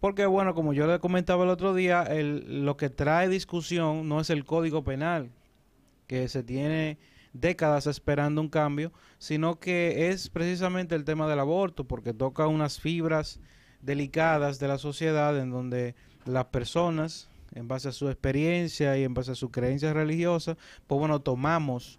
Porque 0.00 0.24
bueno, 0.26 0.54
como 0.54 0.72
yo 0.72 0.86
le 0.86 0.98
comentaba 0.98 1.44
el 1.44 1.50
otro 1.50 1.74
día, 1.74 2.02
el- 2.02 2.64
lo 2.64 2.76
que 2.76 2.88
trae 2.88 3.28
discusión 3.28 4.08
no 4.08 4.20
es 4.20 4.30
el 4.30 4.44
Código 4.44 4.82
Penal, 4.82 5.30
que 6.06 6.28
se 6.28 6.42
tiene 6.42 6.98
décadas 7.32 7.86
esperando 7.86 8.40
un 8.40 8.48
cambio, 8.48 8.92
sino 9.18 9.60
que 9.60 10.08
es 10.08 10.30
precisamente 10.30 10.94
el 10.94 11.04
tema 11.04 11.28
del 11.28 11.38
aborto, 11.38 11.84
porque 11.84 12.12
toca 12.14 12.46
unas 12.46 12.80
fibras 12.80 13.40
delicadas 13.82 14.58
de 14.58 14.68
la 14.68 14.78
sociedad 14.78 15.38
en 15.38 15.50
donde 15.50 15.94
las 16.24 16.46
personas, 16.46 17.28
en 17.54 17.68
base 17.68 17.88
a 17.88 17.92
su 17.92 18.08
experiencia 18.08 18.96
y 18.98 19.04
en 19.04 19.14
base 19.14 19.32
a 19.32 19.34
su 19.34 19.50
creencia 19.50 19.92
religiosa, 19.92 20.56
pues 20.86 20.98
bueno, 20.98 21.20
tomamos 21.20 21.98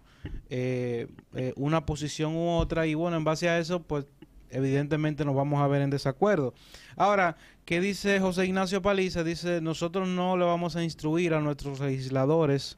eh, 0.50 1.08
eh, 1.34 1.52
una 1.56 1.84
posición 1.86 2.36
u 2.36 2.48
otra 2.48 2.86
y 2.86 2.94
bueno, 2.94 3.16
en 3.16 3.24
base 3.24 3.48
a 3.48 3.58
eso, 3.58 3.82
pues 3.82 4.06
evidentemente 4.52 5.24
nos 5.24 5.34
vamos 5.34 5.60
a 5.60 5.66
ver 5.66 5.82
en 5.82 5.90
desacuerdo. 5.90 6.54
Ahora, 6.96 7.36
¿qué 7.64 7.80
dice 7.80 8.20
José 8.20 8.46
Ignacio 8.46 8.82
Paliza? 8.82 9.24
Dice, 9.24 9.60
nosotros 9.60 10.08
no 10.08 10.36
le 10.36 10.44
vamos 10.44 10.76
a 10.76 10.84
instruir 10.84 11.34
a 11.34 11.40
nuestros 11.40 11.80
legisladores 11.80 12.76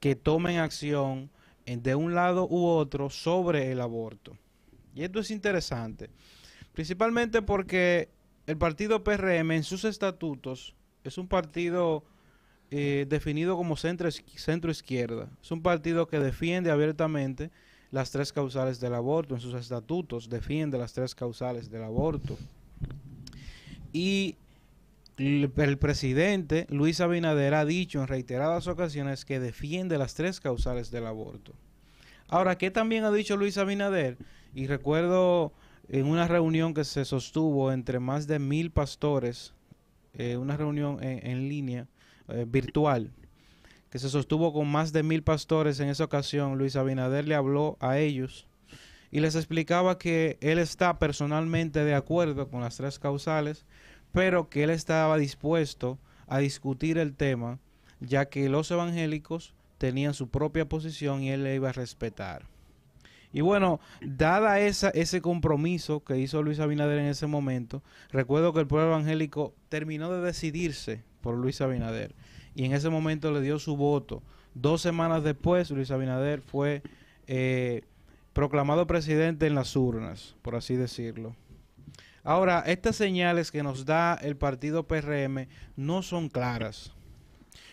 que 0.00 0.14
tomen 0.14 0.58
acción 0.58 1.30
de 1.66 1.94
un 1.94 2.14
lado 2.14 2.46
u 2.48 2.64
otro 2.66 3.10
sobre 3.10 3.72
el 3.72 3.80
aborto. 3.80 4.36
Y 4.94 5.04
esto 5.04 5.20
es 5.20 5.30
interesante, 5.30 6.10
principalmente 6.72 7.42
porque 7.42 8.08
el 8.46 8.56
partido 8.56 9.04
PRM 9.04 9.52
en 9.52 9.64
sus 9.64 9.84
estatutos 9.84 10.74
es 11.04 11.18
un 11.18 11.28
partido 11.28 12.04
eh, 12.70 13.06
definido 13.08 13.56
como 13.56 13.76
centro, 13.76 14.10
centro 14.10 14.70
izquierda. 14.70 15.28
Es 15.42 15.50
un 15.50 15.62
partido 15.62 16.08
que 16.08 16.18
defiende 16.18 16.70
abiertamente 16.70 17.50
las 17.90 18.10
tres 18.10 18.32
causales 18.32 18.80
del 18.80 18.94
aborto. 18.94 19.34
En 19.34 19.40
sus 19.40 19.54
estatutos 19.54 20.28
defiende 20.28 20.78
las 20.78 20.92
tres 20.92 21.14
causales 21.14 21.70
del 21.70 21.82
aborto. 21.82 22.36
Y 23.92 24.36
el, 25.16 25.50
presidente 25.78 26.66
Luis 26.70 27.00
Abinader 27.00 27.54
ha 27.54 27.64
dicho 27.64 28.00
en 28.00 28.06
reiteradas 28.06 28.66
ocasiones 28.66 29.24
que 29.24 29.40
defiende 29.40 29.98
las 29.98 30.14
tres 30.14 30.40
causales 30.40 30.90
del 30.90 31.06
aborto. 31.06 31.52
Ahora, 32.28 32.58
¿qué 32.58 32.70
también 32.70 33.04
ha 33.04 33.10
dicho 33.10 33.36
Luis 33.36 33.58
Abinader? 33.58 34.18
Y 34.54 34.66
recuerdo 34.66 35.52
en 35.88 36.06
una 36.06 36.28
reunión 36.28 36.74
que 36.74 36.84
se 36.84 37.04
sostuvo 37.04 37.72
entre 37.72 37.98
más 37.98 38.26
de 38.26 38.38
mil 38.38 38.70
pastores, 38.70 39.54
eh, 40.12 40.36
una 40.36 40.56
reunión 40.56 41.02
en, 41.02 41.26
en 41.26 41.48
línea, 41.48 41.86
eh, 42.28 42.44
virtual, 42.46 43.10
que 43.90 43.98
se 43.98 44.08
sostuvo 44.08 44.52
con 44.52 44.68
más 44.68 44.92
de 44.92 45.02
mil 45.02 45.22
pastores 45.22 45.80
en 45.80 45.88
esa 45.88 46.04
ocasión, 46.04 46.58
Luis 46.58 46.76
Abinader 46.76 47.26
le 47.26 47.34
habló 47.34 47.76
a 47.80 47.98
ellos 47.98 48.46
y 49.10 49.20
les 49.20 49.34
explicaba 49.34 49.98
que 49.98 50.36
él 50.40 50.58
está 50.58 50.98
personalmente 50.98 51.84
de 51.84 51.94
acuerdo 51.94 52.48
con 52.48 52.60
las 52.60 52.76
tres 52.76 52.98
causales, 52.98 53.64
pero 54.12 54.48
que 54.48 54.64
él 54.64 54.70
estaba 54.70 55.16
dispuesto 55.16 55.98
a 56.26 56.38
discutir 56.38 56.98
el 56.98 57.14
tema, 57.14 57.58
ya 58.00 58.26
que 58.26 58.48
los 58.48 58.70
evangélicos 58.70 59.54
tenían 59.78 60.12
su 60.12 60.28
propia 60.28 60.68
posición 60.68 61.22
y 61.22 61.30
él 61.30 61.44
le 61.44 61.54
iba 61.54 61.70
a 61.70 61.72
respetar. 61.72 62.44
Y 63.32 63.42
bueno, 63.42 63.80
dada 64.00 64.60
esa, 64.60 64.88
ese 64.90 65.20
compromiso 65.20 66.02
que 66.02 66.18
hizo 66.18 66.42
Luis 66.42 66.60
Abinader 66.60 66.98
en 66.98 67.06
ese 67.06 67.26
momento, 67.26 67.82
recuerdo 68.10 68.52
que 68.52 68.60
el 68.60 68.66
pueblo 68.66 68.88
evangélico 68.88 69.54
terminó 69.68 70.10
de 70.10 70.22
decidirse 70.22 71.02
por 71.20 71.36
Luis 71.36 71.60
Abinader 71.60 72.14
y 72.54 72.64
en 72.64 72.72
ese 72.72 72.88
momento 72.88 73.32
le 73.32 73.40
dio 73.40 73.58
su 73.58 73.76
voto. 73.76 74.22
Dos 74.54 74.82
semanas 74.82 75.22
después, 75.22 75.70
Luis 75.70 75.90
Abinader 75.90 76.40
fue 76.40 76.82
eh, 77.26 77.82
proclamado 78.32 78.86
presidente 78.86 79.46
en 79.46 79.54
las 79.54 79.76
urnas, 79.76 80.36
por 80.42 80.56
así 80.56 80.76
decirlo. 80.76 81.36
Ahora, 82.24 82.62
estas 82.66 82.96
señales 82.96 83.50
que 83.50 83.62
nos 83.62 83.84
da 83.84 84.14
el 84.14 84.36
partido 84.36 84.86
PRM 84.86 85.48
no 85.76 86.02
son 86.02 86.28
claras. 86.28 86.92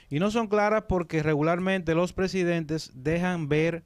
Y 0.09 0.19
no 0.19 0.32
son 0.32 0.47
claras 0.47 0.84
porque 0.88 1.23
regularmente 1.23 1.95
los 1.95 2.13
presidentes 2.13 2.91
dejan 2.93 3.49
ver, 3.49 3.84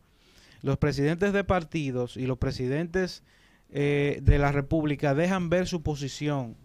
los 0.62 0.78
presidentes 0.78 1.34
de 1.34 1.44
partidos 1.44 2.18
y 2.18 2.26
los 2.26 2.38
presidentes 2.38 3.24
eh, 3.72 4.20
de 4.22 4.38
la 4.38 4.52
República 4.52 5.14
dejan 5.14 5.50
ver 5.50 5.68
su 5.68 5.82
posición 5.82 6.58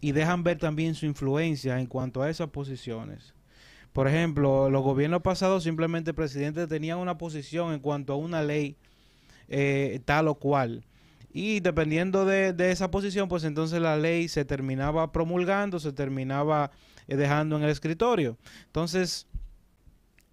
y 0.00 0.12
dejan 0.12 0.42
ver 0.42 0.58
también 0.58 0.94
su 0.94 1.06
influencia 1.06 1.78
en 1.78 1.86
cuanto 1.86 2.22
a 2.22 2.30
esas 2.30 2.48
posiciones. 2.48 3.34
Por 3.92 4.08
ejemplo, 4.08 4.70
los 4.70 4.82
gobiernos 4.82 5.22
pasados 5.22 5.64
simplemente 5.64 6.10
el 6.10 6.14
presidente 6.14 6.66
tenía 6.66 6.96
una 6.96 7.18
posición 7.18 7.72
en 7.72 7.80
cuanto 7.80 8.14
a 8.14 8.16
una 8.16 8.42
ley 8.42 8.76
eh, 9.48 10.00
tal 10.04 10.28
o 10.28 10.34
cual. 10.36 10.84
Y 11.32 11.60
dependiendo 11.60 12.24
de, 12.24 12.52
de 12.52 12.70
esa 12.70 12.90
posición, 12.90 13.28
pues 13.28 13.44
entonces 13.44 13.80
la 13.80 13.96
ley 13.96 14.28
se 14.28 14.44
terminaba 14.44 15.12
promulgando, 15.12 15.78
se 15.78 15.92
terminaba 15.92 16.70
eh, 17.08 17.16
dejando 17.16 17.56
en 17.56 17.64
el 17.64 17.70
escritorio. 17.70 18.38
Entonces, 18.66 19.26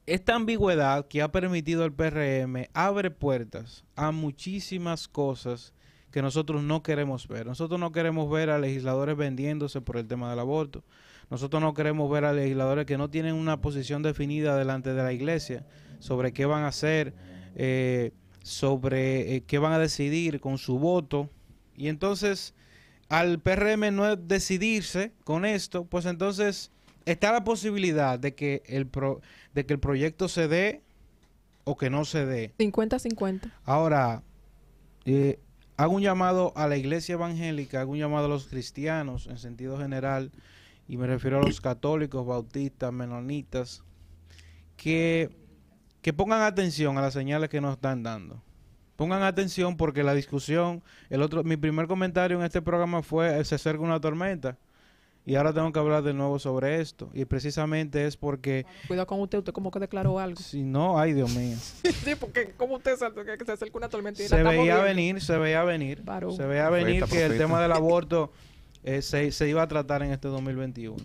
esta 0.06 0.36
ambigüedad 0.36 1.08
que 1.08 1.22
ha 1.22 1.32
permitido 1.32 1.86
el 1.86 1.94
PRM 1.94 2.66
abre 2.74 3.12
puertas 3.12 3.86
a 3.96 4.12
muchísimas 4.12 5.08
cosas 5.08 5.74
que 6.12 6.22
nosotros 6.22 6.64
no 6.64 6.82
queremos 6.82 7.28
ver. 7.28 7.46
Nosotros 7.46 7.80
no 7.80 7.92
queremos 7.92 8.30
ver 8.30 8.50
a 8.50 8.58
legisladores 8.58 9.16
vendiéndose 9.16 9.82
por 9.82 9.98
el 9.98 10.08
tema 10.08 10.30
del 10.30 10.40
aborto. 10.40 10.84
Nosotros 11.30 11.62
no 11.62 11.74
queremos 11.74 12.10
ver 12.10 12.26
a 12.26 12.34
legisladores 12.34 12.86
que 12.86 12.98
no 12.98 13.10
tienen 13.10 13.36
una 13.36 13.62
posición 13.62 14.02
definida 14.02 14.58
delante 14.58 14.94
de 14.94 15.04
la 15.04 15.14
iglesia 15.14 15.66
sobre 16.00 16.34
qué 16.34 16.46
van 16.46 16.64
a 16.64 16.68
hacer, 16.70 17.14
eh, 17.56 18.12
sobre 18.42 19.36
eh, 19.36 19.44
qué 19.46 19.60
van 19.60 19.74
a 19.74 19.80
decidir 19.80 20.40
con 20.40 20.58
su 20.58 20.80
voto. 20.80 21.30
Y 21.76 21.88
entonces, 21.88 22.54
al 23.10 23.40
PRM 23.40 23.96
no 23.96 24.16
decidirse 24.16 25.14
con 25.24 25.46
esto, 25.46 25.86
pues 25.86 26.06
entonces 26.06 26.72
está 27.06 27.32
la 27.32 27.44
posibilidad 27.44 28.18
de 28.20 28.34
que 28.34 28.64
el, 28.66 28.88
pro- 28.88 29.22
de 29.54 29.66
que 29.66 29.74
el 29.74 29.80
proyecto 29.80 30.28
se 30.30 30.48
dé 30.48 30.82
o 31.64 31.78
que 31.78 31.90
no 31.92 32.06
se 32.06 32.26
dé. 32.26 32.54
50-50. 32.58 33.52
Ahora, 33.66 34.24
eh, 35.06 35.40
hago 35.78 35.94
un 35.94 36.02
llamado 36.02 36.54
a 36.56 36.68
la 36.68 36.78
iglesia 36.78 37.14
evangélica, 37.14 37.82
hago 37.82 37.92
un 37.92 38.00
llamado 38.00 38.26
a 38.26 38.30
los 38.30 38.48
cristianos 38.48 39.28
en 39.28 39.38
sentido 39.38 39.78
general, 39.78 40.32
y 40.90 40.98
me 40.98 41.06
refiero 41.06 41.38
a 41.38 41.44
los 41.44 41.62
católicos, 41.62 42.26
bautistas, 42.26 42.92
menonitas, 42.92 43.84
que, 44.76 45.30
que 46.02 46.14
pongan 46.14 46.42
atención 46.42 46.98
a 46.98 47.02
las 47.02 47.14
señales 47.14 47.48
que 47.48 47.62
nos 47.62 47.76
están 47.76 48.02
dando. 48.02 48.42
Pongan 48.96 49.22
atención 49.22 49.78
porque 49.78 50.02
la 50.02 50.16
discusión, 50.16 50.82
el 51.12 51.22
otro, 51.22 51.44
mi 51.44 51.58
primer 51.58 51.86
comentario 51.86 52.40
en 52.40 52.44
este 52.44 52.60
programa 52.64 53.04
fue 53.04 53.46
se 53.46 53.54
acerca 53.54 53.84
una 53.84 54.02
tormenta. 54.02 54.58
Y 55.28 55.36
ahora 55.36 55.54
tengo 55.54 55.72
que 55.72 55.78
hablar 55.78 56.02
de 56.02 56.12
nuevo 56.12 56.40
sobre 56.40 56.82
esto. 56.82 57.12
Y 57.14 57.26
precisamente 57.26 58.08
es 58.08 58.18
porque, 58.18 58.66
Cuidado 58.88 59.06
con 59.06 59.20
usted, 59.20 59.38
usted 59.38 59.54
como 59.54 59.70
que 59.70 59.78
declaró 59.78 60.18
algo. 60.18 60.42
si 60.42 60.64
no, 60.64 60.98
ay 60.98 61.14
Dios 61.14 61.36
mío. 61.36 61.56
sí, 62.04 62.16
porque 62.20 62.54
como 62.58 62.78
usted 62.78 62.98
sabe 62.98 63.38
que 63.38 63.46
se 63.46 63.52
acerca 63.52 63.78
una 63.78 63.90
tormenta 63.90 64.24
y 64.24 64.28
se 64.28 64.42
veía 64.42 64.64
viendo. 64.64 64.84
venir, 64.84 65.22
se 65.22 65.38
veía 65.38 65.64
venir, 65.64 66.04
se 66.36 66.46
veía 66.48 66.70
venir 66.72 67.04
que 67.04 67.26
el 67.26 67.38
tema 67.38 67.62
del 67.62 67.74
aborto 67.74 68.32
eh, 68.84 69.02
se, 69.02 69.32
se 69.32 69.50
iba 69.50 69.62
a 69.62 69.68
tratar 69.68 70.02
en 70.04 70.12
este 70.12 70.28
2021. 70.28 70.96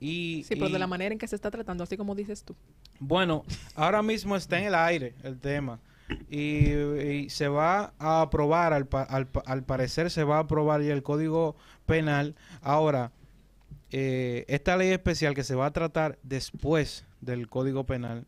Y, 0.00 0.44
Sí, 0.46 0.54
pero 0.56 0.68
y, 0.68 0.72
de 0.72 0.78
la 0.78 0.86
manera 0.86 1.12
en 1.12 1.18
que 1.18 1.26
se 1.26 1.36
está 1.36 1.50
tratando, 1.50 1.82
así 1.84 1.96
como 1.96 2.14
dices 2.14 2.44
tú. 2.44 2.54
bueno, 3.00 3.44
ahora 3.74 4.02
mismo 4.02 4.36
está 4.36 4.58
en 4.58 4.66
el 4.66 4.74
aire 4.74 5.14
el 5.22 5.38
tema 5.40 5.80
y, 6.30 6.68
y 6.68 7.30
se 7.30 7.48
va 7.48 7.94
a 7.98 8.20
aprobar, 8.20 8.72
al, 8.74 8.86
pa- 8.86 9.02
al, 9.04 9.28
al 9.46 9.64
parecer 9.64 10.10
se 10.10 10.22
va 10.22 10.36
a 10.36 10.40
aprobar 10.40 10.82
ya 10.82 10.92
el 10.92 11.02
Código 11.02 11.56
Penal. 11.86 12.34
Ahora, 12.60 13.10
eh, 13.90 14.44
esta 14.48 14.76
ley 14.76 14.88
especial 14.90 15.34
que 15.34 15.44
se 15.44 15.54
va 15.54 15.66
a 15.66 15.72
tratar 15.72 16.18
después 16.22 17.04
del 17.20 17.48
Código 17.48 17.86
Penal, 17.86 18.26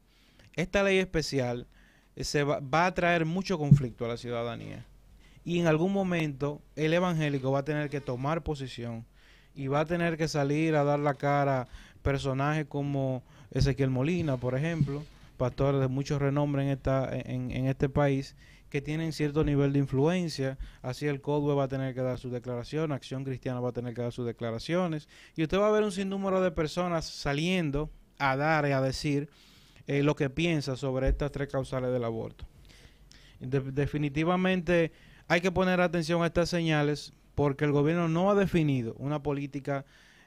esta 0.54 0.82
ley 0.82 0.98
especial 0.98 1.66
eh, 2.16 2.24
se 2.24 2.44
va, 2.44 2.60
va 2.60 2.86
a 2.86 2.94
traer 2.94 3.26
mucho 3.26 3.58
conflicto 3.58 4.04
a 4.06 4.08
la 4.08 4.16
ciudadanía. 4.16 4.86
Y 5.48 5.60
en 5.60 5.66
algún 5.66 5.94
momento 5.94 6.60
el 6.76 6.92
evangélico 6.92 7.50
va 7.50 7.60
a 7.60 7.64
tener 7.64 7.88
que 7.88 8.02
tomar 8.02 8.42
posición 8.42 9.06
y 9.54 9.68
va 9.68 9.80
a 9.80 9.86
tener 9.86 10.18
que 10.18 10.28
salir 10.28 10.76
a 10.76 10.84
dar 10.84 10.98
la 10.98 11.14
cara 11.14 11.68
personajes 12.02 12.66
como 12.66 13.22
Ezequiel 13.50 13.88
Molina, 13.88 14.36
por 14.36 14.54
ejemplo, 14.54 15.02
pastor 15.38 15.78
de 15.78 15.88
mucho 15.88 16.18
renombre 16.18 16.64
en, 16.64 16.68
esta, 16.68 17.08
en, 17.10 17.50
en 17.50 17.64
este 17.64 17.88
país, 17.88 18.36
que 18.68 18.82
tienen 18.82 19.14
cierto 19.14 19.42
nivel 19.42 19.72
de 19.72 19.78
influencia. 19.78 20.58
Así 20.82 21.06
el 21.06 21.22
CODUE 21.22 21.54
va 21.54 21.64
a 21.64 21.68
tener 21.68 21.94
que 21.94 22.02
dar 22.02 22.18
su 22.18 22.28
declaración, 22.28 22.92
Acción 22.92 23.24
Cristiana 23.24 23.60
va 23.60 23.70
a 23.70 23.72
tener 23.72 23.94
que 23.94 24.02
dar 24.02 24.12
sus 24.12 24.26
declaraciones. 24.26 25.08
Y 25.34 25.44
usted 25.44 25.58
va 25.58 25.68
a 25.68 25.72
ver 25.72 25.82
un 25.82 25.92
sinnúmero 25.92 26.42
de 26.42 26.50
personas 26.50 27.06
saliendo 27.06 27.88
a 28.18 28.36
dar 28.36 28.68
y 28.68 28.72
a 28.72 28.82
decir 28.82 29.30
eh, 29.86 30.02
lo 30.02 30.14
que 30.14 30.28
piensa 30.28 30.76
sobre 30.76 31.08
estas 31.08 31.32
tres 31.32 31.48
causales 31.48 31.90
del 31.90 32.04
aborto. 32.04 32.44
De- 33.40 33.72
definitivamente 33.72 34.92
hay 35.28 35.40
que 35.40 35.50
poner 35.52 35.80
atención 35.80 36.22
a 36.22 36.26
estas 36.26 36.48
señales 36.48 37.12
porque 37.34 37.64
el 37.64 37.72
gobierno 37.72 38.08
no 38.08 38.30
ha 38.30 38.34
definido 38.34 38.94
una 38.98 39.22
política 39.22 39.84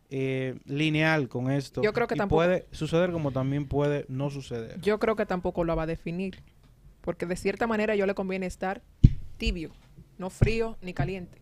eh, 0.09 0.55
lineal 0.65 1.27
con 1.29 1.49
esto. 1.51 1.81
Yo 1.81 1.93
creo 1.93 2.07
que 2.07 2.15
y 2.15 2.17
tampoco- 2.17 2.37
puede 2.43 2.65
suceder 2.71 3.11
como 3.11 3.31
también 3.31 3.65
puede 3.67 4.05
no 4.09 4.29
suceder. 4.29 4.79
Yo 4.81 4.99
creo 4.99 5.15
que 5.15 5.25
tampoco 5.25 5.63
lo 5.63 5.75
va 5.75 5.83
a 5.83 5.87
definir. 5.87 6.41
Porque 7.01 7.25
de 7.25 7.35
cierta 7.35 7.65
manera 7.65 7.95
yo 7.95 8.05
le 8.05 8.13
conviene 8.13 8.45
estar 8.45 8.81
tibio, 9.37 9.71
no 10.19 10.29
frío 10.29 10.77
ni 10.81 10.93
caliente. 10.93 11.39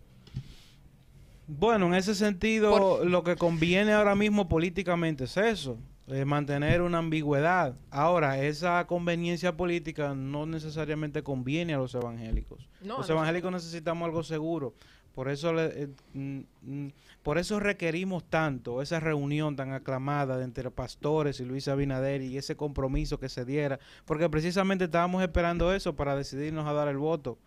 Bueno, 1.48 1.88
en 1.88 1.96
ese 1.96 2.14
sentido, 2.16 3.04
lo 3.04 3.24
que 3.24 3.36
conviene 3.36 3.92
ahora 3.92 4.16
mismo 4.16 4.48
políticamente 4.48 5.24
es 5.24 5.36
eso, 5.36 5.78
eh, 6.10 6.26
mantener 6.26 6.82
una 6.82 6.98
ambigüedad. 6.98 7.76
Ahora, 7.92 8.40
esa 8.42 8.86
conveniencia 8.88 9.56
política 9.56 10.14
no 10.16 10.46
necesariamente 10.46 11.24
conviene 11.24 11.74
a 11.74 11.78
los 11.78 11.94
evangélicos. 11.96 12.68
No, 12.82 12.98
los 12.98 13.10
evangélicos 13.10 13.52
necesitamos 13.52 14.06
algo 14.06 14.24
seguro. 14.24 14.74
Por 15.16 15.28
eso, 15.30 15.52
le- 15.54 15.84
eh, 15.84 15.88
mm, 16.14 16.40
mm, 16.62 16.88
por 17.24 17.38
eso 17.38 17.60
requerimos 17.60 18.24
tanto 18.30 18.82
esa 18.82 19.00
reunión 19.00 19.56
tan 19.56 19.74
aclamada 19.74 20.38
de 20.38 20.46
entre 20.46 20.72
pastores 20.72 21.40
y 21.40 21.46
Luis 21.46 21.68
Abinader 21.68 22.22
y 22.22 22.38
ese 22.38 22.56
compromiso 22.56 23.20
que 23.20 23.28
se 23.28 23.44
diera, 23.44 23.80
porque 24.06 24.30
precisamente 24.30 24.86
estábamos 24.86 25.22
esperando 25.22 25.74
eso 25.74 25.96
para 25.96 26.16
decidirnos 26.16 26.68
a 26.68 26.74
dar 26.74 26.88
el 26.88 26.98
voto. 26.98 27.38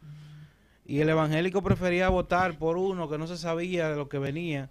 Y 0.84 0.98
el 1.00 1.08
evangélico 1.08 1.62
prefería 1.62 2.08
votar 2.08 2.58
por 2.58 2.76
uno 2.76 3.08
que 3.08 3.16
no 3.16 3.26
se 3.26 3.38
sabía 3.38 3.88
de 3.88 3.96
lo 3.96 4.08
que 4.08 4.18
venía 4.18 4.68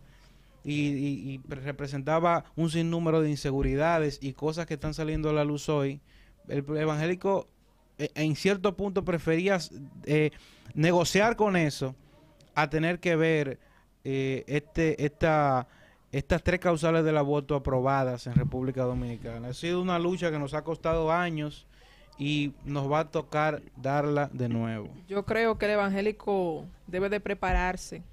y, 0.64 0.74
y- 0.90 1.32
y 1.34 1.38
pre- 1.40 1.62
representaba 1.62 2.44
un 2.56 2.70
sinnúmero 2.70 3.22
de 3.22 3.30
inseguridades 3.30 4.20
y 4.22 4.34
cosas 4.34 4.66
que 4.66 4.76
están 4.76 4.94
saliendo 4.94 5.30
a 5.30 5.34
la 5.34 5.44
luz 5.44 5.70
hoy. 5.70 6.00
El 6.48 6.66
evangélico 6.78 7.48
eh, 7.98 8.10
en 8.16 8.36
cierto 8.36 8.76
punto 8.76 9.04
prefería 9.06 9.58
eh, 10.06 10.32
negociar 10.74 11.36
con 11.36 11.56
eso 11.56 11.96
a 12.56 12.70
tener 12.70 13.00
que 13.00 13.16
ver 13.16 13.60
eh, 14.04 14.44
este 14.48 15.04
esta 15.06 15.68
estas 16.12 16.44
tres 16.44 16.60
causales 16.60 17.06
del 17.06 17.18
aborto 17.18 17.56
aprobadas 17.56 18.28
en 18.28 18.34
República 18.36 18.84
Dominicana. 18.84 19.48
Ha 19.50 19.54
sido 19.54 19.82
una 19.82 19.98
lucha 19.98 20.30
que 20.30 20.40
nos 20.40 20.54
ha 20.54 20.64
costado 20.64 21.10
años 21.12 21.66
y 22.18 22.52
nos 22.66 22.92
va 22.92 23.00
a 23.00 23.10
tocar 23.10 23.62
darla 23.78 24.30
de 24.34 24.50
nuevo. 24.50 24.90
Yo 25.08 25.26
creo 25.26 25.58
que 25.58 25.66
el 25.66 25.72
evangélico 25.72 26.66
debe 26.88 27.08
de 27.10 27.20
prepararse 27.22 28.04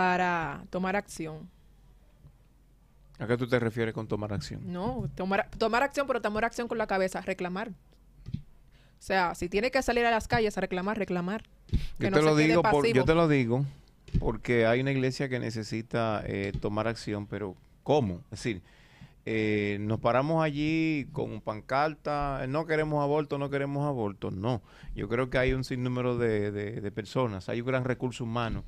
para 0.00 0.62
tomar 0.68 0.94
acción. 0.94 1.48
¿A 3.18 3.26
qué 3.26 3.38
tú 3.38 3.46
te 3.48 3.58
refieres 3.58 3.94
con 3.94 4.06
tomar 4.06 4.30
acción? 4.34 4.60
No, 4.70 5.08
tomar, 5.14 5.48
tomar 5.56 5.82
acción, 5.82 6.06
pero 6.06 6.20
tomar 6.20 6.44
acción 6.44 6.68
con 6.68 6.76
la 6.76 6.86
cabeza, 6.86 7.22
reclamar. 7.22 7.70
O 7.70 7.72
sea, 8.98 9.34
si 9.34 9.48
tiene 9.48 9.70
que 9.70 9.80
salir 9.82 10.04
a 10.04 10.10
las 10.10 10.28
calles 10.28 10.58
a 10.58 10.60
reclamar, 10.60 10.98
reclamar. 10.98 11.44
Que 11.98 12.04
Yo 12.04 12.10
no 12.10 12.16
te 12.18 12.22
lo 12.22 12.36
digo, 12.36 12.62
por- 12.62 12.86
yo 12.86 13.06
te 13.06 13.14
lo 13.14 13.26
digo 13.26 13.64
porque 14.18 14.66
hay 14.66 14.82
una 14.82 14.92
iglesia 14.92 15.30
que 15.30 15.38
necesita 15.38 16.22
eh, 16.26 16.52
tomar 16.60 16.88
acción, 16.88 17.26
pero 17.26 17.54
¿cómo? 17.82 18.16
Es 18.24 18.42
decir, 18.42 18.60
eh, 19.24 19.78
nos 19.80 19.98
paramos 20.00 20.44
allí 20.44 21.08
con 21.12 21.40
pancarta, 21.40 22.44
no 22.50 22.66
queremos 22.66 23.02
aborto, 23.02 23.38
no 23.38 23.48
queremos 23.48 23.86
aborto. 23.86 24.30
No, 24.30 24.60
yo 24.94 25.08
creo 25.08 25.30
que 25.30 25.38
hay 25.38 25.54
un 25.54 25.64
sinnúmero 25.64 26.18
de, 26.18 26.50
de- 26.52 26.82
de 26.82 26.90
personas, 26.90 27.48
hay 27.48 27.62
un 27.62 27.66
gran 27.66 27.84
recurso 27.84 28.24
humano 28.24 28.62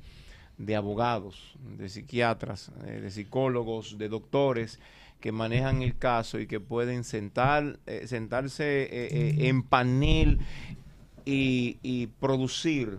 de 0.59 0.75
abogados, 0.75 1.55
de 1.77 1.89
psiquiatras, 1.89 2.71
eh, 2.85 2.99
de 3.01 3.09
psicólogos, 3.09 3.97
de 3.97 4.09
doctores 4.09 4.79
que 5.21 5.31
manejan 5.31 5.81
el 5.81 5.97
caso 5.97 6.39
y 6.39 6.47
que 6.47 6.59
pueden 6.59 7.03
sentar, 7.03 7.79
eh, 7.87 8.05
sentarse 8.07 8.83
eh, 8.91 9.47
en 9.47 9.63
panel 9.63 10.39
y, 11.25 11.77
y 11.81 12.07
producir 12.07 12.97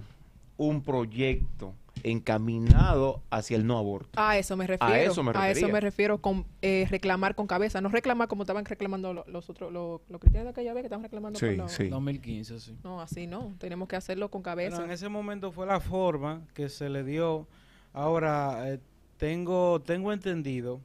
un 0.57 0.83
proyecto 0.83 1.75
encaminado 2.05 3.23
hacia 3.31 3.57
el 3.57 3.67
no 3.67 3.79
aborto. 3.79 4.11
A 4.21 4.39
eso 4.39 4.57
me 4.57 4.67
refiero. 4.67 4.95
eso 5.13 5.23
me 5.23 5.33
A 5.35 5.51
eso 5.51 5.69
me 5.69 5.81
refiero 5.81 6.19
con 6.19 6.47
eh, 6.63 6.87
reclamar 6.91 7.35
con 7.35 7.47
cabeza. 7.47 7.81
No 7.81 7.89
reclamar 7.89 8.29
como 8.29 8.43
estaban 8.43 8.65
reclamando 8.65 9.13
lo- 9.15 9.25
los 9.29 9.49
otros, 9.51 9.73
los, 9.73 10.01
los 10.09 10.21
cristianos 10.21 10.47
de 10.47 10.51
aquella 10.51 10.73
vez 10.75 10.83
que 10.83 10.87
estaban 10.87 11.03
reclamando 11.05 11.39
Sí, 11.39 11.47
por 11.47 11.57
la- 11.57 11.69
sí. 11.69 11.89
2015, 11.89 12.61
sí. 12.61 12.77
No, 12.85 13.01
así 13.01 13.27
no. 13.27 13.55
Tenemos 13.59 13.89
que 13.89 13.97
hacerlo 13.97 14.31
con 14.31 14.43
cabeza. 14.43 14.77
Bueno, 14.77 14.85
en 14.87 14.91
ese 14.93 15.09
momento 15.09 15.53
fue 15.53 15.67
la 15.67 15.81
forma 15.81 16.43
que 16.55 16.69
se 16.69 16.89
le 16.89 17.05
dio. 17.05 17.47
Ahora, 17.93 18.71
eh, 18.73 18.81
tengo, 19.17 19.81
tengo 19.81 20.13
entendido 20.13 20.81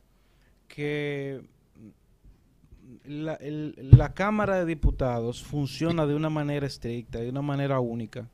que 0.68 1.42
la, 3.06 3.34
el- 3.36 3.76
la 3.78 4.14
Cámara 4.14 4.56
de 4.58 4.66
Diputados 4.66 5.44
funciona 5.44 6.06
de 6.06 6.16
una 6.16 6.30
manera 6.30 6.66
estricta, 6.68 7.20
de 7.20 7.30
una 7.30 7.42
manera 7.42 7.80
única. 7.80 8.28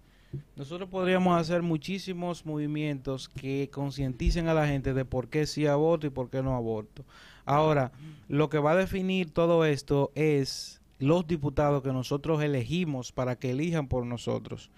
Nosotros 0.56 0.90
podríamos 0.90 1.40
hacer 1.40 1.62
muchísimos 1.62 2.46
movimientos 2.46 3.28
que 3.30 3.70
concienticen 3.72 4.48
a 4.48 4.54
la 4.54 4.68
gente 4.68 4.94
de 4.94 5.06
por 5.06 5.28
qué 5.28 5.46
sí 5.46 5.66
aborto 5.66 6.08
y 6.08 6.12
por 6.12 6.30
qué 6.30 6.42
no 6.42 6.56
aborto. 6.56 7.04
Ahora, 7.46 7.92
lo 8.28 8.50
que 8.50 8.60
va 8.60 8.72
a 8.72 8.76
definir 8.76 9.32
todo 9.32 9.66
esto 9.66 10.12
es 10.16 10.82
los 11.00 11.28
diputados 11.28 11.82
que 11.84 11.92
nosotros 11.92 12.42
elegimos 12.44 13.12
para 13.12 13.36
que 13.36 13.52
elijan 13.52 13.88
por 13.88 14.06
nosotros. 14.06 14.70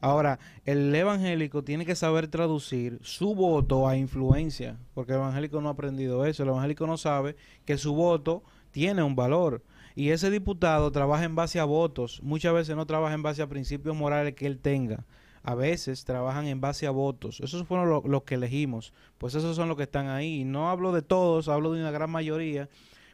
Ahora, 0.00 0.38
el 0.64 0.94
evangélico 0.94 1.62
tiene 1.62 1.84
que 1.84 1.94
saber 1.94 2.28
traducir 2.28 2.98
su 3.02 3.34
voto 3.34 3.86
a 3.86 3.96
influencia, 3.96 4.78
porque 4.94 5.12
el 5.12 5.18
evangélico 5.18 5.60
no 5.60 5.68
ha 5.68 5.72
aprendido 5.72 6.24
eso. 6.24 6.42
El 6.42 6.48
evangélico 6.48 6.86
no 6.86 6.96
sabe 6.96 7.36
que 7.66 7.76
su 7.76 7.94
voto 7.94 8.42
tiene 8.70 9.02
un 9.02 9.14
valor. 9.14 9.62
Y 9.96 10.10
ese 10.10 10.30
diputado 10.30 10.90
trabaja 10.92 11.24
en 11.24 11.34
base 11.34 11.58
a 11.60 11.64
votos, 11.64 12.20
muchas 12.22 12.52
veces 12.54 12.76
no 12.76 12.86
trabaja 12.86 13.14
en 13.14 13.22
base 13.22 13.42
a 13.42 13.48
principios 13.48 13.96
morales 13.96 14.34
que 14.34 14.46
él 14.46 14.58
tenga. 14.58 15.04
a 15.42 15.54
veces 15.54 16.04
trabajan 16.04 16.46
en 16.48 16.60
base 16.60 16.86
a 16.86 16.90
votos. 16.90 17.40
Esos 17.40 17.66
fueron 17.66 17.88
lo- 17.88 18.02
los 18.04 18.24
que 18.24 18.34
elegimos. 18.34 18.92
Pues 19.16 19.34
esos 19.34 19.56
son 19.56 19.68
los 19.68 19.76
que 19.78 19.84
están 19.84 20.08
ahí. 20.08 20.44
No 20.44 20.68
hablo 20.68 20.92
de 20.92 21.00
todos, 21.00 21.48
hablo 21.48 21.72
de 21.72 21.80
una 21.80 21.90
gran 21.90 22.10
mayoría. 22.10 22.68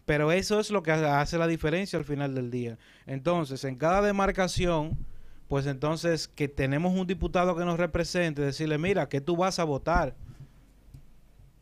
Pero 0.07 0.33
eso 0.33 0.59
es 0.59 0.73
lo 0.73 0.83
que 0.83 0.91
ha- 0.91 1.21
hace 1.21 1.39
la 1.39 1.47
diferencia 1.47 1.97
al 2.01 2.05
final 2.05 2.35
del 2.35 2.51
día. 2.51 2.79
Entonces, 3.07 3.63
en 3.63 3.77
cada 3.77 4.03
demarcación, 4.03 4.99
pues 5.47 5.67
entonces 5.67 6.27
que 6.27 6.49
tenemos 6.49 6.93
un 6.99 7.07
diputado 7.07 7.55
que 7.55 7.65
nos 7.65 7.79
represente, 7.79 8.43
decirle, 8.43 8.77
mira, 8.77 9.09
que 9.09 9.21
tú 9.21 9.37
vas 9.37 9.61
a 9.61 9.65
votar? 9.65 10.17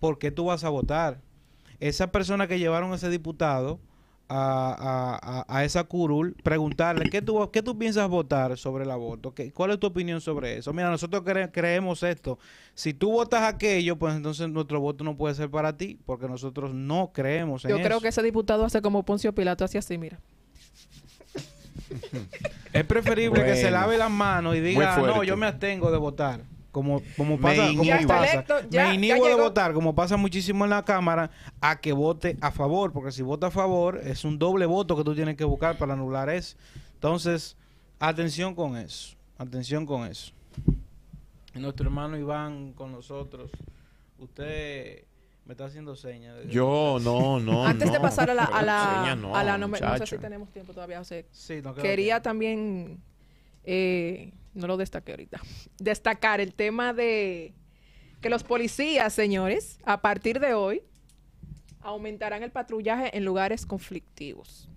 ¿Por 0.00 0.18
qué 0.18 0.30
tú 0.30 0.46
vas 0.46 0.64
a 0.64 0.70
votar? 0.70 1.20
Esa 1.78 2.10
persona 2.10 2.46
que 2.46 2.58
llevaron 2.58 2.92
a 2.92 2.96
ese 2.96 3.10
diputado 3.10 3.78
a, 4.28 5.44
a- 5.48 5.58
a- 5.58 5.64
esa 5.64 5.84
curul, 5.84 6.34
preguntarle, 6.42 7.10
¿qué 7.10 7.20
tú, 7.22 7.50
¿qué 7.52 7.62
tú 7.62 7.76
piensas 7.78 8.08
votar 8.08 8.56
sobre 8.56 8.84
el 8.84 8.90
aborto? 8.90 9.34
¿Qué, 9.34 9.52
¿Cuál 9.52 9.72
es 9.72 9.78
tu 9.80 9.86
opinión 9.86 10.20
sobre 10.20 10.56
eso? 10.56 10.72
Mira, 10.72 10.90
nosotros 10.90 11.22
cre- 11.22 11.50
creemos 11.52 12.02
esto. 12.02 12.38
Si 12.74 12.94
tú 12.94 13.12
votas 13.12 13.42
aquello, 13.42 13.96
pues 13.96 14.14
entonces 14.14 14.48
nuestro 14.48 14.80
voto 14.80 15.04
no 15.04 15.16
puede 15.16 15.34
ser 15.34 15.50
para 15.50 15.76
ti, 15.76 15.98
porque 16.06 16.26
nosotros 16.28 16.72
no 16.74 17.10
creemos 17.12 17.64
en 17.64 17.70
Yo 17.70 17.76
eso. 17.76 17.84
creo 17.86 18.00
que 18.00 18.08
ese 18.08 18.22
diputado 18.22 18.64
hace 18.64 18.80
como 18.82 19.02
Poncio 19.04 19.34
Pilato, 19.34 19.64
así 19.64 19.78
así, 19.78 19.98
mira. 19.98 20.18
Es 22.72 22.84
preferible 22.84 23.44
que 23.44 23.56
se 23.56 23.70
lave 23.70 23.96
las 23.98 24.10
manos 24.10 24.56
y 24.56 24.60
diga, 24.60 24.96
no, 24.98 25.22
yo 25.22 25.36
me 25.36 25.46
abstengo 25.46 25.90
de 25.92 25.98
votar. 25.98 26.40
Como, 26.74 27.00
como 27.16 27.36
Me 27.36 27.42
pasa, 27.42 27.68
como 27.68 27.84
inhibo. 27.84 28.08
pasa. 28.08 28.32
Electo, 28.32 28.54
ya- 28.68 28.88
me 28.88 28.94
inhibo 28.94 29.26
de 29.28 29.34
votar, 29.36 29.72
como 29.74 29.94
pasa 29.94 30.16
muchísimo 30.16 30.64
en 30.64 30.70
la 30.70 30.84
Cámara, 30.84 31.30
a 31.60 31.80
que 31.80 31.92
vote 31.92 32.36
a 32.40 32.50
favor, 32.50 32.90
porque 32.92 33.12
si 33.12 33.22
vota 33.22 33.46
a 33.46 33.50
favor, 33.52 34.00
es 34.02 34.24
un 34.24 34.40
doble 34.40 34.66
voto 34.66 34.96
que 34.96 35.04
tú 35.04 35.14
tienes 35.14 35.36
que 35.36 35.44
buscar 35.44 35.78
para 35.78 35.92
anular 35.92 36.28
eso. 36.30 36.56
Entonces, 36.94 37.56
atención 38.00 38.56
con 38.56 38.76
eso, 38.76 39.14
atención 39.38 39.86
con 39.86 40.04
eso. 40.08 40.32
Y 41.54 41.60
Nuestro 41.60 41.86
hermano 41.86 42.18
Iván 42.18 42.72
con 42.72 42.90
nosotros, 42.90 43.52
usted 44.18 45.04
me 45.46 45.52
está 45.52 45.66
haciendo 45.66 45.94
señas. 45.94 46.34
Yo, 46.48 46.98
no, 47.00 47.38
no. 47.38 47.64
Antes 47.68 47.92
de 47.92 48.00
pasar 48.00 48.30
a 48.30 48.34
la, 48.34 48.44
a 48.46 48.62
la, 48.62 49.14
no, 49.14 49.36
a 49.36 49.44
la 49.44 49.56
no, 49.58 49.68
me- 49.68 49.78
no 49.78 49.96
sé 49.98 50.06
si 50.06 50.18
tenemos 50.18 50.50
tiempo 50.50 50.72
todavía, 50.72 50.98
José. 50.98 51.26
Sí, 51.30 51.62
Quería 51.80 52.14
tiempo. 52.14 52.22
también, 52.22 53.00
eh, 53.64 54.32
no 54.54 54.66
lo 54.66 54.76
destaqué 54.76 55.12
ahorita, 55.12 55.40
destacar 55.78 56.40
el 56.40 56.54
tema 56.54 56.92
de 56.92 57.54
que 58.20 58.30
los 58.30 58.44
policías, 58.44 59.12
señores, 59.12 59.78
a 59.84 60.00
partir 60.00 60.40
de 60.40 60.54
hoy, 60.54 60.82
aumentarán 61.80 62.42
el 62.42 62.50
patrullaje 62.50 63.16
en 63.16 63.24
lugares 63.24 63.66
conflictivos. 63.66 64.68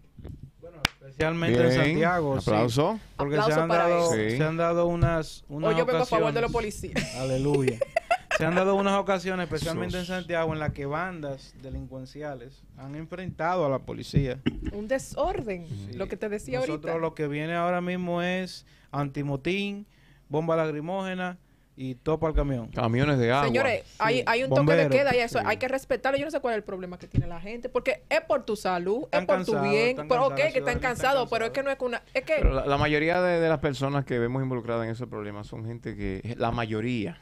Especialmente 0.99 1.61
en 1.61 1.71
Santiago. 1.71 2.41
sí. 2.41 2.49
Aplauso. 2.49 2.99
Porque 3.15 3.35
Aplauso 3.35 3.55
se 3.55 3.61
han, 3.61 3.67
para 3.69 3.87
dado. 3.87 4.11
Sí. 4.11 4.37
se 4.37 4.43
han 4.43 4.57
dado 4.57 4.87
unas, 4.87 5.45
unas 5.47 5.71
Hoy 5.71 5.77
yo 5.77 5.85
vengo 5.85 6.03
a 6.03 6.05
favor 6.05 6.33
de 6.33 6.41
los 6.41 6.51
policías. 6.51 7.15
Aleluya. 7.15 7.79
Se 8.37 8.45
han 8.45 8.55
dado 8.55 8.75
unas 8.75 8.93
ocasiones, 8.99 9.45
especialmente 9.45 9.97
en. 9.99 10.05
Santiago, 10.05 10.53
en 10.53 10.59
las 10.59 10.71
que 10.73 10.85
bandas 10.85 11.55
delincuenciales 11.61 12.63
han 12.77 12.95
enfrentado 12.95 13.65
a 13.65 13.69
la 13.69 13.79
policía. 13.79 14.39
Un 14.71 14.87
desorden, 14.87 15.65
lo 15.97 16.07
que 16.07 16.17
te 16.17 16.29
decía 16.29 16.59
Nosotros 16.59 16.91
ahorita. 16.91 17.01
lo 17.01 17.15
que 17.15 17.27
viene 17.27 17.55
ahora 17.55 17.81
mismo 17.81 18.21
es 18.21 18.65
antimotín, 18.91 19.87
bomba 20.29 20.55
lagrimógena 20.55 21.37
y 21.79 21.93
topa 21.95 22.27
al 22.27 22.33
camión. 22.33 22.69
Camiones 22.69 23.19
de 23.19 23.31
agua. 23.31 23.45
Señores, 23.45 23.83
hay, 23.99 24.17
Sí. 24.17 24.23
hay 24.25 24.43
un 24.43 24.49
toque 24.49 24.73
de 24.75 24.89
queda 24.89 25.15
y 25.15 25.19
eso 25.19 25.37
sí. 25.39 25.45
hay 25.47 25.57
que 25.57 25.67
respetarlo. 25.67 26.17
Yo 26.17 26.25
no 26.25 26.31
sé 26.31 26.39
cuál 26.39 26.53
es 26.53 26.57
el 26.57 26.63
problema 26.63 26.97
que 26.97 27.07
tiene 27.07 27.27
la 27.27 27.39
gente, 27.39 27.69
porque 27.69 28.03
es 28.09 28.21
por 28.21 28.43
tu 28.45 28.55
salud, 28.55 29.03
Están 29.03 29.21
es 29.21 29.27
por 29.27 29.45
tu 29.45 29.59
bien. 29.61 30.07
Pero 30.09 30.27
ok, 30.27 30.35
que 30.35 30.59
están 30.59 30.79
cansados, 30.79 31.29
pero 31.29 31.45
es 31.45 31.51
que 31.51 31.61
no 31.63 31.69
es 31.69 31.77
que 31.77 31.85
una. 31.85 32.01
Es 32.13 32.23
que. 32.23 32.35
Pero 32.37 32.53
la, 32.53 32.65
la 32.65 32.77
mayoría 32.77 33.21
de, 33.21 33.39
de 33.39 33.49
las 33.49 33.59
personas 33.59 34.05
que 34.05 34.17
vemos 34.17 34.41
involucradas 34.41 34.85
en 34.85 34.91
esos 34.91 35.07
problemas 35.07 35.45
son 35.47 35.65
gente 35.65 35.95
que, 35.95 36.35
la 36.39 36.49
mayoría, 36.51 37.19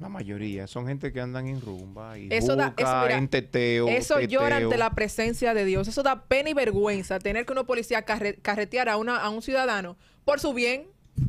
la 0.00 0.08
mayoría, 0.08 0.66
son 0.66 0.86
gente 0.86 1.12
que 1.12 1.20
andan 1.20 1.46
en 1.46 1.60
rumba 1.60 2.18
y 2.18 2.28
Eso 2.30 2.56
da- 2.56 2.70
juca, 2.70 2.82
eso, 2.82 3.02
mira, 3.02 3.18
en 3.18 3.28
teteo, 3.28 3.86
Eso 3.88 4.18
llora 4.20 4.56
ante 4.56 4.76
la 4.78 4.90
presencia 4.94 5.52
de 5.54 5.64
Dios. 5.66 5.86
Eso 5.88 6.02
da 6.02 6.24
pena 6.24 6.48
y 6.50 6.54
vergüenza 6.54 7.18
tener 7.18 7.44
que 7.44 7.52
una 7.52 7.64
policía 7.64 8.04
carre- 8.06 8.38
carretear 8.40 8.88
a, 8.88 8.96
una, 8.96 9.18
a 9.18 9.28
un 9.30 9.42
ciudadano 9.42 9.96
por 10.24 10.40
su 10.40 10.54
bien. 10.54 10.84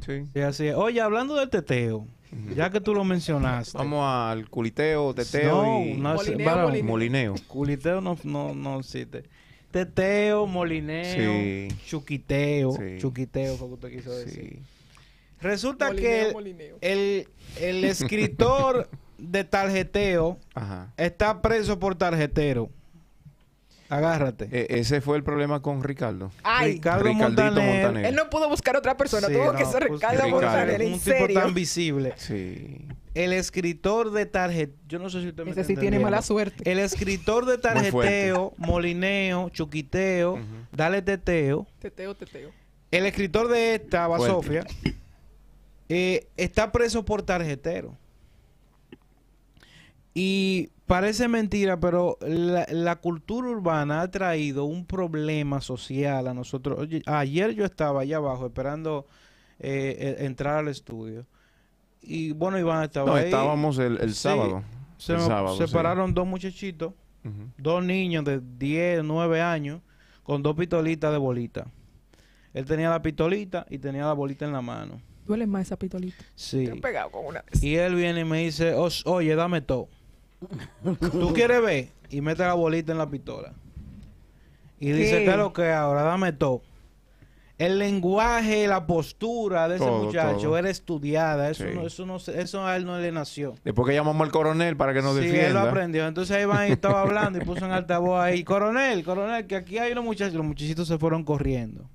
Sí. 0.06 0.24
Sí, 0.34 0.40
así 0.40 0.68
es. 0.68 0.76
Oye, 0.76 1.02
hablando 1.02 1.36
del 1.36 1.50
teteo, 1.50 2.08
ya 2.56 2.70
que 2.70 2.80
tú 2.80 2.94
lo 2.96 3.04
mencionaste. 3.04 3.78
Vamos 3.78 4.06
al 4.08 4.50
culiteo, 4.50 5.14
teteo 5.14 5.64
No, 5.64 5.82
y 5.86 5.94
no, 5.96 6.14
Molineo, 6.16 6.46
para- 6.50 6.64
molineo. 6.64 6.86
molineo. 6.90 7.36
Culiteo 7.48 8.00
no, 8.00 8.18
no, 8.24 8.56
no 8.56 8.80
existe. 8.80 9.24
Teteo, 9.72 10.48
molineo, 10.48 11.04
Sí. 11.14 11.68
chuquiteo, 11.88 12.72
Sí. 12.74 12.98
chuquiteo 13.00 13.56
fue 13.58 13.68
lo 13.70 13.78
que 13.80 13.88
usted 13.88 13.98
quiso 14.00 14.12
decir. 14.18 14.60
Resulta 15.42 15.88
Molineo, 15.88 16.28
que 16.28 16.34
molineo. 16.34 16.78
el, 16.82 17.28
el 17.60 17.84
escritor 17.86 18.90
de 19.18 19.44
tarjeteo 19.44 20.38
Ajá. 20.56 20.94
está 20.98 21.42
preso 21.42 21.80
por 21.80 21.96
tarjetero. 21.96 22.70
Agárrate. 23.90 24.48
E- 24.52 24.80
ese 24.80 25.02
fue 25.02 25.18
el 25.18 25.24
problema 25.24 25.62
con 25.62 25.84
Ricardo. 25.84 26.32
Ay, 26.44 26.74
Ricardo 26.74 27.04
Ricardito 27.04 27.44
Montaner. 27.44 27.84
Montaner. 27.84 28.06
él 28.06 28.16
no 28.16 28.30
pudo 28.30 28.48
buscar 28.48 28.78
otra 28.78 28.96
persona, 28.96 29.28
Sí, 29.28 29.34
tuvo 29.34 29.52
que 29.54 29.64
no, 29.64 29.72
ser 29.72 29.88
pues, 29.88 30.00
Ricardo 30.00 30.24
Ricardo. 30.24 30.42
Montaner, 30.48 30.82
en 30.82 30.94
un 30.94 31.00
tipo 31.00 31.12
serio. 31.18 31.40
tan 31.42 31.54
visible. 31.54 32.14
Sí. 32.16 32.88
El 33.14 33.34
escritor 33.34 34.12
de 34.12 34.26
tarjeteo. 34.26 34.78
Yo 34.88 34.98
no 35.00 35.10
sé 35.10 35.22
si 35.22 35.28
usted 35.28 35.44
me 35.44 35.52
Ese 35.52 35.66
sí 35.66 35.76
tiene 35.76 36.00
mala 36.00 36.22
suerte. 36.22 36.70
El 36.72 36.80
escritor 36.80 37.46
de 37.46 37.58
tarjeteo, 37.58 38.54
molineo, 38.58 39.50
chuquiteo, 39.50 40.40
dale 40.72 41.02
teteo. 41.02 41.68
Teteo, 41.80 42.16
teteo. 42.16 42.52
El 42.92 43.06
escritor 43.06 43.50
de 43.50 43.76
esta, 43.76 44.08
Fuerte. 44.08 44.28
Basofia, 44.28 44.66
eh, 45.94 46.28
está 46.38 46.72
preso 46.72 47.04
por 47.04 47.22
tarjetero. 47.22 47.98
Y 50.14 50.70
parece 50.88 51.28
mentira, 51.28 51.80
pero 51.80 52.18
la, 52.22 52.66
la 52.70 52.98
cultura 52.98 53.50
urbana 53.50 54.02
ha 54.02 54.12
traído 54.12 54.66
un 54.66 54.86
problema 54.86 55.62
social 55.62 56.28
a 56.28 56.34
nosotros. 56.34 56.80
Oye, 56.80 57.02
ayer 57.06 57.52
yo 57.54 57.64
estaba 57.66 58.02
allá 58.02 58.18
abajo 58.18 58.46
esperando 58.48 59.06
eh, 59.60 59.96
eh, 60.20 60.26
entrar 60.26 60.58
al 60.58 60.68
estudio. 60.68 61.26
Y 62.02 62.32
bueno, 62.34 62.58
Iván 62.60 62.84
estaba 62.84 63.08
No, 63.08 63.14
ahí. 63.16 63.26
estábamos 63.26 63.78
el, 63.78 63.98
el 64.02 64.14
Sí. 64.14 64.22
sábado. 64.24 64.64
Se 64.98 65.14
el 65.14 65.20
sí. 65.20 65.58
separaron 65.58 66.14
dos 66.14 66.28
muchachitos, 66.28 66.94
dos 67.58 67.84
niños 67.84 68.24
de 68.26 68.40
10, 68.58 69.04
9 69.04 69.42
años, 69.42 69.82
con 70.24 70.44
dos 70.44 70.56
pistolitas 70.56 71.12
de 71.12 71.18
bolita. 71.18 71.68
Él 72.54 72.66
tenía 72.66 72.90
la 72.90 73.02
pistolita 73.02 73.66
y 73.70 73.78
tenía 73.80 74.06
la 74.06 74.14
bolita 74.14 74.46
en 74.46 74.52
la 74.54 74.62
mano. 74.62 75.00
Duele 75.26 75.46
más 75.48 75.68
esa 75.68 75.78
pitolita. 75.78 76.24
Sí. 76.36 76.66
Te 76.66 76.72
han 76.72 76.82
pegado 76.82 77.12
con 77.12 77.26
una. 77.26 77.44
Y 77.62 77.76
él 77.76 77.96
viene 77.96 78.22
y 78.22 78.26
me 78.26 78.40
dice, 78.44 78.74
"Os- 78.74 79.06
oye, 79.06 79.36
dame 79.36 79.62
todo. 79.62 79.88
¿Tú 81.12 81.34
quieres 81.34 81.62
ver? 81.62 81.88
Y 82.10 82.22
mete 82.22 82.44
la 82.44 82.54
bolita 82.56 82.92
en 82.92 82.98
la 82.98 83.10
pistola. 83.10 83.54
Y 84.80 84.92
dice, 84.92 85.20
¿Qué? 85.20 85.26
¿qué 85.26 85.32
es 85.32 85.38
lo 85.38 85.54
que 85.54 85.70
ahora? 85.72 86.02
Dame 86.02 86.34
todo. 86.34 86.62
El 87.60 87.78
lenguaje, 87.78 88.66
la 88.68 88.88
postura 88.88 89.68
de 89.70 89.76
ese 89.76 89.86
Todo, 89.86 90.06
muchacho 90.06 90.40
todo. 90.48 90.58
era 90.58 90.70
estudiada. 90.72 91.52
Eso, 91.52 91.64
Sí. 91.64 91.70
no, 91.76 91.86
eso, 91.86 92.06
no, 92.08 92.18
se- 92.18 92.42
eso 92.42 92.66
a 92.66 92.76
él 92.76 92.86
no 92.86 92.98
le 92.98 93.12
nació. 93.12 93.54
Después 93.64 93.88
que 93.88 93.94
llamamos 93.94 94.26
al 94.26 94.32
coronel 94.32 94.76
para 94.76 94.96
que 94.96 95.04
nos 95.04 95.16
sí, 95.16 95.20
él 95.26 95.28
lo 95.28 95.34
defienda. 95.38 95.70
aprendió. 95.70 96.08
Entonces 96.08 96.36
ahí 96.36 96.46
van 96.46 96.70
y 96.70 96.72
estaba 96.72 97.02
hablando 97.04 97.38
y 97.40 97.46
puso 97.46 97.64
en 97.66 97.72
altavoz 97.72 98.20
ahí, 98.20 98.44
coronel, 98.44 99.04
coronel, 99.04 99.46
que 99.46 99.56
aquí 99.56 99.78
hay 99.78 99.92
unos 99.92 100.04
muchachos. 100.06 100.34
Los 100.34 100.46
muchachitos 100.46 100.88
se 100.88 100.98
fueron 100.98 101.24
corriendo. 101.24 101.88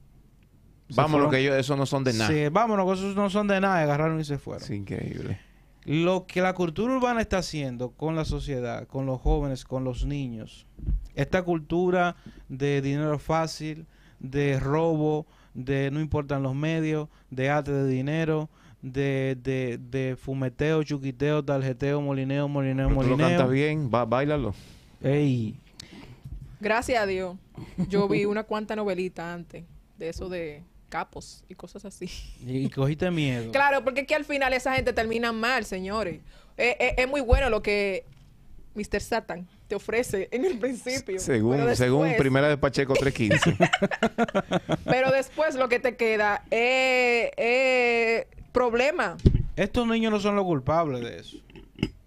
Vámonos, 0.95 1.31
que 1.31 1.39
ellos, 1.41 1.57
esos 1.57 1.77
no 1.77 1.87
son 1.87 2.05
de 2.05 2.13
nada. 2.13 2.29
Sí, 2.31 2.49
vámonos, 2.51 2.87
que 2.87 2.93
esos 2.99 3.17
no 3.17 3.29
son 3.31 3.49
de 3.49 3.61
nada. 3.61 3.83
Agarraron 3.83 4.21
y 4.21 4.25
se 4.25 4.39
fueron. 4.39 4.63
Es 4.63 4.71
increíble. 4.71 5.41
Lo 5.85 6.27
que 6.27 6.41
la 6.41 6.53
cultura 6.55 6.95
urbana 6.95 7.21
está 7.21 7.39
haciendo 7.39 7.91
con 7.91 8.17
la 8.17 8.25
sociedad, 8.25 8.87
con 8.87 9.07
los 9.07 9.21
jóvenes, 9.21 9.65
con 9.65 9.85
los 9.85 10.05
niños, 10.05 10.67
esta 11.15 11.43
cultura 11.43 12.17
de 12.49 12.83
dinero 12.83 13.19
fácil, 13.19 13.87
de 14.19 14.59
robo, 14.59 15.27
de 15.55 15.91
no 15.93 16.01
importan 16.01 16.43
los 16.43 16.55
medios, 16.55 17.09
de 17.31 17.51
arte 17.51 17.73
de 17.73 17.89
dinero, 17.89 18.49
de, 18.83 19.37
de, 19.41 19.79
de 19.79 20.17
fumeteo, 20.17 20.83
chuquiteo, 20.83 21.45
tarjeteo, 21.45 22.01
molineo, 22.01 22.49
molineo, 22.49 22.89
Pero 22.89 23.01
tú 23.03 23.09
lo 23.11 23.17
cantas 23.17 23.47
molineo. 23.47 23.49
bien, 23.49 23.91
va, 23.93 24.05
bailalo. 24.05 24.55
Ey, 25.03 25.59
Gracias 26.61 27.03
a 27.03 27.07
Dios. 27.07 27.37
Yo 27.89 28.09
vi 28.09 28.25
una 28.25 28.43
cuanta 28.45 28.75
novelita 28.77 29.33
antes 29.33 29.65
de 29.99 30.09
eso 30.09 30.29
de 30.29 30.63
capos 30.89 31.45
y 31.49 31.55
cosas 31.55 31.85
así. 31.85 32.09
y, 32.41 32.69
cogiste 32.71 33.11
miedo. 33.11 33.53
Claro, 33.57 33.85
porque 33.85 34.03
es 34.03 34.07
que 34.07 34.15
al 34.15 34.25
final 34.25 34.53
esa 34.53 34.75
gente 34.75 34.93
termina 34.93 35.33
mal, 35.33 35.65
señores. 35.65 36.21
Eh, 36.57 36.77
eh, 36.79 36.95
es 36.99 37.09
muy 37.09 37.21
bueno 37.21 37.51
lo 37.51 37.63
que 37.63 38.05
Mr. 38.75 39.01
Satan 39.01 39.47
te 39.69 39.75
ofrece 39.75 40.29
en 40.31 40.45
el 40.45 40.59
principio. 40.59 41.19
Según, 41.19 41.57
Pero 41.57 41.75
según 41.75 42.15
Primera 42.17 42.49
de 42.49 42.57
Pacheco 42.57 42.95
315. 42.95 43.57
Pero 44.85 45.11
después 45.11 45.55
lo 45.55 45.69
que 45.69 45.81
te 45.81 45.97
queda 45.97 46.45
es 46.51 47.31
es 47.37 48.27
problema. 48.53 49.17
Estos 49.57 49.87
niños 49.87 50.13
no 50.13 50.21
son 50.21 50.37
los 50.37 50.45
culpables 50.45 51.03
de 51.03 51.19
eso. 51.19 51.37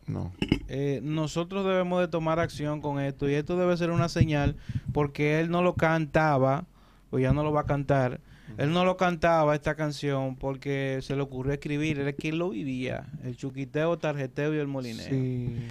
no. 0.08 0.32
Eh, 0.72 1.00
nosotros 1.02 1.66
debemos 1.66 2.00
de 2.00 2.08
tomar 2.08 2.40
acción 2.40 2.80
con 2.80 3.00
esto 3.00 3.28
y 3.28 3.34
esto 3.34 3.58
debe 3.58 3.76
ser 3.76 3.90
una 3.90 4.08
señal 4.08 4.56
porque 4.94 5.40
él 5.40 5.50
no 5.50 5.64
lo 5.64 5.74
cantaba 5.74 6.66
o 7.10 7.18
ya 7.18 7.34
no 7.34 7.44
lo 7.44 7.52
va 7.52 7.62
a 7.62 7.66
cantar 7.66 8.20
Él 8.58 8.72
no 8.72 8.84
lo 8.86 8.98
cantaba 8.98 9.54
esta 9.56 9.76
canción 9.76 10.36
porque 10.36 11.00
se 11.02 11.16
le 11.16 11.22
ocurrió 11.22 11.54
escribir, 11.54 12.00
él 12.00 12.08
es 12.08 12.16
quien 12.16 12.38
lo 12.40 12.50
vivía, 12.50 13.08
el 13.24 13.38
chuquiteo, 13.38 13.98
tarjeteo 13.98 14.54
y 14.54 14.58
el 14.58 14.68
molineo. 14.68 15.08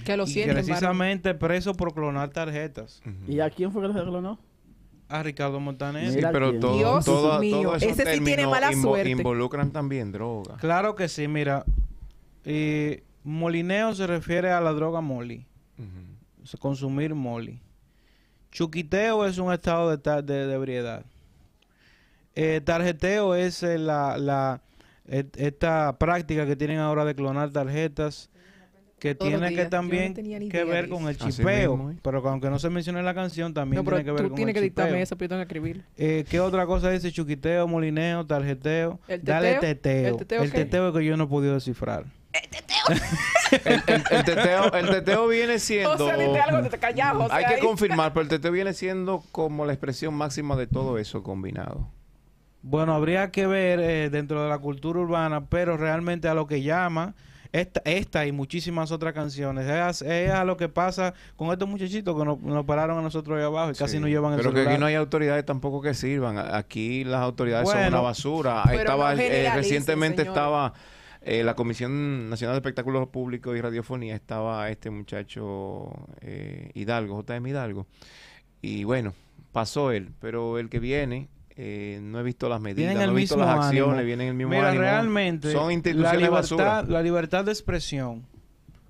Que 0.05 0.17
lo 0.17 0.27
sienten, 0.27 0.55
precisamente 0.57 1.35
preso 1.35 1.75
por 1.75 1.93
clonar 1.95 2.31
tarjetas. 2.31 3.03
¿Y 3.27 3.41
a 3.41 3.51
quién 3.51 3.73
fue 3.73 3.83
que 3.83 3.89
lo 3.89 3.95
clonó? 4.05 4.39
A 5.11 5.23
Ricardo 5.23 5.59
Montaner. 5.59 6.13
Sí, 6.13 6.19
pero 6.33 6.59
todo, 6.61 6.77
Dios 6.77 7.05
todo, 7.05 7.39
mío, 7.41 7.63
todo 7.63 7.77
ese 7.77 8.15
sí 8.17 8.21
tiene 8.25 8.47
mala 8.47 8.71
invo- 8.73 8.83
suerte. 8.83 9.11
involucran 9.11 9.71
también 9.71 10.13
droga. 10.13 10.57
Claro 10.59 10.95
que 10.95 11.09
sí, 11.09 11.27
mira. 11.29 11.65
eh, 12.45 13.03
molineo 13.25 13.95
se 13.95 14.07
refiere 14.07 14.51
a 14.51 14.61
la 14.61 14.73
droga 14.73 15.01
moli, 15.01 15.47
consumir 16.61 17.15
moli. 17.15 17.61
Chuquiteo 18.51 19.27
es 19.27 19.39
un 19.39 19.53
estado 19.53 19.95
de, 19.97 20.23
de, 20.23 20.47
de 20.47 20.55
ebriedad. 20.55 21.05
Eh, 22.41 22.61
tarjeteo 22.61 23.35
es 23.35 23.63
eh, 23.63 23.79
la, 23.79 24.17
la 24.17 24.61
et- 25.09 25.37
esta 25.39 25.99
práctica 25.99 26.47
que 26.47 26.55
tienen 26.57 26.79
ahora 26.79 27.05
de 27.05 27.15
clonar 27.15 27.51
tarjetas 27.51 28.31
que 29.01 29.15
Todos 29.15 29.31
tiene 29.31 29.55
que 29.55 29.63
no 29.65 29.71
también 29.71 30.15
que 30.51 30.65
ver 30.65 30.89
con 30.89 31.07
el 31.09 31.17
chipeo, 31.17 31.77
mismo, 31.77 31.91
¿eh? 31.93 31.97
pero 32.03 32.21
que 32.21 32.29
aunque 32.29 32.51
no 32.51 32.59
se 32.59 32.69
menciona 32.69 32.99
en 32.99 33.05
la 33.05 33.15
canción 33.15 33.55
también 33.55 33.85
No, 33.85 33.89
tiene 33.89 34.05
que 34.05 34.11
ver 34.11 34.23
tú 34.23 34.29
con 34.29 34.37
tienes 34.37 34.55
el 34.55 34.55
que 34.55 34.61
dictarme 34.61 34.91
chipeo. 34.91 35.03
eso, 35.05 35.17
pero 35.17 35.25
yo 35.27 35.29
tengo 35.31 35.39
que 35.41 35.43
escribir. 35.45 35.85
Eh, 35.97 36.25
¿Qué 36.29 36.41
otra 36.41 36.67
cosa 36.67 36.91
dice 36.91 37.13
chuquiteo, 37.13 37.67
molineo, 37.69 38.27
tarjeteo? 38.27 38.99
¿El 39.09 39.23
Dale 39.25 39.49
teteo? 39.55 39.61
teteo. 39.61 40.09
¿El 40.09 40.17
teteo 40.17 40.43
El 40.43 40.53
teteo 40.53 40.93
que 40.93 41.05
yo 41.05 41.17
no 41.17 41.25
he 41.25 41.27
podido 41.29 41.55
descifrar. 41.55 42.07
El, 42.33 43.83
el- 43.87 44.05
el 44.11 44.25
teteo, 44.25 44.73
el 44.73 44.91
teteo 44.91 45.29
viene 45.29 45.59
siendo... 45.61 45.97
José, 45.97 46.17
dite 46.27 46.41
algo, 46.41 46.63
te 46.63 46.71
te 46.71 46.79
callas, 46.79 47.15
José. 47.17 47.35
Hay 47.35 47.45
que 47.47 47.55
ahí. 47.55 47.61
confirmar, 47.61 48.13
pero 48.15 48.23
el 48.23 48.29
teteo 48.29 48.51
viene 48.53 48.73
siendo 48.75 49.23
como 49.33 49.65
la 49.65 49.73
expresión 49.73 50.13
máxima 50.15 50.57
de 50.57 50.67
todo 50.67 50.99
eso 50.99 51.23
combinado. 51.23 51.89
Bueno, 52.63 52.93
habría 52.95 53.31
que 53.31 53.47
ver 53.47 53.81
eh, 53.81 54.11
dentro 54.11 54.43
de 54.43 54.49
la 54.49 54.59
cultura 54.59 54.99
urbana, 55.01 55.47
pero 55.47 55.77
realmente 55.77 56.29
a 56.29 56.35
lo 56.35 56.47
que 56.47 56.63
llama 56.63 57.15
esta, 57.53 57.81
esta 57.85 58.27
y 58.27 58.33
muchísimas 58.33 58.91
otras 58.93 59.15
canciones, 59.15 59.65
es, 59.67 60.03
a- 60.03 60.07
es 60.07 60.31
a 60.31 60.45
lo 60.45 60.57
que 60.57 60.69
pasa 60.69 61.15
con 61.37 61.51
estos 61.51 61.69
muchachitos 61.69 62.19
que 62.19 62.25
nos, 62.25 62.41
nos 62.41 62.65
pararon 62.67 62.99
a 62.99 63.03
nosotros 63.03 63.39
ahí 63.39 63.45
abajo 63.45 63.71
y 63.71 63.75
casi 63.75 63.99
nos 64.01 64.11
llevan 64.11 64.33
el 64.35 64.39
Pero 64.39 64.53
que 64.53 64.61
aquí 64.73 64.79
no 64.81 64.87
hay 64.87 64.97
autoridades 64.97 65.47
tampoco 65.47 65.81
que 65.81 65.95
sirvan. 65.95 66.37
Aquí 66.37 67.05
las 67.05 67.23
autoridades 67.23 67.69
son 67.69 67.79
una 67.89 68.01
basura. 68.03 68.63
Estaba 68.81 69.15
no 69.15 69.21
eh, 69.23 69.51
recientemente 69.55 70.23
estaba 70.29 70.75
eh, 71.23 71.43
la 71.45 71.55
Comisión 71.55 72.29
Nacional 72.29 72.55
de 72.55 72.59
Espectáculos 72.59 73.09
Públicos 73.09 73.57
y 73.57 73.61
Radiofonía 73.61 74.15
estaba 74.15 74.69
este 74.69 74.91
muchacho 74.91 75.91
eh, 76.21 76.71
Hidalgo, 76.75 77.23
JM 77.23 77.47
Hidalgo. 77.47 77.87
Y 78.61 78.85
bueno, 78.85 79.15
pasó 79.53 79.91
él, 79.93 80.11
pero 80.21 80.59
el 80.59 80.69
que 80.69 80.81
viene 80.81 81.29
eh, 81.61 81.99
no 82.01 82.21
he 82.21 82.23
visto 82.23 82.49
las 82.49 82.61
medidas, 82.61 82.95
no 82.95 83.03
he 83.03 83.15
visto 83.15 83.37
las 83.37 83.49
acciones, 83.67 83.93
ánimo. 83.95 84.07
vienen 84.07 84.29
el 84.29 84.35
mismo 84.35 84.51
Mira, 84.53 84.69
ánimo. 84.69 84.83
realmente 84.83 85.53
son 85.53 85.67
la 85.67 85.73
instituciones 85.73 86.13
libertad, 86.21 86.33
basura. 86.41 86.83
la 86.89 87.03
libertad 87.03 87.45
de 87.45 87.51
expresión 87.53 88.25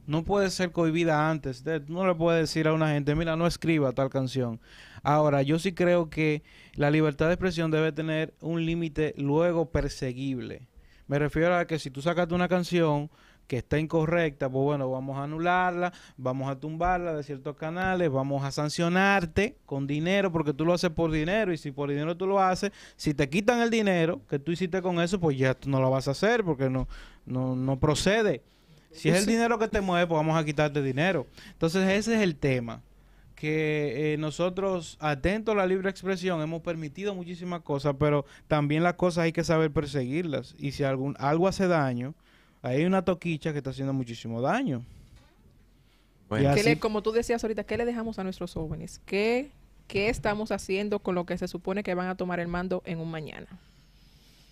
no 0.06 0.22
puede 0.22 0.50
ser 0.50 0.70
cohibida 0.70 1.30
antes. 1.30 1.64
de- 1.64 1.80
no 1.88 2.06
le 2.06 2.14
puedes 2.14 2.42
decir 2.42 2.68
a 2.68 2.72
una 2.74 2.88
gente, 2.90 3.14
mira, 3.14 3.36
no 3.36 3.46
escriba 3.46 3.92
tal 3.92 4.10
canción. 4.10 4.60
Ahora, 5.02 5.42
yo 5.42 5.58
sí 5.58 5.72
creo 5.72 6.10
que 6.10 6.42
la 6.74 6.90
libertad 6.90 7.26
de 7.28 7.34
expresión 7.34 7.70
debe 7.70 7.92
tener 7.92 8.34
un 8.40 8.64
límite 8.66 9.14
luego 9.16 9.70
perseguible. 9.70 10.68
Me 11.06 11.18
refiero 11.18 11.56
a 11.56 11.66
que 11.66 11.78
si 11.78 11.90
tú 11.90 12.02
sacaste 12.02 12.34
una 12.34 12.48
canción 12.48 13.10
que 13.48 13.56
está 13.56 13.78
incorrecta, 13.78 14.48
pues 14.48 14.62
bueno, 14.62 14.90
vamos 14.90 15.16
a 15.16 15.24
anularla, 15.24 15.92
vamos 16.18 16.50
a 16.50 16.60
tumbarla 16.60 17.14
de 17.14 17.22
ciertos 17.22 17.56
canales, 17.56 18.10
vamos 18.10 18.44
a 18.44 18.52
sancionarte 18.52 19.56
con 19.64 19.86
dinero 19.86 20.30
porque 20.30 20.52
tú 20.52 20.66
lo 20.66 20.74
haces 20.74 20.90
por 20.90 21.10
dinero 21.10 21.52
y 21.52 21.56
si 21.56 21.72
por 21.72 21.88
dinero 21.88 22.14
tú 22.16 22.26
lo 22.26 22.40
haces, 22.40 22.70
si 22.96 23.14
te 23.14 23.28
quitan 23.30 23.60
el 23.60 23.70
dinero 23.70 24.20
que 24.28 24.38
tú 24.38 24.52
hiciste 24.52 24.82
con 24.82 25.00
eso, 25.00 25.18
pues 25.18 25.38
ya 25.38 25.54
tú 25.54 25.70
no 25.70 25.80
lo 25.80 25.90
vas 25.90 26.06
a 26.08 26.10
hacer 26.10 26.44
porque 26.44 26.68
no, 26.68 26.86
no, 27.24 27.56
no 27.56 27.80
procede. 27.80 28.42
Si 28.92 29.08
es 29.08 29.16
el 29.16 29.26
dinero 29.26 29.58
que 29.58 29.68
te 29.68 29.80
mueve, 29.80 30.06
pues 30.06 30.18
vamos 30.18 30.38
a 30.38 30.44
quitarte 30.44 30.82
dinero. 30.82 31.26
Entonces 31.52 31.88
ese 31.88 32.16
es 32.16 32.20
el 32.20 32.36
tema 32.36 32.82
que 33.34 34.14
eh, 34.14 34.16
nosotros, 34.18 34.98
atentos 35.00 35.54
a 35.54 35.58
la 35.58 35.66
libre 35.66 35.88
expresión, 35.88 36.42
hemos 36.42 36.60
permitido 36.60 37.14
muchísimas 37.14 37.62
cosas, 37.62 37.94
pero 37.98 38.26
también 38.46 38.82
las 38.82 38.94
cosas 38.94 39.24
hay 39.24 39.32
que 39.32 39.44
saber 39.44 39.70
perseguirlas. 39.70 40.54
Y 40.58 40.72
si 40.72 40.82
algún, 40.82 41.14
algo 41.18 41.46
hace 41.48 41.68
daño, 41.68 42.14
hay 42.62 42.84
una 42.84 43.02
toquicha 43.04 43.52
que 43.52 43.58
está 43.58 43.70
haciendo 43.70 43.92
muchísimo 43.92 44.40
daño. 44.40 44.82
Bueno, 46.28 46.50
Y 46.50 46.54
¿Qué 46.54 46.60
así- 46.60 46.68
le- 46.70 46.78
como 46.78 47.02
tú 47.02 47.12
decías 47.12 47.42
ahorita, 47.42 47.64
¿qué 47.64 47.76
le 47.78 47.84
dejamos 47.84 48.18
a 48.18 48.24
nuestros 48.24 48.52
jóvenes? 48.54 49.00
¿Qué, 49.06 49.50
¿Qué 49.86 50.08
estamos 50.10 50.50
haciendo 50.52 50.98
con 50.98 51.14
lo 51.14 51.24
que 51.24 51.38
se 51.38 51.48
supone 51.48 51.82
que 51.82 51.94
van 51.94 52.08
a 52.08 52.16
tomar 52.16 52.40
el 52.40 52.48
mando 52.48 52.82
en 52.84 52.98
un 53.00 53.10
mañana? 53.10 53.46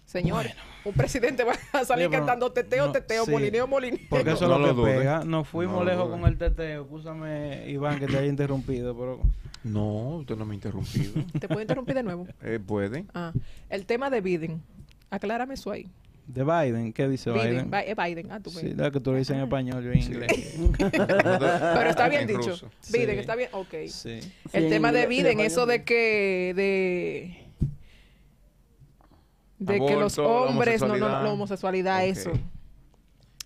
Señores, 0.07 0.55
un 0.85 0.93
presidente 0.95 1.43
va 1.45 1.55
a 1.73 1.85
salir 1.85 2.09
cantando 2.09 2.51
teteo, 2.53 2.87
no, 2.87 2.93
teteo, 2.93 3.25
sí. 3.25 3.31
molineo, 3.33 3.67
molineo. 3.67 3.99
Porque 4.09 4.25
No- 4.31 4.33
eso 4.37 4.47
no 4.49 4.55
es 4.55 4.61
lo 4.61 4.67
lo 4.73 4.85
que 4.85 4.93
pega. 4.99 5.25
Nos 5.25 5.49
fuimos 5.49 5.79
No 5.79 5.85
lejos 5.85 6.09
con 6.09 6.25
el 6.25 6.39
teteo. 6.39 6.83
Escúchame, 6.85 7.69
Iván, 7.69 7.99
que 7.99 8.07
te 8.07 8.17
haya 8.17 8.27
interrumpido, 8.29 8.97
pero... 8.97 9.21
No, 9.65 10.19
usted 10.19 10.37
no 10.37 10.47
me 10.47 10.53
ha 10.53 10.55
interrumpido. 10.55 11.13
¿Te 11.41 11.49
puedo 11.49 11.61
interrumpir 11.61 11.97
de 11.97 12.05
nuevo? 12.05 12.29
Eh, 12.41 12.61
puede. 12.65 13.05
Ah, 13.15 13.33
el 13.69 13.85
tema 13.85 14.09
de 14.11 14.21
Biden. 14.21 14.63
Aclárame 15.11 15.55
eso 15.55 15.73
ahí. 15.73 15.89
De 16.27 16.43
Biden, 16.43 16.93
¿qué 16.93 17.09
dice 17.09 17.31
Biden, 17.31 17.51
Biden? 17.51 17.71
Bi- 17.71 17.85
es 17.91 17.97
Biden. 17.97 18.33
Ah, 18.33 18.41
tú 18.41 18.51
Sí, 18.51 18.73
la 18.75 18.91
que 18.91 18.99
tú 18.99 19.13
lo 19.13 19.19
dices 19.19 19.37
en 19.37 19.43
español, 19.45 19.85
yo 19.85 19.93
en 19.93 20.03
Sí. 20.03 20.13
inglés. 20.13 20.57
Pero 20.91 21.89
está 21.91 22.09
bien 22.09 22.23
En 22.23 22.27
dicho. 22.29 22.51
ruso. 22.51 22.71
Biden, 22.93 23.15
Sí. 23.15 23.21
está 23.21 23.37
bien. 23.37 23.49
Ok. 23.53 23.75
Sí. 23.89 24.21
El 24.53 24.65
Sí, 24.65 24.69
tema 24.71 24.91
de 24.93 25.05
en 25.05 25.09
Biden, 25.09 25.41
eso 25.41 25.67
de 25.67 25.85
que 25.85 26.53
de 26.57 27.43
de 29.59 29.87
que 29.87 29.97
los 29.97 30.19
Aborto, 30.19 30.45
la 30.45 30.51
hombres 30.51 30.81
no 30.83 30.89
no 30.89 30.93
homosexualidad. 30.95 31.23
la 31.25 31.31
homosexualidad 31.33 31.97
Ok. 31.99 32.05
eso 32.11 32.33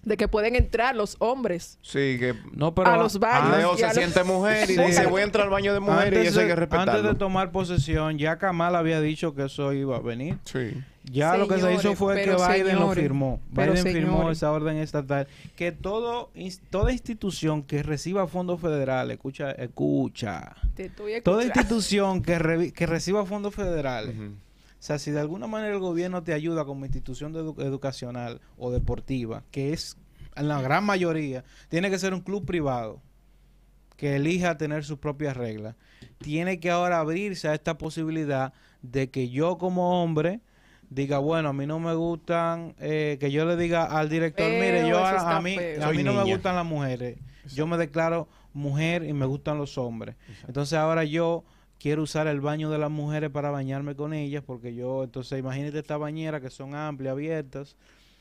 de 0.03 0.16
que 0.16 0.26
pueden 0.28 0.57
entrar 0.57 0.97
los 0.97 1.14
hombres 1.20 1.78
Sí, 1.83 2.16
que 2.18 2.35
No, 2.53 2.74
pero 2.74 2.89
a 2.91 2.97
los 2.97 3.18
baños 3.20 3.59
Leo 3.59 3.76
se 3.76 3.85
los- 3.85 3.95
siente 3.95 4.24
mujer 4.24 4.70
y 4.70 4.74
Sí. 4.74 4.81
dice 4.83 5.07
voy 5.07 5.20
a 5.20 5.24
entrar 5.24 5.45
al 5.45 5.51
baño 5.51 5.72
de 5.74 5.81
mujer 5.81 6.12
y 6.14 6.16
antes, 6.16 6.28
eso 6.33 6.41
hay 6.41 6.47
que 6.47 6.55
de, 6.57 6.62
antes 6.62 6.70
respetarlo. 6.70 7.03
de 7.12 7.14
tomar 7.16 7.53
posesión, 7.53 8.16
ya 8.18 8.39
Kamal 8.39 8.74
había 8.74 9.01
dicho 9.03 9.35
que 9.35 9.45
eso 9.45 9.72
iba 9.74 9.97
a 9.97 10.01
venir. 10.01 10.39
Sí. 10.45 10.72
Ya 11.05 11.36
lo 11.36 11.48
que 11.48 11.59
se 11.59 11.72
hizo 11.74 11.94
fue 11.96 12.14
que 12.22 12.30
Biden 12.62 12.78
lo 12.78 12.86
firmó. 13.03 13.40
Biden 13.51 13.76
firmó 13.92 14.30
esa 14.30 14.53
orden 14.53 14.76
estatal. 14.76 15.26
Que 15.57 15.72
todo, 15.72 16.30
toda 16.68 16.92
institución 16.92 17.62
que 17.62 17.82
reciba 17.82 18.26
fondos 18.26 18.61
federales, 18.61 19.14
escucha, 19.16 19.51
escucha. 19.53 20.55
Te 20.74 20.86
estoy 20.86 21.20
Toda 21.22 21.44
institución 21.44 22.22
que, 22.22 22.38
revi- 22.38 22.72
que 22.72 22.86
reciba 22.86 23.24
fondos 23.24 23.55
federales. 23.55 24.14
O 24.14 24.82
sea, 24.82 24.98
si 24.98 25.11
de 25.11 25.20
alguna 25.20 25.46
manera 25.46 25.72
el 25.74 25.80
gobierno 25.80 26.22
te 26.22 26.32
ayuda 26.32 26.64
como 26.64 26.84
institución 26.84 27.32
de 27.32 27.40
edu- 27.40 27.62
educacional 27.62 28.40
o 28.59 28.70
deportiva, 28.70 29.42
que 29.51 29.72
es 29.72 29.96
en 30.36 30.48
la 30.48 30.61
gran 30.62 30.84
mayoría, 30.84 31.44
tiene 31.68 31.90
que 31.90 31.98
ser 31.98 32.14
un 32.14 32.20
club 32.20 32.44
privado 32.46 33.01
que 33.96 34.16
elija 34.16 34.57
tener 34.57 34.84
sus 34.84 34.98
propias 34.98 35.36
reglas. 35.36 35.76
Tiene 36.18 36.61
que 36.61 36.70
ahora 36.70 37.01
abrirse 37.01 37.48
a 37.48 37.55
esta 37.55 37.76
posibilidad 37.76 38.53
de 38.82 39.11
que 39.11 39.28
yo 39.28 39.59
como 39.59 40.03
hombre 40.03 40.40
diga, 40.91 41.18
bueno, 41.18 41.49
a 41.49 41.53
mí 41.53 41.66
no 41.66 41.78
me 41.78 41.95
gustan, 41.95 42.74
eh, 42.78 43.16
que 43.20 43.30
yo 43.30 43.45
le 43.47 43.57
diga 43.57 43.84
al 43.84 44.09
director, 44.09 44.47
Feo, 44.47 44.61
mire, 44.61 44.88
yo 44.88 44.99
a, 44.99 45.36
a 45.36 45.41
mí, 45.41 45.57
feo. 45.57 45.84
a 45.84 45.93
mí 45.93 46.03
no 46.03 46.12
me 46.12 46.24
gustan 46.24 46.57
las 46.57 46.66
mujeres, 46.66 47.16
yo 47.55 47.66
me 47.66 47.78
declaro 47.78 48.28
mujer 48.53 49.05
y 49.05 49.12
me 49.12 49.24
gustan 49.26 49.57
los 49.57 49.78
hombres. 49.78 50.16
Entonces 50.47 50.76
ahora 50.76 51.05
yo 51.05 51.45
quiero 51.78 52.03
usar 52.03 52.26
el 52.26 52.41
baño 52.41 52.70
de 52.70 52.78
las 52.78 52.91
mujeres 52.91 53.30
para 53.30 53.51
bañarme 53.51 53.95
con 53.95 54.12
ellas, 54.12 54.43
porque 54.45 54.74
yo, 54.74 55.05
entonces 55.05 55.38
imagínate 55.38 55.78
estas 55.78 55.99
bañeras 55.99 56.43
que 56.43 56.51
son 56.51 56.74
amplias, 56.74 57.12
abiertas, 57.12 57.76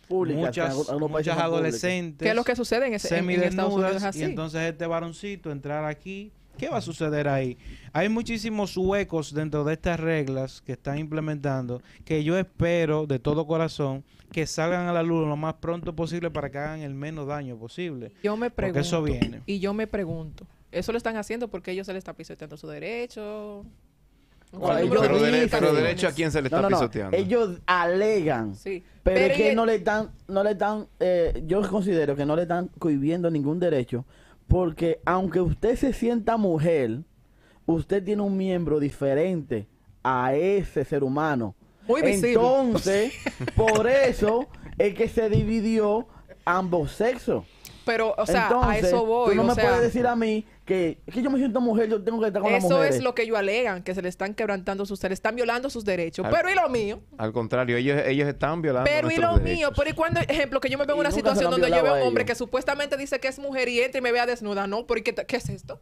Públicas, 0.07 0.41
muchas, 0.41 0.75
muchas 0.75 0.97
públicas. 0.97 1.23
¿Qué 1.23 1.41
adolescentes 1.41 2.27
es 2.27 2.35
lo 2.35 2.43
que 2.43 2.55
sucede 2.55 2.87
en, 2.87 2.95
ese, 2.95 3.15
en, 3.15 3.29
en 3.29 3.43
Estados 3.43 3.73
Unidos 3.73 3.97
es 3.97 4.01
semidesnudas 4.01 4.03
así 4.03 4.21
y 4.21 4.23
entonces 4.23 4.61
este 4.61 4.87
varoncito 4.87 5.51
entrar 5.51 5.85
aquí 5.85 6.31
¿qué 6.59 6.69
va 6.69 6.77
a 6.77 6.81
suceder 6.81 7.27
ahí? 7.27 7.57
hay 7.93 8.09
muchísimos 8.09 8.77
huecos 8.77 9.33
dentro 9.33 9.63
de 9.63 9.73
estas 9.73 9.99
reglas 9.99 10.61
que 10.61 10.73
están 10.73 10.99
implementando 10.99 11.81
que 12.05 12.23
yo 12.23 12.37
espero 12.37 13.07
de 13.07 13.17
todo 13.17 13.47
corazón 13.47 14.03
que 14.31 14.45
salgan 14.45 14.87
a 14.87 14.93
la 14.93 15.01
luz 15.01 15.27
lo 15.27 15.35
más 15.37 15.55
pronto 15.55 15.95
posible 15.95 16.29
para 16.29 16.51
que 16.51 16.57
hagan 16.59 16.81
el 16.81 16.93
menos 16.93 17.25
daño 17.27 17.57
posible 17.57 18.11
yo 18.21 18.37
me 18.37 18.49
porque 18.51 18.55
pregunto 18.73 18.79
eso 18.81 19.01
viene 19.01 19.41
y 19.47 19.59
yo 19.59 19.73
me 19.73 19.87
pregunto 19.87 20.45
eso 20.71 20.91
lo 20.91 20.97
están 20.99 21.17
haciendo 21.17 21.47
porque 21.47 21.71
ellos 21.71 21.87
se 21.87 21.93
les 21.93 22.01
está 22.01 22.13
pisoteando 22.13 22.55
su 22.57 22.67
derecho 22.67 23.65
No, 24.51 24.59
¿Cuál 24.59 24.79
ellos 24.83 24.93
número 24.95 25.13
Pero, 25.13 25.25
dere- 25.25 25.47
pero 25.49 25.73
derecho 25.73 26.07
a 26.07 26.11
quién 26.11 26.31
se 26.31 26.41
le 26.41 26.47
está 26.47 26.61
no, 26.61 26.69
no. 26.69 26.77
pisoteando. 26.77 27.15
Ellos 27.17 27.59
alegan. 27.67 28.55
sí 28.55 28.83
Pero, 29.03 29.19
es 29.19 29.37
que 29.37 29.55
no 29.55 29.65
le 29.65 29.75
están, 29.75 30.09
no 30.27 30.43
le 30.43 30.51
están, 30.51 30.87
eh, 30.99 31.43
yo 31.47 31.61
considero 31.69 32.15
que 32.15 32.25
no 32.25 32.35
le 32.35 32.43
están 32.43 32.69
cohibiendo 32.79 33.29
ningún 33.31 33.59
derecho, 33.59 34.05
porque 34.49 34.99
aunque 35.05 35.39
usted 35.39 35.77
se 35.77 35.93
sienta 35.93 36.35
mujer, 36.35 37.03
usted 37.65 38.03
tiene 38.03 38.23
un 38.23 38.35
miembro 38.35 38.79
diferente 38.79 39.67
a 40.03 40.33
ese 40.33 40.83
ser 40.83 41.03
humano. 41.03 41.55
Muy 41.87 42.01
visible. 42.01 42.31
Entonces, 42.31 43.13
por 43.55 43.87
eso 43.87 44.47
es 44.77 44.95
que 44.95 45.07
se 45.07 45.29
dividió 45.29 46.07
ambos 46.45 46.91
sexos. 46.91 47.45
Pero, 47.85 48.13
o 48.17 48.25
sea, 48.25 48.49
a 48.61 48.77
eso 48.77 49.05
voy. 49.05 49.29
Tú 49.31 49.35
no 49.35 49.41
o 49.43 49.45
me 49.45 49.55
sea, 49.55 49.63
puedes 49.63 49.81
decir 49.81 50.05
a 50.05 50.15
mí 50.15 50.45
que, 50.65 50.99
que 51.11 51.21
yo 51.21 51.29
me 51.31 51.39
siento 51.39 51.59
mujer, 51.61 51.89
yo 51.89 52.03
tengo 52.03 52.19
que 52.19 52.27
estar 52.27 52.41
con 52.41 52.51
las 52.51 52.63
Eso 52.63 52.75
mujeres. 52.75 52.97
es 52.97 53.03
lo 53.03 53.15
que 53.15 53.23
ellos 53.23 53.37
alegan, 53.37 53.81
que 53.83 53.95
se 53.95 54.01
le 54.01 54.09
están 54.09 54.35
quebrantando 54.35 54.85
sus, 54.85 54.99
se 54.99 55.07
le 55.07 55.13
están 55.13 55.35
violando 55.35 55.69
sus 55.69 55.83
derechos. 55.85 56.25
Al- 56.25 56.31
Pero 56.31 56.49
y 56.51 56.55
lo 56.55 56.69
mío. 56.69 56.99
Al 57.17 57.31
contrario, 57.33 57.77
ellos, 57.77 57.99
ellos 58.05 58.27
están 58.27 58.61
violando 58.61 58.89
Pero 58.89 59.09
y 59.09 59.15
lo 59.17 59.35
derechos. 59.37 59.57
mío, 59.57 59.71
pero 59.75 59.89
y 59.89 59.93
cuando, 59.93 60.19
ejemplo, 60.21 60.59
que 60.59 60.69
yo 60.69 60.77
me 60.77 60.85
veo 60.85 60.95
en 60.95 60.99
una 60.99 61.11
situación 61.11 61.49
donde 61.51 61.69
yo 61.69 61.81
veo 61.81 61.93
a 61.95 61.97
un 62.01 62.07
hombre 62.07 62.23
ellos. 62.23 62.33
que 62.33 62.35
supuestamente 62.35 62.97
dice 62.97 63.19
que 63.19 63.27
es 63.27 63.39
mujer 63.39 63.67
y 63.69 63.79
entra 63.81 63.99
y 63.99 64.01
me 64.01 64.11
vea 64.11 64.25
desnuda, 64.25 64.67
¿no? 64.67 64.85
Porque, 64.85 65.03
¿qué, 65.13 65.25
qué 65.25 65.35
es 65.37 65.49
esto? 65.49 65.79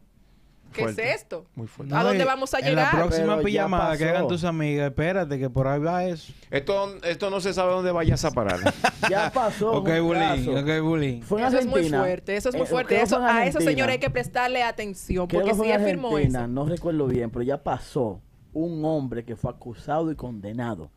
¿Qué 0.73 0.83
Fuerte. 0.83 1.09
es 1.09 1.15
esto? 1.21 1.45
Muy 1.55 1.67
fuerte. 1.67 1.95
¿A 1.95 2.03
dónde 2.03 2.23
vamos 2.25 2.53
a 2.53 2.59
En 2.59 2.63
la 2.65 2.69
llegar? 2.69 2.91
próxima 2.91 3.25
Pero 3.27 3.37
ya 3.37 3.43
pijamada 3.45 3.97
que 3.97 4.05
pasó. 4.05 4.15
hagan 4.17 4.27
tus 4.27 4.43
amigas, 4.43 4.87
espérate 4.89 5.39
que 5.39 5.49
por 5.49 5.67
ahí 5.67 5.79
va 5.79 6.03
eso. 6.05 6.33
Esto, 6.51 6.95
esto 7.03 7.29
no 7.29 7.39
se 7.41 7.53
sabe 7.53 7.71
dónde 7.73 7.91
vayas 7.91 8.23
a 8.25 8.31
parar. 8.31 8.59
Ya 9.09 9.31
pasó. 9.31 9.71
Ok, 9.77 9.89
un 9.89 10.03
bullying, 10.07 10.45
caso. 10.45 10.51
ok, 10.59 10.81
bullying. 10.83 11.21
Fue 11.21 11.41
en 11.41 11.47
Eso 11.47 11.57
es 11.59 11.65
muy 11.65 11.89
fuerte, 11.89 12.35
eso 12.35 12.49
es 12.49 12.55
muy 12.55 12.63
Eh, 12.63 12.67
fuerte. 12.67 12.87
creo 12.89 12.99
que 12.99 13.03
Eso, 13.05 13.15
fue 13.17 13.25
en 13.29 13.29
a 13.29 13.31
esos 13.45 13.55
Argentina. 13.55 13.71
señores 13.71 13.93
hay 13.93 13.99
que 13.99 14.09
prestarle 14.09 14.63
atención, 14.63 15.27
Creo 15.27 15.39
porque 15.41 15.51
que 15.51 15.57
fue 15.57 15.65
si 15.67 15.71
en 15.71 15.81
él 15.81 15.87
firmó 15.87 16.07
Argentina, 16.09 16.39
eso. 16.39 16.47
no 16.47 16.65
recuerdo 16.65 17.07
bien, 17.07 17.29
pero 17.31 17.43
ya 17.43 17.63
pasó 17.63 18.21
un 18.53 18.83
hombre 18.85 19.23
que 19.23 19.35
fue 19.35 19.51
acusado 19.51 20.11
y 20.11 20.15
condenado. 20.15 20.89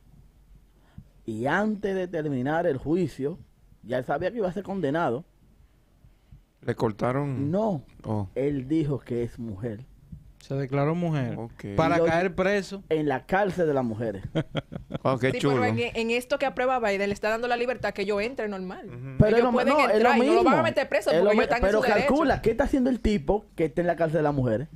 Y 1.27 1.47
antes 1.47 1.95
de 1.95 2.09
terminar 2.09 2.67
el 2.67 2.79
juicio, 2.79 3.39
ya 3.83 3.99
él 3.99 4.05
sabía 4.05 4.31
que 4.31 4.39
iba 4.39 4.49
a 4.49 4.53
ser 4.53 4.63
condenado. 4.65 5.25
Le 6.63 6.75
cortaron. 6.75 7.51
No, 7.51 7.83
Oh, 8.05 8.29
él 8.35 8.69
dijo 8.69 8.99
que 9.01 9.23
es 9.23 9.39
mujer. 9.39 9.85
Se 10.41 10.55
declaró 10.55 10.95
mujer. 10.95 11.37
Ok. 11.39 11.65
Para 11.77 12.03
caer 12.03 12.35
preso. 12.35 12.83
En 12.89 13.09
la 13.09 13.27
cárcel 13.27 13.67
de 13.67 13.75
las 13.75 13.85
mujeres. 13.85 14.23
oh, 15.03 15.19
qué 15.19 15.33
Sí, 15.33 15.39
chulo. 15.39 15.61
pero 15.61 15.65
en, 15.67 15.79
en 15.95 16.11
esto 16.11 16.39
que 16.39 16.47
aprueba 16.47 16.79
Biden 16.81 17.09
le 17.09 17.13
está 17.15 17.29
dando 17.29 17.47
la 17.47 17.57
libertad 17.59 17.93
que 17.93 18.05
yo 18.07 18.21
entre 18.21 18.49
normal. 18.49 18.89
Pero 19.19 19.37
Ellos 19.37 19.45
lo, 19.45 19.53
pueden 19.53 19.69
no, 19.75 19.87
es 19.89 19.95
entrar 19.95 20.17
lo 20.19 20.25
y 20.25 20.27
no 20.27 20.35
lo 20.35 20.39
van 20.45 20.47
a 20.47 20.57
mismo. 20.57 20.63
meter 20.65 20.89
preso 20.89 21.11
Es 21.11 21.19
porque 21.19 21.35
ellos 21.35 21.45
están 21.45 21.59
en 21.59 21.63
Pero 21.67 21.81
derecho. 21.83 21.99
calcula, 22.09 22.43
¿qué 22.43 22.51
está 22.53 22.65
haciendo 22.65 22.89
el 22.91 23.01
tipo 23.01 23.45
que 23.55 23.67
está 23.67 23.83
en 23.83 23.87
la 23.87 23.97
cárcel 23.97 24.19
de 24.19 24.23
las 24.23 24.35
mujeres? 24.35 24.69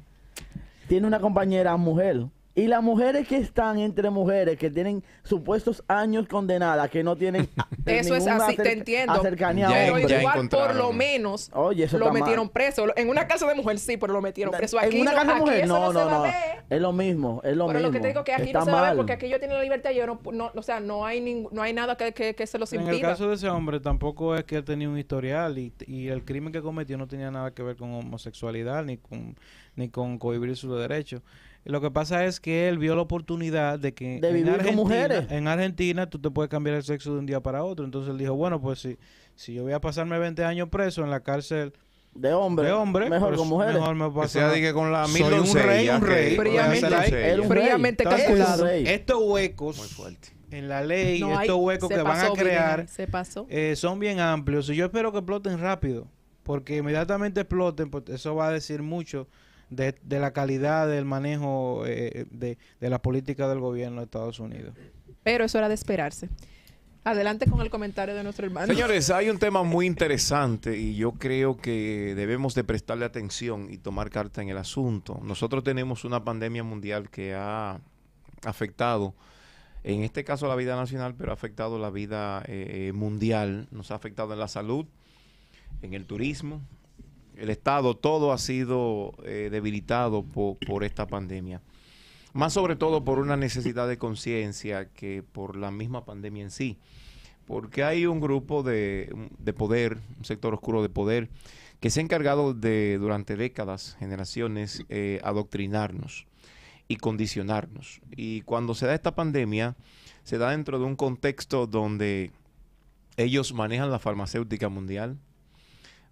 Tiene 0.87 1.07
una 1.07 1.19
compañera 1.21 1.77
mujer. 1.79 2.27
Y 2.57 2.69
las 2.69 2.85
mujeres 2.85 3.27
que 3.27 3.37
están 3.37 3.79
entre 3.81 4.11
mujeres 4.11 4.57
que 4.57 4.71
tienen 4.71 5.03
supuestos 5.25 5.83
años 5.89 6.29
condenadas, 6.29 6.89
que 6.89 7.03
no 7.03 7.17
tienen 7.17 7.49
Eso 7.85 8.15
es 8.15 8.27
así, 8.29 8.55
te 8.57 8.73
entiendo. 8.73 9.13
Pero 9.21 9.91
hombres. 9.93 10.09
ya 10.09 10.21
igual, 10.21 10.49
por 10.49 10.75
lo 10.77 10.93
menos, 10.93 11.51
Oye, 11.53 11.83
eso 11.85 11.99
lo 11.99 12.07
mal. 12.13 12.15
metieron 12.23 12.49
preso. 12.49 12.87
En 12.97 13.09
una 13.09 13.27
cárcel 13.27 13.49
de 13.49 13.55
mujer 13.57 13.79
sí, 13.81 13.97
pero 13.97 14.13
lo 14.13 14.21
metieron 14.23 14.55
preso. 14.55 14.79
Aquí 14.79 14.97
en 14.97 15.03
una 15.03 15.11
no, 15.13 15.17
casa 15.19 15.35
de 15.35 15.41
mujer, 15.41 15.67
no, 15.67 15.93
no, 15.93 16.09
no. 16.09 16.25
Es 16.71 16.81
lo 16.81 16.93
mismo, 16.93 17.41
es 17.43 17.57
lo 17.57 17.67
Pero 17.67 17.79
mismo. 17.81 17.89
lo 17.89 17.93
que 17.93 18.01
te 18.01 18.09
digo 18.09 18.23
que 18.25 18.33
aquí 18.33 18.43
Está 18.47 18.61
no 18.61 18.65
se 18.67 18.71
va 18.71 18.79
a 18.79 18.83
ver 18.83 18.91
mal. 18.91 18.97
porque 18.99 19.13
aquí 19.15 19.27
ellos 19.27 19.41
tienen 19.41 19.57
la 19.57 19.63
libertad 19.65 19.91
y 19.91 19.97
yo 19.97 20.07
no, 20.07 20.21
no- 20.33 20.53
o 20.55 20.63
sea, 20.63 20.79
no 20.79 21.05
hay 21.05 21.21
ningún- 21.21 21.53
no 21.53 21.61
hay 21.61 21.73
nada 21.73 21.97
que, 21.97 22.13
que, 22.15 22.35
que 22.37 22.47
se 22.47 22.59
los 22.59 22.73
En 22.73 22.83
el 22.83 22.87
impida. 22.95 23.09
caso 23.11 23.29
de 23.29 23.35
ese 23.35 23.49
hombre 23.49 23.81
tampoco 23.81 24.37
es 24.37 24.45
que 24.45 24.57
él 24.57 24.65
tenía 24.65 24.89
un 24.89 24.97
historial 24.99 25.59
y, 25.59 25.73
y 25.89 26.07
el 26.09 26.25
crimen 26.25 26.53
que 26.53 26.63
cometió 26.63 26.97
no 26.99 27.09
tenía 27.09 27.31
nada 27.33 27.51
que 27.53 27.65
ver 27.65 27.75
con 27.77 27.93
homosexualidad 27.93 28.85
ni 28.85 28.97
con 28.97 29.37
ni 29.77 29.89
con 29.89 30.19
cohibir 30.19 30.57
sus 30.57 30.79
derechos. 30.79 31.21
Lo 31.65 31.81
que 31.81 31.91
pasa 31.91 32.25
es 32.27 32.41
que 32.41 32.69
él 32.69 32.79
vio 32.79 32.95
la 32.95 33.03
oportunidad 33.03 33.79
de 33.79 33.95
que 33.95 34.21
De 34.21 34.29
en 34.29 34.35
vivir 34.35 34.45
con 34.45 34.55
Argentina, 34.61 34.77
mujeres. 34.83 35.27
en 35.31 35.49
Argentina 35.49 36.11
tú 36.11 36.19
te 36.19 36.31
puedes 36.31 36.51
cambiar 36.51 36.77
el 36.77 36.83
sexo 36.83 37.13
de 37.15 37.19
un 37.21 37.27
día 37.27 37.41
para 37.41 37.65
otro. 37.65 37.85
Entonces 37.85 38.11
él 38.11 38.19
dijo, 38.19 38.35
bueno, 38.35 38.61
pues 38.61 38.81
si, 38.81 38.99
si 39.35 39.55
yo 39.55 39.63
voy 39.63 39.73
a 39.73 39.81
pasarme 39.81 40.19
20 40.19 40.45
años 40.45 40.69
preso 40.69 41.03
en 41.03 41.11
la 41.11 41.21
cárcel 41.21 41.73
de 42.15 42.33
hombre, 42.33 42.67
de 42.67 42.73
hombre, 42.73 43.09
mejor 43.11 43.31
pues 43.31 43.41
con 43.41 43.49
mujeres. 43.49 43.75
mejor 43.75 43.95
me 43.97 44.09
paso 44.11 44.29
sea 44.29 44.53
diga 44.53 44.73
con 44.73 44.93
la 44.93 45.07
Soy 45.09 45.23
mil 45.23 45.33
un 45.41 45.55
rey, 45.55 45.89
un 45.89 46.01
rey. 46.03 46.37
Fríamente. 46.37 48.05
con 48.05 48.13
calculado. 48.17 48.65
rey. 48.65 48.85
Estos 48.87 49.19
huecos 49.23 49.79
Muy 49.79 49.89
fuerte. 49.89 50.29
en 50.51 50.69
la 50.69 50.83
ley, 50.85 51.19
No, 51.21 51.41
estos 51.41 51.57
huecos 51.57 51.89
que 51.89 52.03
van 52.03 52.21
a 52.21 52.31
crear 52.33 52.81
Virginia, 52.83 52.87
se 52.95 53.07
pasó. 53.09 53.47
eh, 53.49 53.75
son 53.77 53.99
bien 53.99 54.21
amplios 54.21 54.69
y 54.71 54.77
yo 54.77 54.85
espero 54.85 55.11
que 55.13 55.19
exploten 55.19 55.59
rápido, 55.59 56.07
porque 56.45 56.77
inmediatamente 56.77 57.41
exploten, 57.41 57.91
pues 57.91 58.05
eso 58.11 58.35
va 58.37 58.49
a 58.49 58.53
decir 58.53 58.83
mucho 58.83 59.27
de, 59.71 59.95
de 60.03 60.19
la 60.21 60.33
calidad 60.33 60.89
del 60.89 61.05
manejo 61.05 61.85
eh, 61.87 62.27
de, 62.31 62.59
de 62.81 62.91
la 62.91 63.01
política 63.01 63.49
del 63.49 63.61
gobierno 63.61 64.01
de 64.01 64.05
Estados 64.05 64.41
Unidos. 64.41 64.75
Pero 65.23 65.45
eso 65.45 65.59
era 65.59 65.69
de 65.69 65.75
esperarse. 65.75 66.29
Adelante 67.07 67.45
con 67.51 67.61
el 67.61 67.69
comentario 67.69 68.15
de 68.15 68.23
nuestro 68.23 68.47
hermano. 68.47 68.67
Señores, 68.67 69.11
hay 69.11 69.29
un 69.29 69.39
tema 69.39 69.63
muy 69.63 69.85
interesante 69.85 70.79
y 70.79 70.95
yo 70.95 71.13
creo 71.13 71.59
que 71.59 72.15
debemos 72.17 72.55
de 72.55 72.65
prestarle 72.65 73.05
atención 73.05 73.69
y 73.71 73.77
tomar 73.77 74.09
carta 74.09 74.41
en 74.41 74.49
el 74.49 74.57
asunto. 74.57 75.21
Nosotros 75.23 75.63
tenemos 75.63 76.05
una 76.05 76.25
pandemia 76.25 76.63
mundial 76.63 77.11
que 77.11 77.35
ha 77.35 77.79
afectado, 78.43 79.15
en 79.83 80.03
este 80.03 80.25
caso 80.25 80.49
la 80.49 80.57
vida 80.57 80.77
nacional, 80.77 81.15
pero 81.15 81.31
ha 81.31 81.35
afectado 81.35 81.79
la 81.79 81.91
vida 81.91 82.43
eh, 82.47 82.93
mundial, 82.95 83.69
nos 83.71 83.91
ha 83.91 83.97
afectado 83.97 84.33
en 84.33 84.39
la 84.39 84.49
salud, 84.49 84.87
en 85.83 85.93
el 85.93 86.07
turismo, 86.07 86.63
el 87.37 87.51
Estado, 87.51 87.97
todo 87.97 88.33
ha 88.33 88.39
sido 88.39 89.13
eh, 89.25 89.49
debilitado 89.51 90.23
po- 90.23 90.59
por 90.67 90.85
esta 90.85 91.07
pandemia. 91.07 91.61
Más 92.33 92.53
sobre 92.53 92.77
todo 92.77 93.05
por 93.05 93.19
una 93.19 93.37
necesidad 93.37 93.89
de 93.89 93.97
conciencia 93.99 94.89
que 94.89 95.23
por 95.23 95.57
la 95.57 95.71
misma 95.71 96.05
pandemia 96.05 96.43
en 96.43 96.51
sí 96.51 96.79
porque 97.47 97.85
hay 97.85 98.07
un 98.07 98.21
grupo 98.21 98.63
de, 98.63 99.15
de 99.39 99.53
poder, 99.53 99.99
un 100.19 100.25
sector 100.25 100.55
oscuro 100.55 100.83
de 100.83 100.89
poder, 100.89 101.29
que 101.79 101.91
se 101.91 102.01
ha 102.01 102.03
encargado 102.03 102.55
de, 102.55 102.97
durante 102.99 103.37
décadas, 103.37 103.97
generaciones, 103.99 104.85
eh, 104.89 105.21
adoctrinarnos 105.23 106.27
y 106.89 106.97
condicionarnos. 106.97 108.01
Y 108.17 108.41
cuando 108.43 108.75
se 108.75 108.87
da 108.87 108.95
esta 108.95 109.15
pandemia, 109.15 109.77
se 110.23 110.39
da 110.39 110.53
dentro 110.53 110.79
de 110.79 110.87
un 110.87 110.97
contexto 110.97 111.67
donde 111.67 112.31
ellos 113.19 113.53
manejan 113.53 113.91
la 113.91 113.99
farmacéutica 113.99 114.71
mundial, 114.71 115.19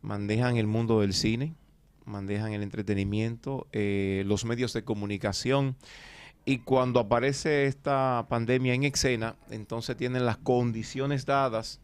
manejan 0.03 0.57
el 0.57 0.67
mundo 0.67 1.01
del 1.01 1.15
cine, 1.15 1.55
manejan 2.05 2.53
el 2.53 2.63
entretenimiento, 2.63 3.67
eh, 3.73 4.25
los 4.27 4.45
medios 4.45 4.73
de 4.73 4.85
comunicación, 4.85 5.77
y 6.45 6.59
cuando 6.59 6.99
aparece 6.99 7.67
esta 7.67 8.27
pandemia 8.29 8.75
en 8.75 8.83
escena, 8.83 9.37
entonces 9.51 9.97
tienen 9.97 10.27
las 10.27 10.39
condiciones 10.39 11.25
dadas 11.25 11.81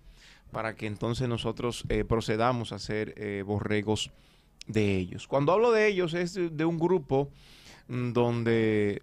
para 0.50 0.74
que 0.74 0.86
entonces 0.86 1.28
nosotros 1.28 1.84
eh, 1.88 2.04
procedamos 2.04 2.72
a 2.72 2.78
ser 2.78 3.14
eh, 3.16 3.44
borregos 3.46 4.10
de 4.66 4.96
ellos. 4.96 5.28
Cuando 5.28 5.52
hablo 5.52 5.70
de 5.70 5.86
ellos 5.86 6.14
es 6.14 6.34
de, 6.34 6.50
de 6.50 6.64
un 6.64 6.78
grupo 6.78 7.30
mm, 7.86 8.12
donde 8.12 9.02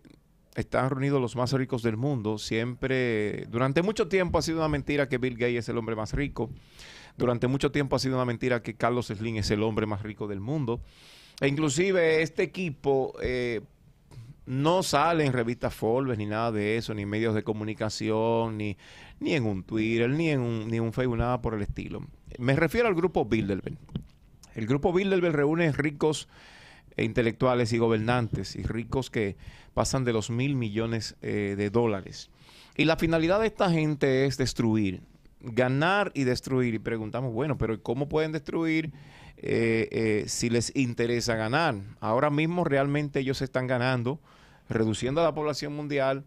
están 0.55 0.89
reunidos 0.89 1.21
los 1.21 1.35
más 1.35 1.53
ricos 1.53 1.83
del 1.83 1.97
mundo. 1.97 2.37
Siempre, 2.37 3.45
durante 3.47 3.81
mucho 3.81 4.07
tiempo 4.07 4.37
ha 4.37 4.41
sido 4.41 4.59
una 4.59 4.67
mentira 4.67 5.07
que 5.07 5.17
Bill 5.17 5.35
Gates 5.35 5.59
es 5.59 5.69
el 5.69 5.77
hombre 5.77 5.95
más 5.95 6.13
rico. 6.13 6.49
Durante 7.17 7.47
mucho 7.47 7.71
tiempo 7.71 7.95
ha 7.95 7.99
sido 7.99 8.15
una 8.15 8.25
mentira 8.25 8.61
que 8.61 8.75
Carlos 8.75 9.07
Slim 9.07 9.37
es 9.37 9.51
el 9.51 9.63
hombre 9.63 9.85
más 9.85 10.03
rico 10.03 10.27
del 10.27 10.39
mundo. 10.39 10.81
E 11.39 11.47
inclusive 11.47 12.21
este 12.21 12.43
equipo 12.43 13.13
eh, 13.21 13.61
no 14.45 14.83
sale 14.83 15.25
en 15.25 15.33
revistas 15.33 15.73
Forbes 15.73 16.17
ni 16.17 16.25
nada 16.25 16.51
de 16.51 16.77
eso, 16.77 16.93
ni 16.93 17.03
en 17.03 17.09
medios 17.09 17.35
de 17.35 17.43
comunicación, 17.43 18.57
ni, 18.57 18.77
ni 19.19 19.33
en 19.33 19.45
un 19.45 19.63
Twitter, 19.63 20.09
ni 20.09 20.29
en 20.29 20.41
un, 20.41 20.67
ni 20.67 20.79
un 20.79 20.93
Facebook, 20.93 21.17
nada 21.17 21.41
por 21.41 21.53
el 21.53 21.61
estilo. 21.61 22.05
Me 22.37 22.55
refiero 22.55 22.87
al 22.87 22.95
grupo 22.95 23.25
Bilderberg. 23.25 23.77
El 24.53 24.67
grupo 24.67 24.93
Bilderberg 24.93 25.35
reúne 25.35 25.71
ricos 25.71 26.27
e 26.95 27.03
intelectuales 27.03 27.73
y 27.73 27.77
gobernantes 27.77 28.55
y 28.55 28.63
ricos 28.63 29.09
que 29.09 29.35
pasan 29.73 30.05
de 30.05 30.13
los 30.13 30.29
mil 30.29 30.55
millones 30.55 31.15
eh, 31.21 31.55
de 31.57 31.69
dólares. 31.69 32.29
Y 32.77 32.85
la 32.85 32.97
finalidad 32.97 33.41
de 33.41 33.47
esta 33.47 33.69
gente 33.69 34.25
es 34.25 34.37
destruir, 34.37 35.01
ganar 35.45 36.11
y 36.13 36.23
destruir. 36.23 36.73
Y 36.73 36.79
preguntamos, 36.79 37.33
bueno, 37.33 37.57
pero 37.57 37.81
¿cómo 37.81 38.09
pueden 38.09 38.31
destruir 38.31 38.91
eh, 39.37 39.87
eh, 39.91 40.23
si 40.27 40.49
les 40.49 40.75
interesa 40.75 41.35
ganar? 41.35 41.75
Ahora 41.99 42.29
mismo 42.29 42.63
realmente 42.63 43.19
ellos 43.19 43.41
están 43.41 43.67
ganando, 43.67 44.19
reduciendo 44.69 45.21
a 45.21 45.23
la 45.23 45.33
población 45.33 45.75
mundial, 45.75 46.25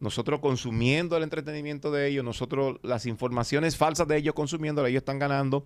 nosotros 0.00 0.40
consumiendo 0.40 1.16
el 1.16 1.24
entretenimiento 1.24 1.90
de 1.90 2.08
ellos, 2.08 2.24
nosotros 2.24 2.78
las 2.82 3.06
informaciones 3.06 3.76
falsas 3.76 4.06
de 4.06 4.16
ellos 4.16 4.34
consumiendo, 4.34 4.86
ellos 4.86 5.00
están 5.00 5.18
ganando, 5.18 5.64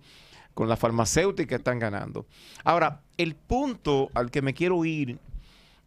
con 0.53 0.69
la 0.69 0.77
farmacéutica 0.77 1.55
están 1.55 1.79
ganando. 1.79 2.25
Ahora, 2.63 3.01
el 3.17 3.35
punto 3.35 4.09
al 4.13 4.31
que 4.31 4.41
me 4.41 4.53
quiero 4.53 4.83
ir 4.85 5.19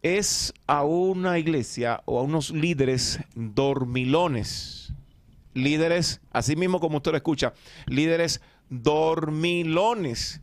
es 0.01 0.53
a 0.67 0.83
una 0.83 1.39
iglesia 1.39 2.01
o 2.05 2.19
a 2.19 2.23
unos 2.23 2.51
líderes 2.51 3.19
dormilones. 3.35 4.93
Líderes, 5.57 6.21
así 6.31 6.55
mismo 6.55 6.79
como 6.79 6.97
usted 6.97 7.11
lo 7.11 7.17
escucha, 7.17 7.53
líderes 7.87 8.41
dormilones. 8.69 10.41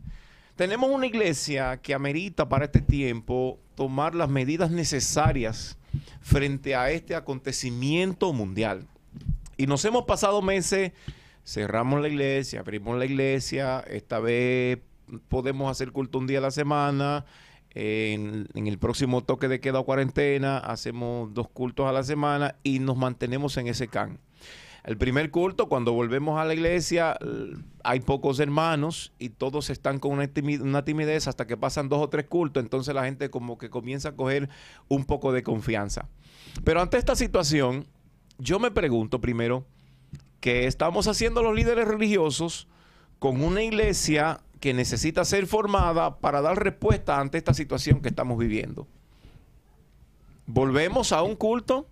Tenemos 0.57 0.91
una 0.91 1.07
iglesia 1.07 1.77
que 1.81 1.95
amerita 1.95 2.49
para 2.49 2.65
este 2.65 2.81
tiempo 2.81 3.61
tomar 3.77 4.15
las 4.15 4.29
medidas 4.29 4.71
necesarias 4.71 5.79
frente 6.21 6.75
a 6.75 6.91
este 6.91 7.15
acontecimiento 7.15 8.33
mundial. 8.33 8.87
Y 9.57 9.67
nos 9.67 9.85
hemos 9.85 10.05
pasado 10.05 10.43
meses, 10.43 10.93
cerramos 11.45 12.01
la 12.01 12.09
iglesia, 12.09 12.61
abrimos 12.61 12.99
la 12.99 13.05
iglesia, 13.05 13.81
esta 13.87 14.19
vez 14.19 14.79
podemos 15.29 15.71
hacer 15.71 15.93
culto 15.93 16.19
un 16.19 16.27
día 16.27 16.39
a 16.39 16.43
la 16.43 16.51
semana, 16.51 17.25
en, 17.75 18.49
el 18.55 18.79
próximo 18.79 19.23
toque 19.23 19.49
de 19.49 19.61
queda 19.61 19.81
o 19.81 19.85
cuarentena 19.85 20.59
hacemos 20.59 21.35
dos 21.35 21.49
cultos 21.49 21.87
a 21.87 21.93
la 21.93 22.05
semana 22.05 22.57
y 22.63 22.79
nos 22.79 22.97
mantenemos 22.97 23.57
en 23.57 23.67
ese 23.67 23.89
can. 23.89 24.19
El 24.85 24.99
primer 24.99 25.31
culto, 25.31 25.67
cuando 25.71 25.95
volvemos 25.95 26.39
a 26.39 26.45
la 26.45 26.53
iglesia, 26.53 27.17
hay 27.83 28.01
pocos 28.01 28.39
hermanos 28.39 29.15
y 29.19 29.31
todos 29.31 29.71
están 29.71 29.99
con 29.99 30.13
una 30.13 30.85
timidez 30.85 31.27
hasta 31.27 31.47
que 31.47 31.57
pasan 31.57 31.89
dos 31.89 32.03
o 32.03 32.11
tres 32.11 32.27
cultos, 32.27 32.63
entonces 32.63 32.95
la 32.95 33.05
gente 33.05 33.31
como 33.31 33.57
que 33.57 33.71
comienza 33.71 34.11
a 34.11 34.13
coger 34.13 34.51
un 34.89 35.07
poco 35.07 35.33
de 35.33 35.43
confianza. 35.43 36.07
Pero 36.65 36.83
ante 36.83 36.99
esta 36.99 37.17
situación, 37.17 37.87
yo 38.39 38.59
me 38.59 38.71
pregunto 38.71 39.23
primero, 39.23 39.65
¿qué 40.41 40.67
estamos 40.67 41.09
haciendo 41.09 41.43
los 41.43 41.55
líderes 41.55 41.89
religiosos 41.89 42.69
con 43.19 43.43
una 43.43 43.63
iglesia 43.63 44.43
que 44.61 44.75
necesita 44.75 45.25
ser 45.25 45.47
formada 45.47 46.19
para 46.19 46.43
dar 46.43 46.63
respuesta 46.63 47.21
ante 47.21 47.39
esta 47.39 47.55
situación 47.55 48.03
que 48.03 48.11
estamos 48.11 48.37
viviendo? 48.37 48.87
¿Volvemos 50.47 51.13
a 51.13 51.23
un 51.23 51.37
culto? 51.37 51.87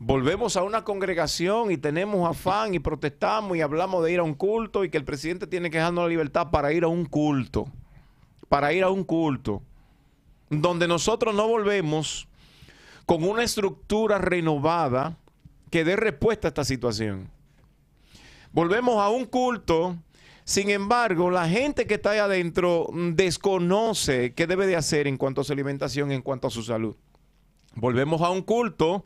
Volvemos 0.00 0.56
a 0.56 0.62
una 0.62 0.82
congregación 0.82 1.70
y 1.70 1.76
tenemos 1.76 2.28
afán 2.28 2.74
y 2.74 2.78
protestamos 2.78 3.56
y 3.56 3.60
hablamos 3.60 4.02
de 4.02 4.12
ir 4.12 4.18
a 4.18 4.22
un 4.22 4.34
culto 4.34 4.82
y 4.82 4.90
que 4.90 4.96
el 4.96 5.04
presidente 5.04 5.46
tiene 5.46 5.70
que 5.70 5.76
dejarnos 5.76 6.04
la 6.04 6.08
libertad 6.08 6.50
para 6.50 6.72
ir 6.72 6.84
a 6.84 6.88
un 6.88 7.04
culto, 7.04 7.68
para 8.48 8.72
ir 8.72 8.82
a 8.82 8.88
un 8.88 9.04
culto, 9.04 9.62
donde 10.48 10.88
nosotros 10.88 11.34
no 11.34 11.46
volvemos 11.46 12.26
con 13.04 13.22
una 13.24 13.42
estructura 13.42 14.16
renovada 14.16 15.18
que 15.70 15.84
dé 15.84 15.96
respuesta 15.96 16.48
a 16.48 16.50
esta 16.50 16.64
situación. 16.64 17.30
Volvemos 18.52 18.96
a 18.96 19.10
un 19.10 19.26
culto, 19.26 19.98
sin 20.44 20.70
embargo, 20.70 21.30
la 21.30 21.46
gente 21.46 21.86
que 21.86 21.94
está 21.94 22.12
ahí 22.12 22.18
adentro 22.18 22.88
desconoce 23.12 24.32
qué 24.32 24.46
debe 24.46 24.66
de 24.66 24.76
hacer 24.76 25.06
en 25.06 25.18
cuanto 25.18 25.42
a 25.42 25.44
su 25.44 25.52
alimentación, 25.52 26.10
en 26.10 26.22
cuanto 26.22 26.48
a 26.48 26.50
su 26.50 26.62
salud. 26.62 26.96
Volvemos 27.74 28.22
a 28.22 28.30
un 28.30 28.42
culto 28.42 29.04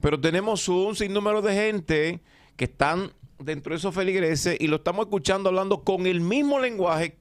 pero 0.00 0.20
tenemos 0.20 0.68
un 0.68 0.96
sinnúmero 0.96 1.42
de 1.42 1.54
gente 1.54 2.20
que 2.56 2.64
están 2.64 3.12
dentro 3.38 3.72
de 3.72 3.78
esos 3.78 3.94
feligreses 3.94 4.56
y 4.60 4.66
lo 4.66 4.76
estamos 4.76 5.06
escuchando 5.06 5.48
hablando 5.48 5.82
con 5.82 6.06
el 6.06 6.20
mismo 6.20 6.58
lenguaje 6.58 7.18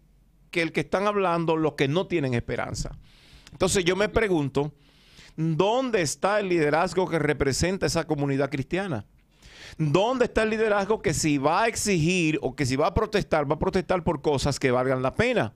que 0.51 0.61
el 0.61 0.71
que 0.71 0.81
están 0.81 1.07
hablando 1.07 1.55
los 1.55 1.73
que 1.73 1.87
no 1.87 2.07
tienen 2.07 2.33
esperanza. 2.33 2.97
Entonces 3.51 3.85
yo 3.85 3.95
me 3.95 4.09
pregunto, 4.09 4.73
¿dónde 5.35 6.01
está 6.01 6.39
el 6.39 6.49
liderazgo 6.49 7.07
que 7.07 7.19
representa 7.19 7.85
esa 7.85 8.05
comunidad 8.05 8.49
cristiana? 8.49 9.05
¿Dónde 9.77 10.25
está 10.25 10.43
el 10.43 10.49
liderazgo 10.49 11.01
que 11.01 11.13
si 11.13 11.37
va 11.37 11.63
a 11.63 11.67
exigir 11.67 12.39
o 12.41 12.55
que 12.55 12.65
si 12.65 12.75
va 12.75 12.87
a 12.87 12.93
protestar, 12.93 13.49
va 13.49 13.55
a 13.55 13.59
protestar 13.59 14.03
por 14.03 14.21
cosas 14.21 14.59
que 14.59 14.71
valgan 14.71 15.01
la 15.01 15.13
pena? 15.13 15.53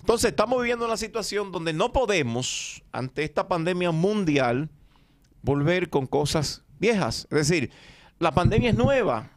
Entonces 0.00 0.30
estamos 0.30 0.60
viviendo 0.60 0.84
una 0.84 0.96
situación 0.96 1.50
donde 1.50 1.72
no 1.72 1.92
podemos, 1.92 2.82
ante 2.92 3.24
esta 3.24 3.48
pandemia 3.48 3.90
mundial, 3.90 4.68
volver 5.44 5.90
con 5.90 6.06
cosas 6.06 6.64
viejas. 6.80 7.28
Es 7.30 7.48
decir, 7.48 7.70
la 8.18 8.32
pandemia 8.32 8.70
es 8.70 8.76
nueva. 8.76 9.30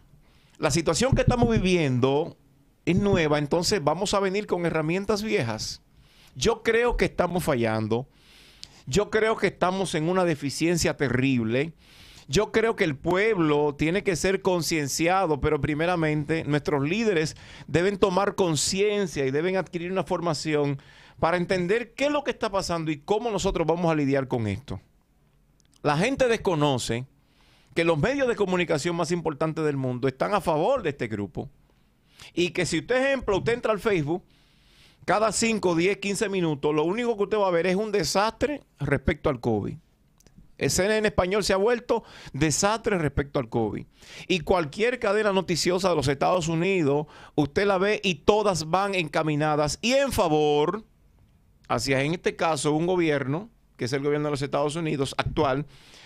La 0.58 0.72
situación 0.72 1.14
que 1.14 1.22
estamos 1.22 1.50
viviendo 1.50 2.38
es 2.86 2.96
nueva, 2.96 3.38
entonces 3.38 3.84
vamos 3.84 4.14
a 4.14 4.20
venir 4.20 4.48
con 4.48 4.66
herramientas 4.66 5.22
viejas. 5.22 5.82
Yo 6.36 6.64
creo 6.64 6.98
que 6.98 7.06
estamos 7.06 7.44
fallando. 7.44 8.08
Yo 8.86 9.10
creo 9.12 9.36
que 9.36 9.48
estamos 9.48 9.94
en 9.96 10.08
una 10.08 10.24
deficiencia 10.24 10.96
terrible. 10.96 11.74
Yo 12.30 12.52
creo 12.52 12.76
que 12.76 12.86
el 12.86 12.96
pueblo 12.96 13.76
tiene 13.78 14.04
que 14.04 14.16
ser 14.16 14.42
concienciado, 14.42 15.42
pero 15.42 15.60
primeramente 15.60 16.46
nuestros 16.46 16.88
líderes 16.88 17.36
deben 17.68 17.98
tomar 17.98 18.36
conciencia 18.36 19.26
y 19.26 19.32
deben 19.32 19.58
adquirir 19.58 19.92
una 19.92 20.04
formación 20.04 20.82
para 21.20 21.38
entender 21.38 21.94
qué 21.94 22.06
es 22.06 22.12
lo 22.12 22.24
que 22.24 22.32
está 22.32 22.50
pasando 22.50 22.92
y 22.92 22.98
cómo 22.98 23.30
nosotros 23.30 23.68
vamos 23.68 23.92
a 23.92 23.96
lidiar 23.96 24.28
con 24.28 24.48
esto. 24.48 24.80
La 25.88 25.96
gente 25.96 26.28
desconoce 26.28 27.08
que 27.74 27.86
los 27.86 27.98
medios 27.98 28.28
de 28.28 28.36
comunicación 28.36 28.94
más 28.98 29.10
importantes 29.10 29.64
del 29.64 29.78
mundo 29.78 30.10
están 30.10 30.34
a 30.34 30.42
favor 30.42 30.84
de 30.84 30.90
este 30.90 31.08
grupo. 31.08 31.50
Y 32.34 32.50
que 32.50 32.66
si 32.66 32.80
usted, 32.80 33.06
ejemplo, 33.06 33.38
usted 33.38 33.54
entra 33.54 33.72
al 33.72 33.80
Facebook, 33.80 34.22
cada 35.06 35.32
5, 35.32 35.76
10, 35.76 36.00
15 36.00 36.28
minutos, 36.28 36.76
lo 36.76 36.84
único 36.84 37.16
que 37.16 37.24
usted 37.24 37.38
va 37.38 37.48
a 37.48 37.52
ver 37.52 37.68
es 37.68 37.78
un 37.78 37.94
desastre 37.94 38.64
respecto 38.80 39.30
al 39.30 39.40
COVID. 39.40 39.78
Escena 40.58 40.98
en 40.98 41.06
español 41.06 41.46
se 41.46 41.54
ha 41.54 41.58
vuelto 41.58 42.04
desastre 42.34 42.98
respecto 42.98 43.40
al 43.40 43.48
COVID. 43.48 43.86
Y 44.28 44.42
cualquier 44.42 45.00
cadena 45.00 45.32
noticiosa 45.32 45.88
de 45.88 45.96
los 45.96 46.10
Estados 46.10 46.50
Unidos, 46.50 47.08
usted 47.36 47.66
la 47.66 47.78
ve 47.78 48.02
y 48.04 48.16
todas 48.16 48.70
van 48.70 48.94
encaminadas 48.94 49.80
y 49.82 49.94
en 49.94 50.12
favor 50.12 50.84
hacia, 51.70 52.02
en 52.02 52.14
este 52.14 52.36
caso, 52.36 52.74
un 52.74 52.88
gobierno 52.88 53.50
que 53.78 53.86
es 53.86 53.94
el 53.94 54.04
gobierno 54.04 54.28
de 54.28 54.32
los 54.32 54.42
Estados 54.42 54.76
Unidos 54.76 55.16
actual, 55.18 55.66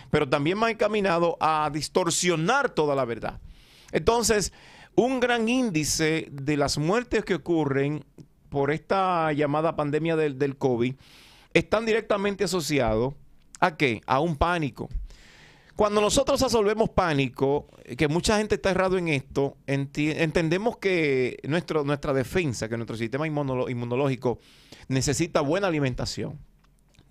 pero 0.10 0.30
también 0.30 0.58
más 0.58 0.72
encaminado 0.72 1.38
a 1.40 1.70
distorsionar 1.74 2.70
toda 2.70 2.96
la 2.96 3.06
verdad. 3.06 3.40
Entonces, 3.92 4.54
un 4.96 5.20
gran 5.20 5.48
índice 5.48 6.28
de 6.32 6.58
las 6.58 6.78
muertes 6.78 7.24
que 7.26 7.36
ocurren 7.36 8.06
por 8.50 8.72
esta 8.72 9.32
llamada 9.32 9.76
pandemia 9.76 10.16
del, 10.16 10.38
del 10.38 10.58
COVID 10.58 10.96
están 11.54 11.86
directamente 11.86 12.44
asociados 12.44 13.14
a 13.60 13.78
qué? 13.78 14.02
A 14.06 14.20
un 14.20 14.36
pánico. 14.36 14.90
Cuando 15.76 16.02
nosotros 16.02 16.42
resolvemos 16.42 16.90
pánico, 16.90 17.68
que 17.98 18.08
mucha 18.08 18.38
gente 18.38 18.56
está 18.56 18.72
errado 18.72 18.98
en 18.98 19.08
esto, 19.08 19.58
entendemos 19.66 20.78
que 20.78 21.40
nuestro, 21.48 21.84
nuestra 21.84 22.14
defensa, 22.14 22.70
que 22.70 22.78
nuestro 22.78 22.98
sistema 22.98 23.26
inmunológico 23.26 24.40
necesita 24.90 25.42
buena 25.42 25.68
alimentación, 25.68 26.38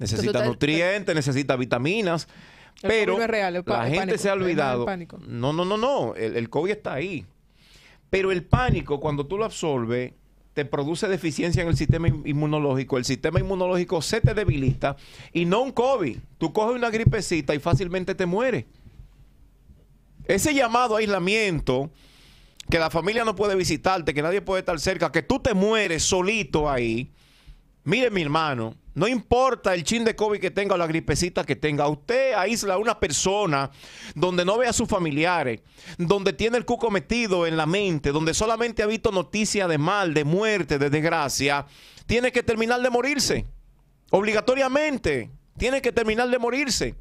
necesita 0.00 0.44
nutrientes, 0.48 1.14
necesita 1.14 1.54
vitaminas, 1.56 2.26
El 2.82 2.88
pero 2.88 3.12
COVID 3.12 3.18
no 3.18 3.24
es 3.24 3.30
real, 3.30 3.56
el 3.56 3.62
la 3.66 3.74
el 3.84 3.84
gente 3.84 3.98
pánico, 4.00 4.18
se 4.18 4.28
ha 4.28 4.32
olvidado. 4.32 4.86
No, 5.28 5.52
no, 5.52 5.64
no, 5.64 5.76
no, 5.76 6.14
el, 6.16 6.36
el 6.36 6.50
COVID 6.50 6.70
está 6.72 6.94
ahí. 6.94 7.24
Pero 8.10 8.32
el 8.32 8.42
pánico, 8.42 8.98
cuando 8.98 9.26
tú 9.26 9.38
lo 9.38 9.44
absorbes, 9.44 10.12
te 10.54 10.64
produce 10.64 11.06
deficiencia 11.06 11.62
en 11.62 11.68
el 11.68 11.76
sistema 11.76 12.08
in- 12.08 12.22
inmunológico. 12.26 12.98
El 12.98 13.04
sistema 13.04 13.38
inmunológico 13.38 14.02
se 14.02 14.20
te 14.20 14.34
debilita 14.34 14.96
y 15.32 15.44
no 15.44 15.60
un 15.60 15.70
COVID. 15.70 16.18
Tú 16.38 16.52
coges 16.52 16.74
una 16.74 16.90
gripecita 16.90 17.54
y 17.54 17.60
fácilmente 17.60 18.16
te 18.16 18.26
mueres. 18.26 18.64
Ese 20.26 20.52
llamado 20.54 20.96
aislamiento, 20.96 21.90
que 22.68 22.78
la 22.78 22.90
familia 22.90 23.24
no 23.24 23.34
puede 23.36 23.54
visitarte, 23.56 24.12
que 24.14 24.22
nadie 24.22 24.40
puede 24.40 24.60
estar 24.60 24.78
cerca, 24.80 25.10
que 25.12 25.22
tú 25.22 25.38
te 25.40 25.54
mueres 25.54 26.02
solito 26.02 26.68
ahí. 26.70 27.10
Mire, 27.84 28.10
mi 28.10 28.22
hermano, 28.22 28.76
no 28.94 29.08
importa 29.08 29.72
el 29.72 29.84
chin 29.84 30.04
de 30.04 30.14
COVID 30.14 30.40
que 30.40 30.50
tenga 30.50 30.74
o 30.74 30.78
la 30.78 30.86
gripecita 30.86 31.44
que 31.44 31.56
tenga, 31.56 31.88
usted 31.88 32.34
aísla 32.34 32.74
a 32.74 32.78
una 32.78 32.98
persona 33.00 33.70
donde 34.14 34.44
no 34.44 34.58
ve 34.58 34.66
a 34.66 34.72
sus 34.72 34.88
familiares, 34.88 35.60
donde 35.96 36.32
tiene 36.32 36.58
el 36.58 36.64
cuco 36.64 36.90
metido 36.90 37.46
en 37.46 37.56
la 37.56 37.66
mente, 37.66 38.12
donde 38.12 38.34
solamente 38.34 38.82
ha 38.82 38.86
visto 38.86 39.10
noticias 39.12 39.68
de 39.68 39.78
mal, 39.78 40.12
de 40.12 40.24
muerte, 40.24 40.78
de 40.78 40.90
desgracia, 40.90 41.66
tiene 42.06 42.32
que 42.32 42.42
terminar 42.42 42.82
de 42.82 42.90
morirse. 42.90 43.46
Obligatoriamente, 44.10 45.30
tiene 45.56 45.80
que 45.80 45.92
terminar 45.92 46.28
de 46.28 46.38
morirse. 46.38 46.96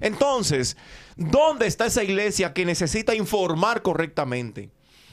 Entonces, 0.00 0.76
¿dónde 1.16 1.66
está 1.66 1.86
esa 1.86 2.04
iglesia 2.04 2.52
que 2.52 2.64
necesita 2.64 3.14
informar 3.14 3.82
correctamente? 3.82 4.70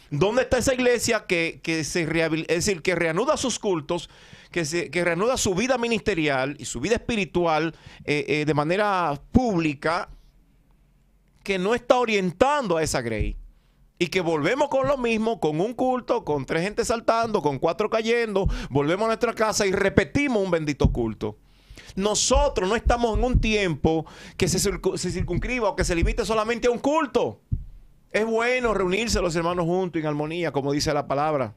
¿Dónde 0.09 0.43
está 0.43 0.57
esa 0.57 0.73
iglesia 0.73 1.25
que, 1.25 1.59
que 1.63 1.83
se 1.83 2.03
es 2.03 2.47
decir, 2.47 2.81
que 2.81 2.95
reanuda 2.95 3.37
sus 3.37 3.59
cultos, 3.59 4.09
que, 4.51 4.65
se, 4.65 4.89
reanuda 4.91 5.37
su 5.37 5.55
vida 5.55 5.77
ministerial 5.77 6.55
y 6.59 6.65
su 6.65 6.79
vida 6.79 6.95
espiritual 6.95 7.75
eh, 8.05 8.25
eh, 8.27 8.45
de 8.45 8.53
manera 8.53 9.19
pública, 9.31 10.09
que 11.43 11.57
no 11.57 11.73
está 11.73 11.97
orientando 11.97 12.77
a 12.77 12.83
esa 12.83 13.01
grey? 13.01 13.37
Y 13.99 14.07
que 14.07 14.21
volvemos 14.21 14.69
con 14.69 14.87
lo 14.87 14.97
mismo, 14.97 15.39
con 15.39 15.59
un 15.59 15.73
culto, 15.73 16.23
con 16.23 16.45
tres 16.45 16.61
gente 16.61 16.85
saltando, 16.85 17.41
con 17.41 17.57
cuatro 17.57 17.89
cayendo, 17.89 18.47
volvemos 18.69 19.05
a 19.05 19.07
nuestra 19.07 19.33
casa 19.33 19.65
y 19.65 19.71
repetimos 19.71 20.43
un 20.43 20.51
bendito 20.51 20.91
culto. 20.91 21.37
Nosotros 21.95 22.69
no 22.69 22.75
estamos 22.75 23.17
en 23.17 23.23
un 23.23 23.41
tiempo 23.41 24.05
que 24.37 24.47
se, 24.47 24.59
se 24.59 25.11
circunscriba 25.11 25.69
o 25.69 25.75
que 25.75 25.83
se 25.83 25.95
limite 25.95 26.25
solamente 26.25 26.67
a 26.67 26.71
un 26.71 26.77
culto. 26.77 27.41
Es 28.11 28.25
bueno 28.25 28.73
reunirse 28.73 29.21
los 29.21 29.35
hermanos 29.35 29.65
juntos 29.65 29.99
en 29.99 30.07
armonía, 30.07 30.51
como 30.51 30.71
dice 30.71 30.93
la 30.93 31.07
palabra. 31.07 31.55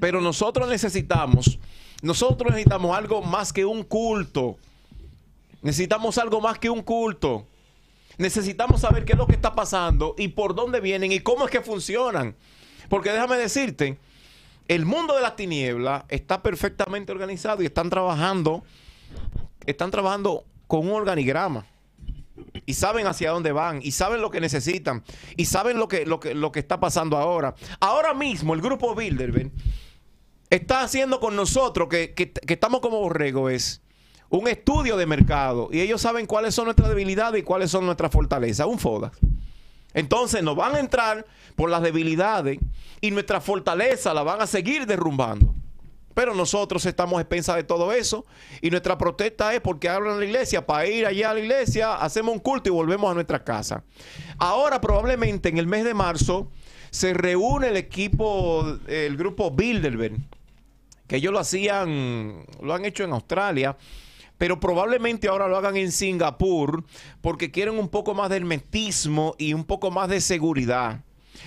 Pero 0.00 0.20
nosotros 0.20 0.68
necesitamos, 0.68 1.58
nosotros 2.02 2.50
necesitamos 2.50 2.96
algo 2.96 3.22
más 3.22 3.52
que 3.52 3.64
un 3.64 3.82
culto. 3.82 4.56
Necesitamos 5.62 6.18
algo 6.18 6.40
más 6.40 6.58
que 6.58 6.70
un 6.70 6.82
culto. 6.82 7.46
Necesitamos 8.18 8.80
saber 8.80 9.04
qué 9.04 9.12
es 9.12 9.18
lo 9.18 9.26
que 9.26 9.34
está 9.34 9.54
pasando 9.54 10.14
y 10.16 10.28
por 10.28 10.54
dónde 10.54 10.80
vienen 10.80 11.12
y 11.12 11.20
cómo 11.20 11.44
es 11.44 11.50
que 11.50 11.60
funcionan. 11.60 12.34
Porque 12.88 13.10
déjame 13.10 13.36
decirte, 13.36 13.98
el 14.68 14.84
mundo 14.84 15.14
de 15.14 15.22
las 15.22 15.36
tinieblas 15.36 16.04
está 16.08 16.42
perfectamente 16.42 17.12
organizado 17.12 17.62
y 17.62 17.66
están 17.66 17.90
trabajando, 17.90 18.64
están 19.66 19.90
trabajando 19.90 20.44
con 20.66 20.86
un 20.88 20.92
organigrama. 20.92 21.66
Y 22.66 22.74
saben 22.74 23.06
hacia 23.06 23.30
dónde 23.30 23.52
van, 23.52 23.80
y 23.82 23.92
saben 23.92 24.20
lo 24.20 24.30
que 24.30 24.40
necesitan, 24.40 25.04
y 25.36 25.44
saben 25.46 25.78
lo 25.78 25.86
que, 25.88 26.04
lo 26.04 26.18
que, 26.20 26.34
lo 26.34 26.50
que 26.52 26.58
está 26.60 26.80
pasando 26.80 27.16
ahora. 27.16 27.54
Ahora 27.80 28.12
mismo 28.12 28.54
el 28.54 28.60
grupo 28.60 28.94
Bilderberg 28.94 29.52
está 30.50 30.82
haciendo 30.82 31.20
con 31.20 31.36
nosotros, 31.36 31.88
que, 31.88 32.12
que- 32.14 32.32
que 32.32 32.54
estamos 32.54 32.80
como 32.80 32.98
borrego, 33.00 33.48
es 33.50 33.82
un 34.28 34.48
estudio 34.48 34.96
de 34.96 35.06
mercado. 35.06 35.68
Y 35.72 35.80
ellos 35.80 36.00
saben 36.02 36.26
cuáles 36.26 36.54
son 36.54 36.64
nuestras 36.66 36.88
debilidades 36.88 37.40
y 37.40 37.44
cuáles 37.44 37.70
son 37.70 37.86
nuestras 37.86 38.10
fortalezas. 38.12 38.66
Un 38.66 38.78
FODA. 38.78 39.12
Entonces 39.94 40.42
nos 40.42 40.56
van 40.56 40.74
a 40.74 40.80
entrar 40.80 41.24
por 41.54 41.70
las 41.70 41.82
debilidades 41.82 42.58
y 43.00 43.10
nuestra 43.12 43.40
fortaleza 43.40 44.12
la 44.12 44.22
van 44.22 44.40
a 44.42 44.46
seguir 44.46 44.86
derrumbando. 44.86 45.54
Pero 46.16 46.34
nosotros 46.34 46.86
estamos 46.86 47.20
expensas 47.20 47.56
de 47.56 47.62
todo 47.62 47.92
eso 47.92 48.24
y 48.62 48.70
nuestra 48.70 48.96
protesta 48.96 49.52
es 49.52 49.60
porque 49.60 49.90
hablan 49.90 50.18
la 50.18 50.24
iglesia, 50.24 50.64
para 50.64 50.86
ir 50.86 51.04
allá 51.04 51.30
a 51.30 51.34
la 51.34 51.40
iglesia, 51.40 51.94
hacemos 51.96 52.32
un 52.32 52.40
culto 52.40 52.70
y 52.70 52.72
volvemos 52.72 53.10
a 53.10 53.14
nuestra 53.14 53.44
casa. 53.44 53.84
Ahora 54.38 54.80
probablemente 54.80 55.50
en 55.50 55.58
el 55.58 55.66
mes 55.66 55.84
de 55.84 55.92
marzo 55.92 56.50
se 56.88 57.12
reúne 57.12 57.68
el 57.68 57.76
equipo, 57.76 58.78
el 58.86 59.18
grupo 59.18 59.50
Bilderberg, 59.50 60.16
que 61.06 61.16
ellos 61.16 61.34
lo 61.34 61.38
hacían, 61.38 62.46
lo 62.62 62.72
han 62.72 62.86
hecho 62.86 63.04
en 63.04 63.12
Australia, 63.12 63.76
pero 64.38 64.58
probablemente 64.58 65.28
ahora 65.28 65.48
lo 65.48 65.58
hagan 65.58 65.76
en 65.76 65.92
Singapur 65.92 66.82
porque 67.20 67.50
quieren 67.50 67.78
un 67.78 67.90
poco 67.90 68.14
más 68.14 68.30
de 68.30 68.36
hermetismo 68.36 69.34
y 69.36 69.52
un 69.52 69.64
poco 69.64 69.90
más 69.90 70.08
de 70.08 70.22
seguridad. 70.22 71.02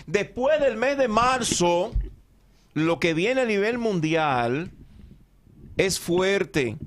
Después 0.05 0.59
del 0.61 0.77
mes 0.77 0.95
de 0.99 1.07
marzo, 1.07 1.91
lo 2.79 2.99
que 2.99 3.13
viene 3.13 3.41
a 3.41 3.45
nivel 3.45 3.77
mundial 3.77 4.71
es 5.77 5.99
fuerte. 5.99 6.77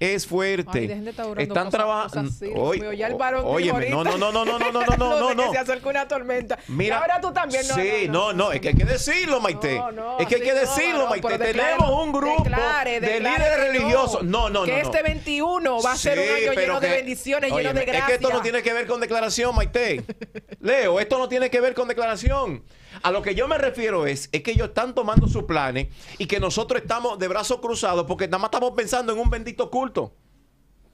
Es 0.00 0.26
fuerte. 0.26 0.80
Ay, 0.80 0.86
dejen 0.88 1.04
de 1.04 1.10
estar 1.10 1.24
orando 1.24 1.54
Están 1.54 1.70
trabajando. 1.70 2.92
Ya 2.92 3.06
el 3.06 3.14
varón 3.14 3.42
Óyeme, 3.46 3.90
no, 3.90 4.02
no, 4.02 4.18
no, 4.18 4.32
no, 4.32 4.44
no, 4.44 4.58
no, 4.58 4.70
no, 4.72 4.96
no, 4.96 4.96
no, 4.96 5.34
no, 5.34 5.52
se 5.52 5.58
acerca 5.58 5.88
una 5.88 6.08
tormenta. 6.08 6.58
Mira, 6.68 6.96
y 6.96 6.98
ahora 7.00 7.20
tú 7.20 7.32
también. 7.32 7.66
No, 7.68 7.74
sí, 7.74 7.90
no, 8.06 8.32
no, 8.32 8.32
no, 8.32 8.52
es 8.52 8.60
que 8.60 8.68
hay 8.68 8.74
que 8.74 8.84
decirlo, 8.84 9.40
Maite. 9.40 9.76
No, 9.76 9.92
no, 9.92 10.18
es 10.18 10.26
que 10.26 10.34
hay 10.36 10.40
que 10.42 10.52
no, 10.52 10.60
decirlo, 10.60 11.06
Maite. 11.08 11.38
Tenemos 11.38 11.90
un 11.90 12.12
grupo 12.12 12.42
declare, 12.42 13.00
de 13.00 13.20
líderes 13.20 13.56
religiosos. 13.56 14.22
No, 14.24 14.50
no, 14.50 14.60
no. 14.60 14.64
Que 14.66 14.80
este 14.80 15.02
21 15.02 15.80
va 15.80 15.92
a 15.92 15.96
ser 15.96 16.18
un 16.18 16.34
año 16.34 16.60
lleno 16.60 16.80
de 16.80 16.88
bendiciones, 16.88 17.52
Óyeme, 17.52 17.68
lleno 17.68 17.80
de 17.80 17.86
gracia. 17.86 18.00
Es 18.00 18.06
que 18.06 18.14
esto 18.14 18.30
no 18.30 18.42
tiene 18.42 18.62
que 18.62 18.72
ver 18.72 18.86
con 18.86 19.00
declaración, 19.00 19.54
Maite. 19.54 20.02
Leo, 20.60 20.98
esto 20.98 21.18
no 21.18 21.28
tiene 21.28 21.50
que 21.50 21.60
ver 21.60 21.74
con 21.74 21.88
declaración. 21.88 22.64
A 23.02 23.10
lo 23.10 23.22
que 23.22 23.34
yo 23.34 23.48
me 23.48 23.58
refiero 23.58 24.06
es, 24.06 24.28
es 24.32 24.42
que 24.42 24.52
ellos 24.52 24.68
están 24.68 24.94
tomando 24.94 25.26
sus 25.28 25.44
planes 25.44 25.88
y 26.18 26.26
que 26.26 26.40
nosotros 26.40 26.82
estamos 26.82 27.18
de 27.18 27.28
brazos 27.28 27.60
cruzados 27.60 28.06
porque 28.06 28.26
nada 28.26 28.38
más 28.38 28.48
estamos 28.48 28.72
pensando 28.72 29.12
en 29.12 29.18
un 29.18 29.30
bendito 29.30 29.70
culto. 29.70 30.14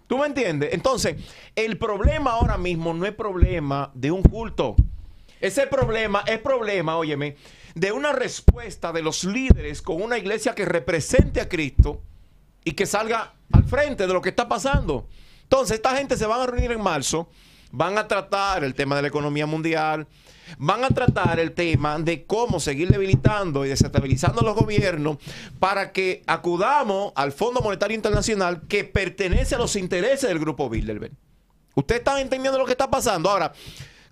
¿Tú 0.07 0.19
me 0.19 0.27
entiendes? 0.27 0.71
Entonces, 0.73 1.17
el 1.55 1.79
problema 1.79 2.33
ahora 2.33 2.59
mismo 2.59 2.93
no 2.93 3.07
es 3.07 3.13
problema 3.15 3.93
de 3.95 4.11
un 4.11 4.23
culto. 4.23 4.75
Ese 5.41 5.69
problema 5.69 6.25
es 6.27 6.41
problema, 6.41 6.97
óyeme, 6.97 7.37
de 7.75 7.93
una 7.93 8.13
respuesta 8.13 8.93
de 8.93 9.03
los 9.03 9.23
líderes 9.25 9.81
con 9.81 10.03
una 10.03 10.19
iglesia 10.19 10.55
que 10.55 10.65
represente 10.65 11.41
a 11.41 11.49
Cristo 11.49 12.03
y 12.65 12.73
que 12.73 12.87
salga 12.87 13.35
al 13.53 13.65
frente 13.65 14.07
de 14.07 14.13
lo 14.13 14.21
que 14.21 14.31
está 14.31 14.49
pasando. 14.49 15.07
Entonces, 15.45 15.77
esta 15.77 15.97
gente 15.97 16.17
se 16.17 16.27
van 16.27 16.41
a 16.41 16.47
reunir 16.47 16.73
en 16.73 16.81
marzo, 16.81 17.29
van 17.73 17.99
a 17.99 18.09
tratar 18.09 18.65
el 18.65 18.75
tema 18.75 18.97
de 18.97 19.03
la 19.03 19.09
economía 19.09 19.47
mundial, 19.47 20.07
van 20.59 20.85
a 20.85 20.89
tratar 20.89 21.39
el 21.39 21.53
tema 21.53 21.99
de 21.99 22.25
cómo 22.25 22.61
seguir 22.61 22.89
debilitando 22.89 23.65
y 23.65 23.69
desestabilizando 23.69 24.43
los 24.43 24.57
gobiernos 24.57 25.19
para 25.59 25.93
que 25.93 26.23
acudamos 26.27 27.13
al 27.15 27.33
Fondo 27.33 27.61
Monetario 27.61 27.95
Internacional 27.95 28.63
que 28.69 28.85
pertenece 28.85 29.55
a 29.55 29.59
los 29.59 29.77
intereses 29.77 30.29
del 30.29 30.39
grupo 30.39 30.69
Bilderberg. 30.69 31.13
Ustedes 31.75 32.01
están 32.01 32.19
entendiendo 32.19 32.59
lo 32.59 32.67
que 32.67 32.73
está 32.73 32.91
pasando. 32.91 33.31
Ahora, 33.31 33.53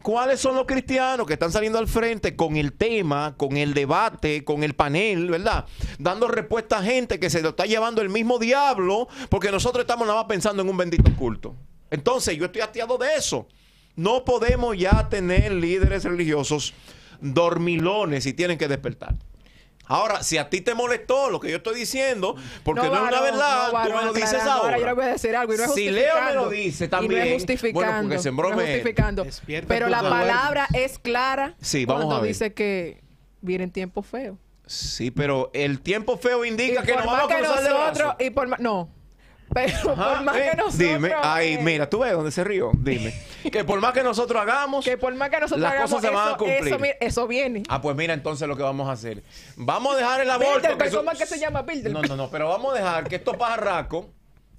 ¿cuáles 0.00 0.40
son 0.40 0.54
los 0.54 0.64
cristianos 0.64 1.26
que 1.26 1.32
están 1.32 1.50
saliendo 1.50 1.78
al 1.78 1.88
frente 1.88 2.36
con 2.36 2.56
el 2.56 2.72
tema, 2.72 3.34
con 3.36 3.56
el 3.56 3.74
debate, 3.74 4.44
con 4.44 4.62
el 4.62 4.74
panel, 4.74 5.28
¿verdad? 5.28 5.66
Dando 5.98 6.28
respuesta 6.28 6.78
a 6.78 6.82
gente 6.82 7.18
que 7.18 7.30
se 7.30 7.42
lo 7.42 7.50
está 7.50 7.66
llevando 7.66 8.00
el 8.00 8.10
mismo 8.10 8.38
diablo 8.38 9.08
porque 9.28 9.50
nosotros 9.50 9.82
estamos 9.82 10.06
nada 10.06 10.20
más 10.20 10.28
pensando 10.28 10.62
en 10.62 10.68
un 10.68 10.76
bendito 10.76 11.12
culto. 11.16 11.56
Entonces, 11.90 12.36
yo 12.36 12.46
estoy 12.46 12.60
hastiado 12.62 12.98
de 12.98 13.14
eso. 13.16 13.46
No 13.96 14.24
podemos 14.24 14.76
ya 14.76 15.08
tener 15.08 15.52
líderes 15.52 16.04
religiosos 16.04 16.74
dormilones 17.20 18.26
y 18.26 18.32
tienen 18.32 18.58
que 18.58 18.68
despertar. 18.68 19.14
Ahora, 19.90 20.22
si 20.22 20.36
a 20.36 20.50
ti 20.50 20.60
te 20.60 20.74
molestó 20.74 21.30
lo 21.30 21.40
que 21.40 21.50
yo 21.50 21.56
estoy 21.56 21.74
diciendo, 21.74 22.36
porque 22.62 22.86
no, 22.86 22.94
es 22.94 23.00
una 23.00 23.20
verdad, 23.22 23.72
no, 23.72 23.82
tú 23.84 23.96
me 23.96 24.04
lo 24.04 24.12
dices 24.12 24.34
ahora. 24.42 24.52
Ahora 24.52 24.78
yo 24.78 24.84
le 24.86 24.92
voy 24.92 25.04
a 25.04 25.08
decir 25.08 25.34
algo 25.34 25.54
y 25.54 25.56
no 25.56 25.64
es 25.64 25.74
si 25.74 25.90
Leo 25.90 26.14
me 26.26 26.34
lo 26.34 26.50
dice 26.50 26.84
Y 26.84 26.88
también, 26.88 27.20
no 27.20 27.26
es 27.26 27.32
justificando. 27.32 27.72
bueno, 27.80 28.02
porque 28.02 28.18
sembró 28.18 28.50
no 28.50 28.60
es 28.60 28.66
justificando. 28.68 29.26
Pero 29.66 29.88
la 29.88 30.02
palabra 30.02 30.68
es 30.74 30.98
clara 30.98 31.54
Sí, 31.60 31.86
vamos 31.86 32.02
cuando 32.04 32.16
a 32.16 32.20
ver. 32.20 32.28
dice 32.28 32.52
que 32.52 33.02
vienen 33.40 33.70
tiempos 33.70 34.06
feos. 34.06 34.36
Sí, 34.66 35.10
pero 35.10 35.50
el 35.54 35.80
tiempo 35.80 36.18
feo 36.18 36.44
indica 36.44 36.82
y 36.82 36.86
que 36.86 36.94
nos 36.94 37.06
vamos 37.06 37.32
a 37.32 37.34
cruzar 37.34 37.62
de 37.62 37.68
nosotros, 37.70 37.94
brazos. 37.96 38.14
y 38.20 38.30
por 38.30 38.46
más, 38.48 38.60
no. 38.60 38.90
Pero 39.52 39.92
Ajá, 39.92 40.14
por 40.14 40.22
más 40.24 40.36
eh, 40.36 40.48
que 40.50 40.56
nosotros. 40.56 40.78
Dime, 40.78 41.12
ay, 41.22 41.54
eh, 41.54 41.58
mira, 41.62 41.88
tú 41.88 42.00
ves 42.00 42.12
dónde 42.12 42.30
se 42.30 42.44
rió. 42.44 42.70
Dime. 42.74 43.14
que 43.50 43.64
por 43.64 43.80
más 43.80 43.92
que 43.92 44.02
nosotros 44.02 44.40
hagamos, 44.40 44.84
Que 44.84 44.98
por 44.98 45.14
más 45.14 45.30
que 45.30 45.40
nosotros 45.40 45.60
las 45.60 45.72
hagamos 45.72 45.90
cosas 45.90 46.10
se 46.10 46.14
van 46.14 46.26
a 46.26 46.30
eso, 46.30 46.36
cumplir. 46.38 46.68
Eso, 46.68 46.78
mira, 46.78 46.94
eso 47.00 47.26
viene. 47.26 47.62
Ah, 47.68 47.80
pues 47.80 47.96
mira, 47.96 48.14
entonces 48.14 48.46
lo 48.46 48.56
que 48.56 48.62
vamos 48.62 48.88
a 48.88 48.92
hacer. 48.92 49.22
Vamos 49.56 49.94
a 49.94 49.98
dejar 49.98 50.20
el 50.20 50.30
aborto. 50.30 50.76
Que 50.76 50.84
eso- 50.84 50.98
¿cómo 50.98 51.10
es 51.12 51.18
que 51.18 51.26
se 51.26 51.38
llama 51.38 51.62
Bilderberg? 51.62 51.94
No, 52.08 52.16
no, 52.16 52.16
no, 52.24 52.30
pero 52.30 52.48
vamos 52.48 52.74
a 52.74 52.76
dejar 52.78 53.08
que 53.08 53.16
estos 53.16 53.36
pajarracos 53.36 54.06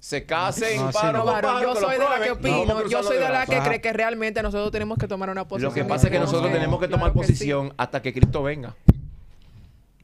se 0.00 0.24
casen 0.24 0.78
No, 0.78 0.90
pájaro 0.90 1.18
no. 1.18 1.24
pájaro, 1.26 1.60
yo 1.60 1.76
soy 1.76 1.92
de 1.98 1.98
la 2.08 2.20
que 2.20 2.30
opino, 2.30 2.64
yo 2.66 2.76
cruzando 2.80 3.08
soy 3.08 3.18
de 3.18 3.28
la 3.28 3.46
que 3.46 3.58
cree 3.60 3.80
que 3.82 3.92
realmente 3.92 4.42
nosotros 4.42 4.72
tenemos 4.72 4.96
que 4.98 5.06
tomar 5.06 5.28
una 5.28 5.46
posición. 5.46 5.70
Lo 5.70 5.74
que 5.74 5.84
pasa 5.84 6.06
es 6.06 6.12
que 6.12 6.18
nosotros 6.18 6.50
tenemos 6.50 6.80
que 6.80 6.88
claro 6.88 6.98
tomar 6.98 7.12
que 7.12 7.18
sí. 7.26 7.32
posición 7.32 7.74
hasta 7.76 8.00
que 8.00 8.12
Cristo 8.14 8.42
venga. 8.42 8.74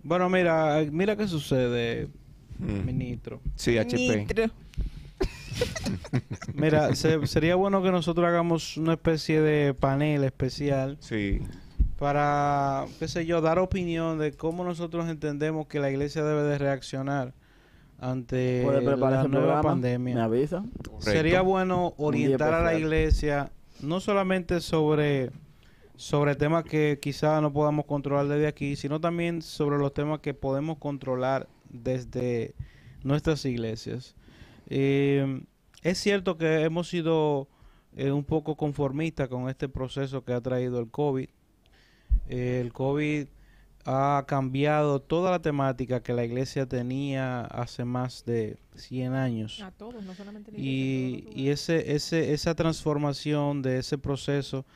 Bueno, 0.03 0.28
mira, 0.28 0.84
mira 0.93 1.16
qué 1.16 1.26
sucede, 1.26 2.09
Mm. 2.59 2.84
ministro. 2.84 3.40
Sí, 3.54 3.78
HP. 3.78 4.16
Nitro. 4.18 4.44
Mira, 6.54 6.94
se- 6.94 7.26
sería 7.26 7.54
bueno 7.57 7.82
que 7.82 7.90
nosotros 7.90 8.26
hagamos 8.26 8.76
una 8.76 8.94
especie 8.94 9.40
de 9.40 9.74
panel 9.74 10.24
especial 10.24 10.96
Sí. 11.00 11.40
para, 11.98 12.86
qué 12.98 13.09
sé 13.09 13.26
yo, 13.26 13.40
dar 13.40 13.59
opinión 13.59 14.18
de 14.18 14.32
cómo 14.32 14.64
nosotros 14.64 15.09
entendemos 15.09 15.66
que 15.66 15.80
la 15.80 15.90
iglesia 15.90 16.22
debe 16.24 16.42
de 16.42 16.59
reaccionar 16.59 17.32
ante 17.98 18.61
Puede 18.64 18.82
la 18.82 18.96
nueva 18.96 19.30
programa. 19.30 19.57
Me 19.57 19.62
pandemia. 19.62 20.24
avisan. 20.24 20.70
Sería 20.98 21.40
bueno 21.40 21.94
orientar 21.96 22.52
a 22.52 22.61
la 22.62 22.72
especial. 22.72 22.80
iglesia 22.82 23.50
no 23.80 24.00
solamente 24.00 24.61
sobre 24.61 25.30
sobre 25.98 26.34
temas 26.34 26.62
que 26.64 26.98
quizás 27.00 27.40
no 27.40 27.54
podamos 27.54 27.86
controlar 27.86 28.28
desde 28.28 28.46
aquí, 28.46 28.76
sino 28.76 29.00
también 29.00 29.40
sobre 29.40 29.78
los 29.78 29.94
temas 29.94 30.20
que 30.20 30.34
podemos 30.34 30.76
controlar 30.76 31.48
desde 31.70 32.54
nuestras 33.02 33.44
iglesias. 33.44 34.14
Eh, 34.68 35.42
es 35.82 35.98
cierto 35.98 36.36
que 36.36 36.62
hemos 36.62 36.88
sido 36.88 37.48
eh, 37.96 38.10
un 38.10 38.24
poco 38.24 38.56
conformistas 38.56 39.28
con 39.28 39.48
este 39.48 39.68
proceso 39.68 40.24
que 40.24 40.32
ha 40.32 40.40
traído 40.40 40.80
el 40.80 40.90
COVID. 40.90 41.28
Eh, 42.28 42.60
el 42.60 42.72
COVID 42.72 43.26
ha 43.86 44.24
cambiado 44.26 45.00
toda 45.00 45.30
la 45.30 45.40
temática 45.40 46.02
que 46.02 46.12
la 46.12 46.24
iglesia 46.24 46.66
tenía 46.66 47.42
hace 47.42 47.84
más 47.84 48.24
de 48.24 48.58
100 48.74 49.14
años. 49.14 49.62
A 49.62 49.70
todos, 49.70 50.02
no 50.02 50.12
solamente 50.14 50.50
la 50.50 50.58
iglesia, 50.58 51.30
Y, 51.34 51.48
ese, 51.50 51.94
ese, 51.94 52.32
esa 52.32 52.54
transformación 52.56 53.62
de 53.62 53.78
ese 53.78 53.96
proceso, 53.96 54.66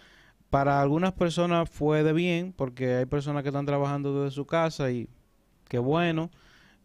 para 0.49 0.81
algunas 0.81 1.13
personas 1.13 1.69
fue 1.69 2.05
de 2.05 2.13
bien, 2.13 2.53
porque 2.57 2.95
hay 2.95 3.07
personas 3.07 3.43
que 3.43 3.49
están 3.49 3.67
trabajando 3.67 4.23
desde 4.23 4.35
su 4.35 4.47
casa 4.47 4.93
y 4.93 5.09
qué 5.69 5.79
bueno, 5.79 6.31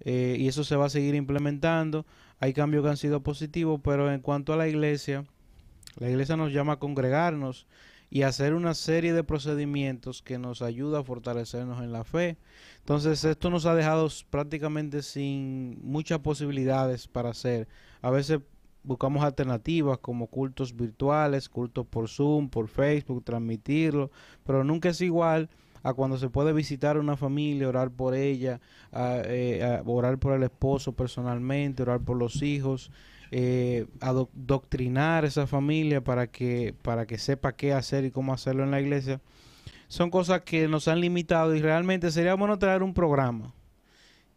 eh, 0.05 0.37
y 0.39 0.47
eso 0.47 0.63
se 0.63 0.75
va 0.75 0.85
a 0.85 0.89
seguir 0.89 1.15
implementando. 1.15 2.05
Hay 2.39 2.53
cambios 2.53 2.83
que 2.83 2.89
han 2.89 2.97
sido 2.97 3.21
positivos, 3.21 3.81
pero 3.83 4.11
en 4.11 4.21
cuanto 4.21 4.53
a 4.53 4.57
la 4.57 4.67
iglesia, 4.67 5.25
la 5.97 6.09
iglesia 6.09 6.37
nos 6.37 6.53
llama 6.53 6.73
a 6.73 6.79
congregarnos 6.79 7.67
y 8.09 8.21
hacer 8.21 8.53
una 8.53 8.75
serie 8.75 9.13
de 9.13 9.23
procedimientos 9.23 10.21
que 10.21 10.37
nos 10.37 10.61
ayuda 10.61 10.99
a 10.99 11.03
fortalecernos 11.03 11.83
en 11.83 11.91
la 11.91 12.03
fe. 12.03 12.37
Entonces 12.79 13.23
esto 13.25 13.49
nos 13.49 13.65
ha 13.65 13.75
dejado 13.75 14.07
prácticamente 14.29 15.01
sin 15.01 15.79
muchas 15.83 16.19
posibilidades 16.19 17.07
para 17.07 17.29
hacer. 17.31 17.67
A 18.01 18.11
veces 18.11 18.39
buscamos 18.83 19.23
alternativas 19.23 19.97
como 19.97 20.27
cultos 20.27 20.75
virtuales, 20.75 21.49
cultos 21.49 21.87
por 21.87 22.07
Zoom, 22.07 22.49
por 22.49 22.67
Facebook, 22.67 23.23
transmitirlo, 23.23 24.11
pero 24.45 24.63
nunca 24.63 24.89
es 24.89 25.01
igual 25.01 25.49
a 25.87 25.93
cuando 25.93 26.17
se 26.17 26.29
puede 26.29 26.51
visitar 26.51 26.97
a 26.97 26.99
una 26.99 27.15
familia, 27.15 27.69
orar 27.69 27.91
por 27.91 28.15
ella, 28.15 28.59
a, 28.91 29.19
eh, 29.25 29.63
a 29.63 29.81
orar 29.85 30.17
por 30.17 30.33
el 30.33 30.41
esposo 30.43 30.93
personalmente, 30.93 31.83
orar 31.83 31.99
por 31.99 32.17
los 32.17 32.41
hijos, 32.41 32.91
eh, 33.31 33.85
adoctrinar 34.01 35.25
esa 35.25 35.45
familia 35.47 36.01
para 36.03 36.27
que, 36.27 36.73
para 36.81 37.05
que 37.05 37.17
sepa 37.17 37.53
qué 37.55 37.73
hacer 37.73 38.03
y 38.05 38.11
cómo 38.11 38.33
hacerlo 38.33 38.63
en 38.63 38.71
la 38.71 38.81
iglesia. 38.81 39.21
Son 39.87 40.09
cosas 40.09 40.41
que 40.41 40.67
nos 40.67 40.87
han 40.87 40.99
limitado 41.01 41.55
y 41.55 41.61
realmente 41.61 42.09
sería 42.11 42.33
bueno 42.33 42.57
traer 42.57 42.81
un 42.81 42.93
programa 42.93 43.53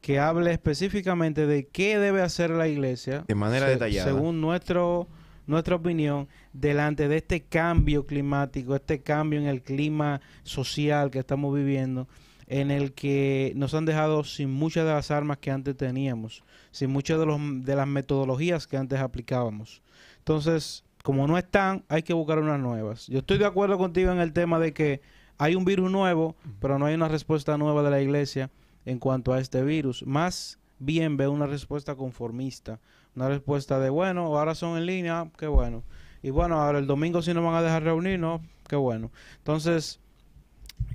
que 0.01 0.19
hable 0.19 0.53
específicamente 0.53 1.47
de 1.47 1.67
qué 1.67 1.99
debe 1.99 2.23
hacer 2.23 2.51
la 2.51 2.69
iglesia 2.69 3.25
De 3.27 3.35
manera 3.35 3.67
se- 3.67 3.73
detallada. 3.73 4.05
según 4.13 4.41
nuestro 4.41 5.09
nuestra 5.49 5.75
opinión 5.75 6.29
delante 6.53 7.09
de 7.09 7.17
este 7.17 7.43
cambio 7.43 8.07
climático, 8.07 8.77
este 8.77 9.01
cambio 9.01 9.41
en 9.41 9.47
el 9.47 9.63
clima 9.63 10.21
social 10.45 11.11
que 11.11 11.19
estamos 11.19 11.55
viviendo, 11.55 12.07
en 12.47 12.71
el 12.71 12.93
que 12.93 13.53
nos 13.57 13.75
han 13.75 13.85
dejado 13.85 14.23
sin 14.25 14.51
muchas 14.51 14.87
de 14.87 14.93
las 14.93 15.11
armas 15.11 15.39
que 15.39 15.51
antes 15.51 15.77
teníamos, 15.77 16.45
sin 16.71 16.91
muchas 16.91 17.19
de, 17.19 17.27
los, 17.27 17.41
de 17.65 17.75
las 17.75 17.89
metodologías 17.89 18.67
que 18.67 18.77
antes 18.77 19.01
aplicábamos. 19.01 19.83
Entonces, 20.19 20.85
como 21.03 21.27
no 21.27 21.39
están, 21.39 21.85
hay 21.89 22.03
que 22.03 22.13
buscar 22.13 22.39
unas 22.39 22.61
nuevas. 22.61 23.07
Yo 23.07 23.21
estoy 23.21 23.39
de 23.39 23.47
acuerdo 23.47 23.79
contigo 23.79 24.13
en 24.13 24.21
el 24.21 24.33
tema 24.33 24.59
de 24.59 24.73
que 24.73 25.01
hay 25.39 25.55
un 25.55 25.65
virus 25.65 25.91
nuevo, 25.91 26.37
pero 26.61 26.79
no 26.79 26.87
hay 26.87 26.95
una 26.95 27.09
respuesta 27.09 27.57
nueva 27.57 27.83
de 27.83 27.91
la 27.91 28.01
iglesia 28.01 28.51
en 28.85 28.99
cuanto 28.99 29.33
a 29.33 29.41
este 29.41 29.63
virus. 29.63 30.05
Más 30.07 30.59
bien 30.79 31.17
veo 31.17 31.33
una 31.33 31.47
respuesta 31.47 31.95
conformista, 31.95 32.81
una 33.19 33.29
respuesta 33.29 33.81
de, 33.81 33.91
bueno, 33.91 34.27
ahora 34.27 34.55
son 34.55 34.79
en 34.79 34.87
línea, 34.87 35.21
ah, 35.21 35.31
qué 35.37 35.49
bueno. 35.49 35.83
Y 36.23 36.31
bueno, 36.31 36.61
ahora 36.61 36.79
el 36.79 36.87
domingo 36.87 37.21
si 37.21 37.35
nos 37.35 37.45
van 37.45 37.55
a 37.57 37.63
dejar 37.63 37.83
reunirnos, 37.83 38.41
qué 38.69 38.77
bueno. 38.77 39.11
Entonces, 39.39 39.99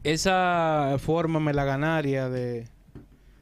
esa 0.04 0.96
forma 1.00 1.42
melaganaria 1.42 2.30
de, 2.30 2.70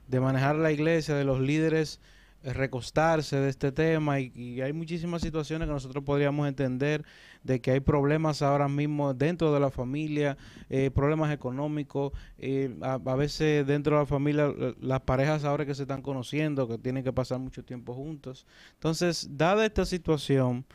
de 0.07 0.19
manejar 0.19 0.55
la 0.55 0.71
iglesia, 0.71 1.13
de 1.13 1.23
los 1.23 1.39
líderes 1.39 1.99
eh, 2.43 2.53
recostarse 2.53 3.35
de 3.37 3.49
este 3.49 3.71
tema 3.71 4.19
y 4.19 4.61
hay 4.61 4.73
muchísimas 4.73 5.21
situaciones 5.21 5.67
que 5.67 5.73
nosotros 5.73 6.03
podríamos 6.03 6.47
entender 6.47 7.05
de 7.43 7.59
que 7.59 7.71
hay 7.71 7.79
problemas 7.79 8.41
ahora 8.41 8.67
mismo 8.67 9.13
dentro 9.13 9.53
de 9.53 9.59
la 9.59 9.71
familia, 9.71 10.37
eh, 10.69 10.91
problemas 10.91 11.33
económicos, 11.33 12.13
eh, 12.37 12.75
a, 12.81 12.93
a 12.93 13.15
veces 13.15 13.65
dentro 13.65 13.95
de 13.95 14.01
la 14.01 14.05
familia 14.05 14.53
las 14.79 15.01
parejas 15.01 15.43
ahora 15.43 15.65
que 15.65 15.75
se 15.75 15.83
están 15.83 16.01
conociendo, 16.01 16.67
que 16.67 16.77
tienen 16.77 17.03
que 17.03 17.13
pasar 17.13 17.39
mucho 17.39 17.63
tiempo 17.63 17.93
juntos. 17.93 18.45
Entonces, 18.73 19.29
dada 19.31 19.65
esta 19.65 19.85
situación, 19.85 20.65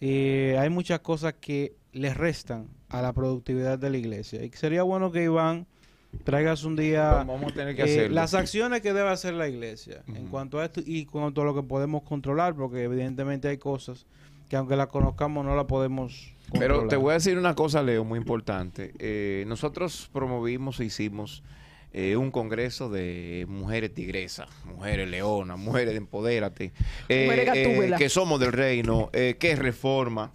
eh, 0.00 0.56
hay 0.58 0.70
muchas 0.70 1.00
cosas 1.00 1.34
que 1.40 1.76
les 1.92 2.16
restan 2.16 2.68
a 2.88 3.00
la 3.00 3.12
productividad 3.12 3.78
de 3.78 3.90
la 3.90 3.96
iglesia. 3.96 4.44
Y 4.44 4.50
que 4.50 4.58
sería 4.58 4.82
bueno 4.82 5.10
que 5.12 5.24
Iván 5.24 5.66
traigas 6.24 6.64
un 6.64 6.76
día 6.76 7.24
Vamos 7.24 7.52
a 7.52 7.54
tener 7.54 7.74
que 7.74 8.04
eh, 8.04 8.08
las 8.08 8.34
acciones 8.34 8.82
que 8.82 8.92
debe 8.92 9.08
hacer 9.08 9.34
la 9.34 9.48
iglesia 9.48 10.02
en 10.06 10.28
cuanto 10.28 10.58
a 10.60 10.66
esto 10.66 10.80
y 10.84 11.06
cuanto 11.06 11.42
a 11.42 11.44
lo 11.44 11.54
que 11.54 11.62
podemos 11.62 12.02
controlar, 12.02 12.54
porque 12.54 12.82
evidentemente 12.82 13.48
hay 13.48 13.58
cosas 13.58 14.06
que 14.54 14.58
aunque 14.58 14.76
las 14.76 14.86
conozcamos 14.86 15.44
no 15.44 15.56
las 15.56 15.64
podemos 15.64 16.32
controlar. 16.48 16.76
Pero 16.78 16.88
te 16.88 16.94
voy 16.94 17.10
a 17.10 17.14
decir 17.14 17.36
una 17.36 17.56
cosa, 17.56 17.82
Leo, 17.82 18.04
muy 18.04 18.18
importante. 18.20 18.94
Eh, 19.00 19.42
nosotros 19.48 20.08
promovimos 20.12 20.78
e 20.78 20.84
hicimos 20.84 21.42
eh, 21.92 22.16
un 22.16 22.30
congreso 22.30 22.88
de 22.88 23.46
mujeres 23.48 23.92
tigresas, 23.92 24.48
mujeres 24.64 25.08
leonas, 25.08 25.58
mujeres 25.58 25.90
de 25.94 25.96
empodérate, 25.98 26.72
eh, 27.08 27.24
Mujeres 27.26 27.54
eh, 27.56 27.94
que 27.98 28.08
somos 28.08 28.38
del 28.38 28.52
reino, 28.52 29.10
eh, 29.12 29.34
que 29.40 29.56
reforma. 29.56 30.30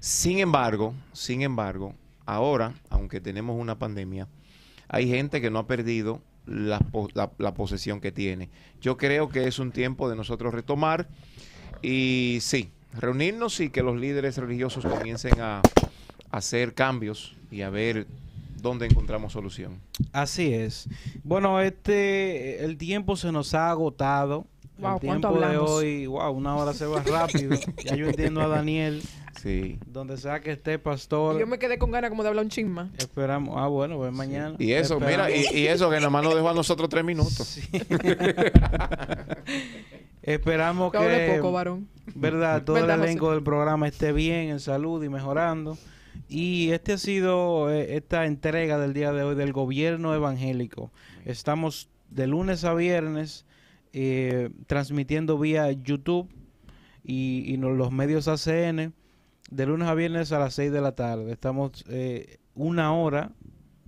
Sin 0.00 0.40
embargo, 0.40 0.92
sin 1.12 1.42
embargo, 1.42 1.94
ahora, 2.26 2.74
aunque 2.90 3.20
tenemos 3.20 3.56
una 3.60 3.78
pandemia, 3.78 4.26
hay 4.88 5.08
gente 5.08 5.40
que 5.40 5.50
no 5.50 5.60
ha 5.60 5.68
perdido 5.68 6.20
la, 6.46 6.84
la- 7.14 7.30
la 7.38 7.54
posesión 7.54 8.00
que 8.00 8.10
tiene. 8.10 8.50
Yo 8.80 8.96
creo 8.96 9.28
que 9.28 9.46
es 9.46 9.60
un 9.60 9.70
tiempo 9.70 10.10
de 10.10 10.16
nosotros 10.16 10.52
retomar 10.52 11.06
y 11.80 12.38
sí, 12.40 12.72
reunirnos 12.98 13.60
y 13.60 13.70
que 13.70 13.82
los 13.82 13.98
líderes 13.98 14.36
religiosos 14.38 14.84
comiencen 14.84 15.40
a, 15.40 15.58
a 15.58 15.62
hacer 16.36 16.74
cambios 16.74 17.34
y 17.50 17.62
a 17.62 17.70
ver 17.70 18.06
dónde 18.60 18.86
encontramos 18.86 19.32
solución. 19.32 19.78
Así 20.12 20.52
es. 20.54 20.88
Bueno, 21.24 21.60
este 21.60 22.64
el 22.64 22.76
tiempo 22.76 23.16
se 23.16 23.32
nos 23.32 23.54
ha 23.54 23.70
agotado. 23.70 24.46
Wow, 24.78 24.94
el 24.94 25.00
¿cuánto 25.06 25.28
tiempo 25.28 25.38
de 25.40 25.44
hablamos? 25.46 25.70
hoy, 25.70 26.06
wow, 26.06 26.32
una 26.32 26.56
hora 26.56 26.72
se 26.72 26.86
va 26.86 27.02
rápido. 27.02 27.56
ya 27.84 27.94
yo 27.94 28.06
entiendo 28.08 28.40
a 28.40 28.48
Daniel, 28.48 29.02
Sí. 29.40 29.78
donde 29.86 30.16
sea 30.16 30.40
que 30.40 30.50
esté 30.52 30.78
pastor. 30.78 31.38
Yo 31.38 31.46
me 31.46 31.58
quedé 31.58 31.78
con 31.78 31.90
ganas 31.90 32.10
como 32.10 32.22
de 32.22 32.28
hablar 32.30 32.44
un 32.44 32.50
chisma. 32.50 32.90
Esperamos. 32.96 33.54
Ah, 33.58 33.66
bueno, 33.68 33.96
pues 33.98 34.12
mañana. 34.12 34.54
Y 34.58 34.72
eso, 34.72 34.98
mira, 35.00 35.30
y, 35.30 35.44
y 35.52 35.66
eso 35.66 35.90
que 35.90 35.96
nada 35.96 36.10
más 36.10 36.22
nos 36.24 36.34
dejó 36.34 36.48
a 36.50 36.54
nosotros 36.54 36.88
tres 36.88 37.04
minutos. 37.04 37.58
Esperamos 40.22 40.92
Que 40.92 41.34
poco, 41.36 41.52
varón. 41.52 41.88
verdad, 42.14 42.62
todo 42.64 42.76
el 42.76 42.84
José. 42.84 42.94
elenco 42.94 43.32
del 43.32 43.42
programa 43.42 43.88
esté 43.88 44.12
bien, 44.12 44.50
en 44.50 44.60
salud 44.60 45.02
y 45.02 45.08
mejorando. 45.08 45.76
Y 46.28 46.70
este 46.70 46.92
ha 46.92 46.98
sido 46.98 47.70
eh, 47.70 47.96
esta 47.96 48.26
entrega 48.26 48.78
del 48.78 48.92
día 48.92 49.12
de 49.12 49.22
hoy 49.22 49.34
del 49.34 49.52
gobierno 49.52 50.14
evangélico. 50.14 50.90
Estamos 51.24 51.90
de 52.10 52.26
lunes 52.26 52.64
a 52.64 52.74
viernes 52.74 53.46
eh, 53.92 54.50
transmitiendo 54.66 55.38
vía 55.38 55.70
YouTube 55.72 56.28
y, 57.04 57.56
los 57.56 57.92
medios 57.92 58.28
ACN 58.28 58.94
de 59.50 59.66
lunes 59.66 59.88
a 59.88 59.94
viernes 59.94 60.32
a 60.32 60.38
las 60.38 60.54
6 60.54 60.72
de 60.72 60.80
la 60.80 60.92
tarde. 60.92 61.32
Estamos 61.32 61.84
eh, 61.88 62.38
una 62.54 62.94
hora 62.94 63.32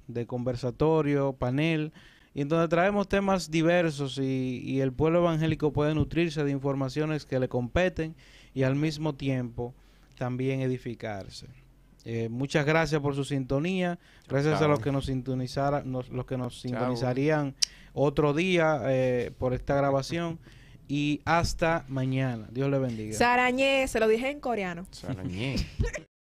de 0.09 0.26
conversatorio, 0.26 1.32
panel, 1.35 1.93
y 2.35 2.41
en 2.43 2.49
donde 2.49 2.66
traemos 2.68 3.09
temas 3.09 3.51
diversos 3.51 4.18
y, 4.18 4.61
y 4.64 4.80
el 4.80 4.93
pueblo 4.93 5.20
evangélico 5.20 5.72
puede 5.72 5.95
nutrirse 5.95 6.43
de 6.45 6.51
informaciones 6.51 7.24
que 7.26 7.39
le 7.39 7.49
competen 7.49 8.14
y 8.53 8.64
al 8.64 8.74
mismo 8.74 9.14
tiempo 9.14 9.74
también 10.18 10.61
edificarse. 10.61 11.47
Eh, 12.05 12.28
muchas 12.28 12.66
gracias 12.66 13.01
por 13.01 13.14
su 13.14 13.24
sintonía, 13.24 13.99
gracias 14.28 14.61
a 14.61 14.68
los 14.68 14.80
que 14.80 14.93
nos 14.93 15.07
sintonizaran, 15.07 15.91
nos- 15.91 16.11
los 16.11 16.26
que 16.26 16.37
nos 16.37 16.53
Chao. 16.61 16.70
sintonizarían 16.70 17.55
otro 17.95 18.35
día 18.35 18.80
eh, 18.89 19.30
por 19.39 19.55
esta 19.55 19.74
grabación 19.76 20.39
y 20.87 21.22
hasta 21.24 21.87
mañana. 21.89 22.47
Dios 22.51 22.68
le 22.70 22.78
bendiga. 22.78 23.16
Sarañé, 23.16 23.89
se 23.89 24.01
lo 24.01 24.07
dije 24.09 24.30
en 24.30 24.41
coreano. 24.41 24.87
Sarañé. 24.91 25.57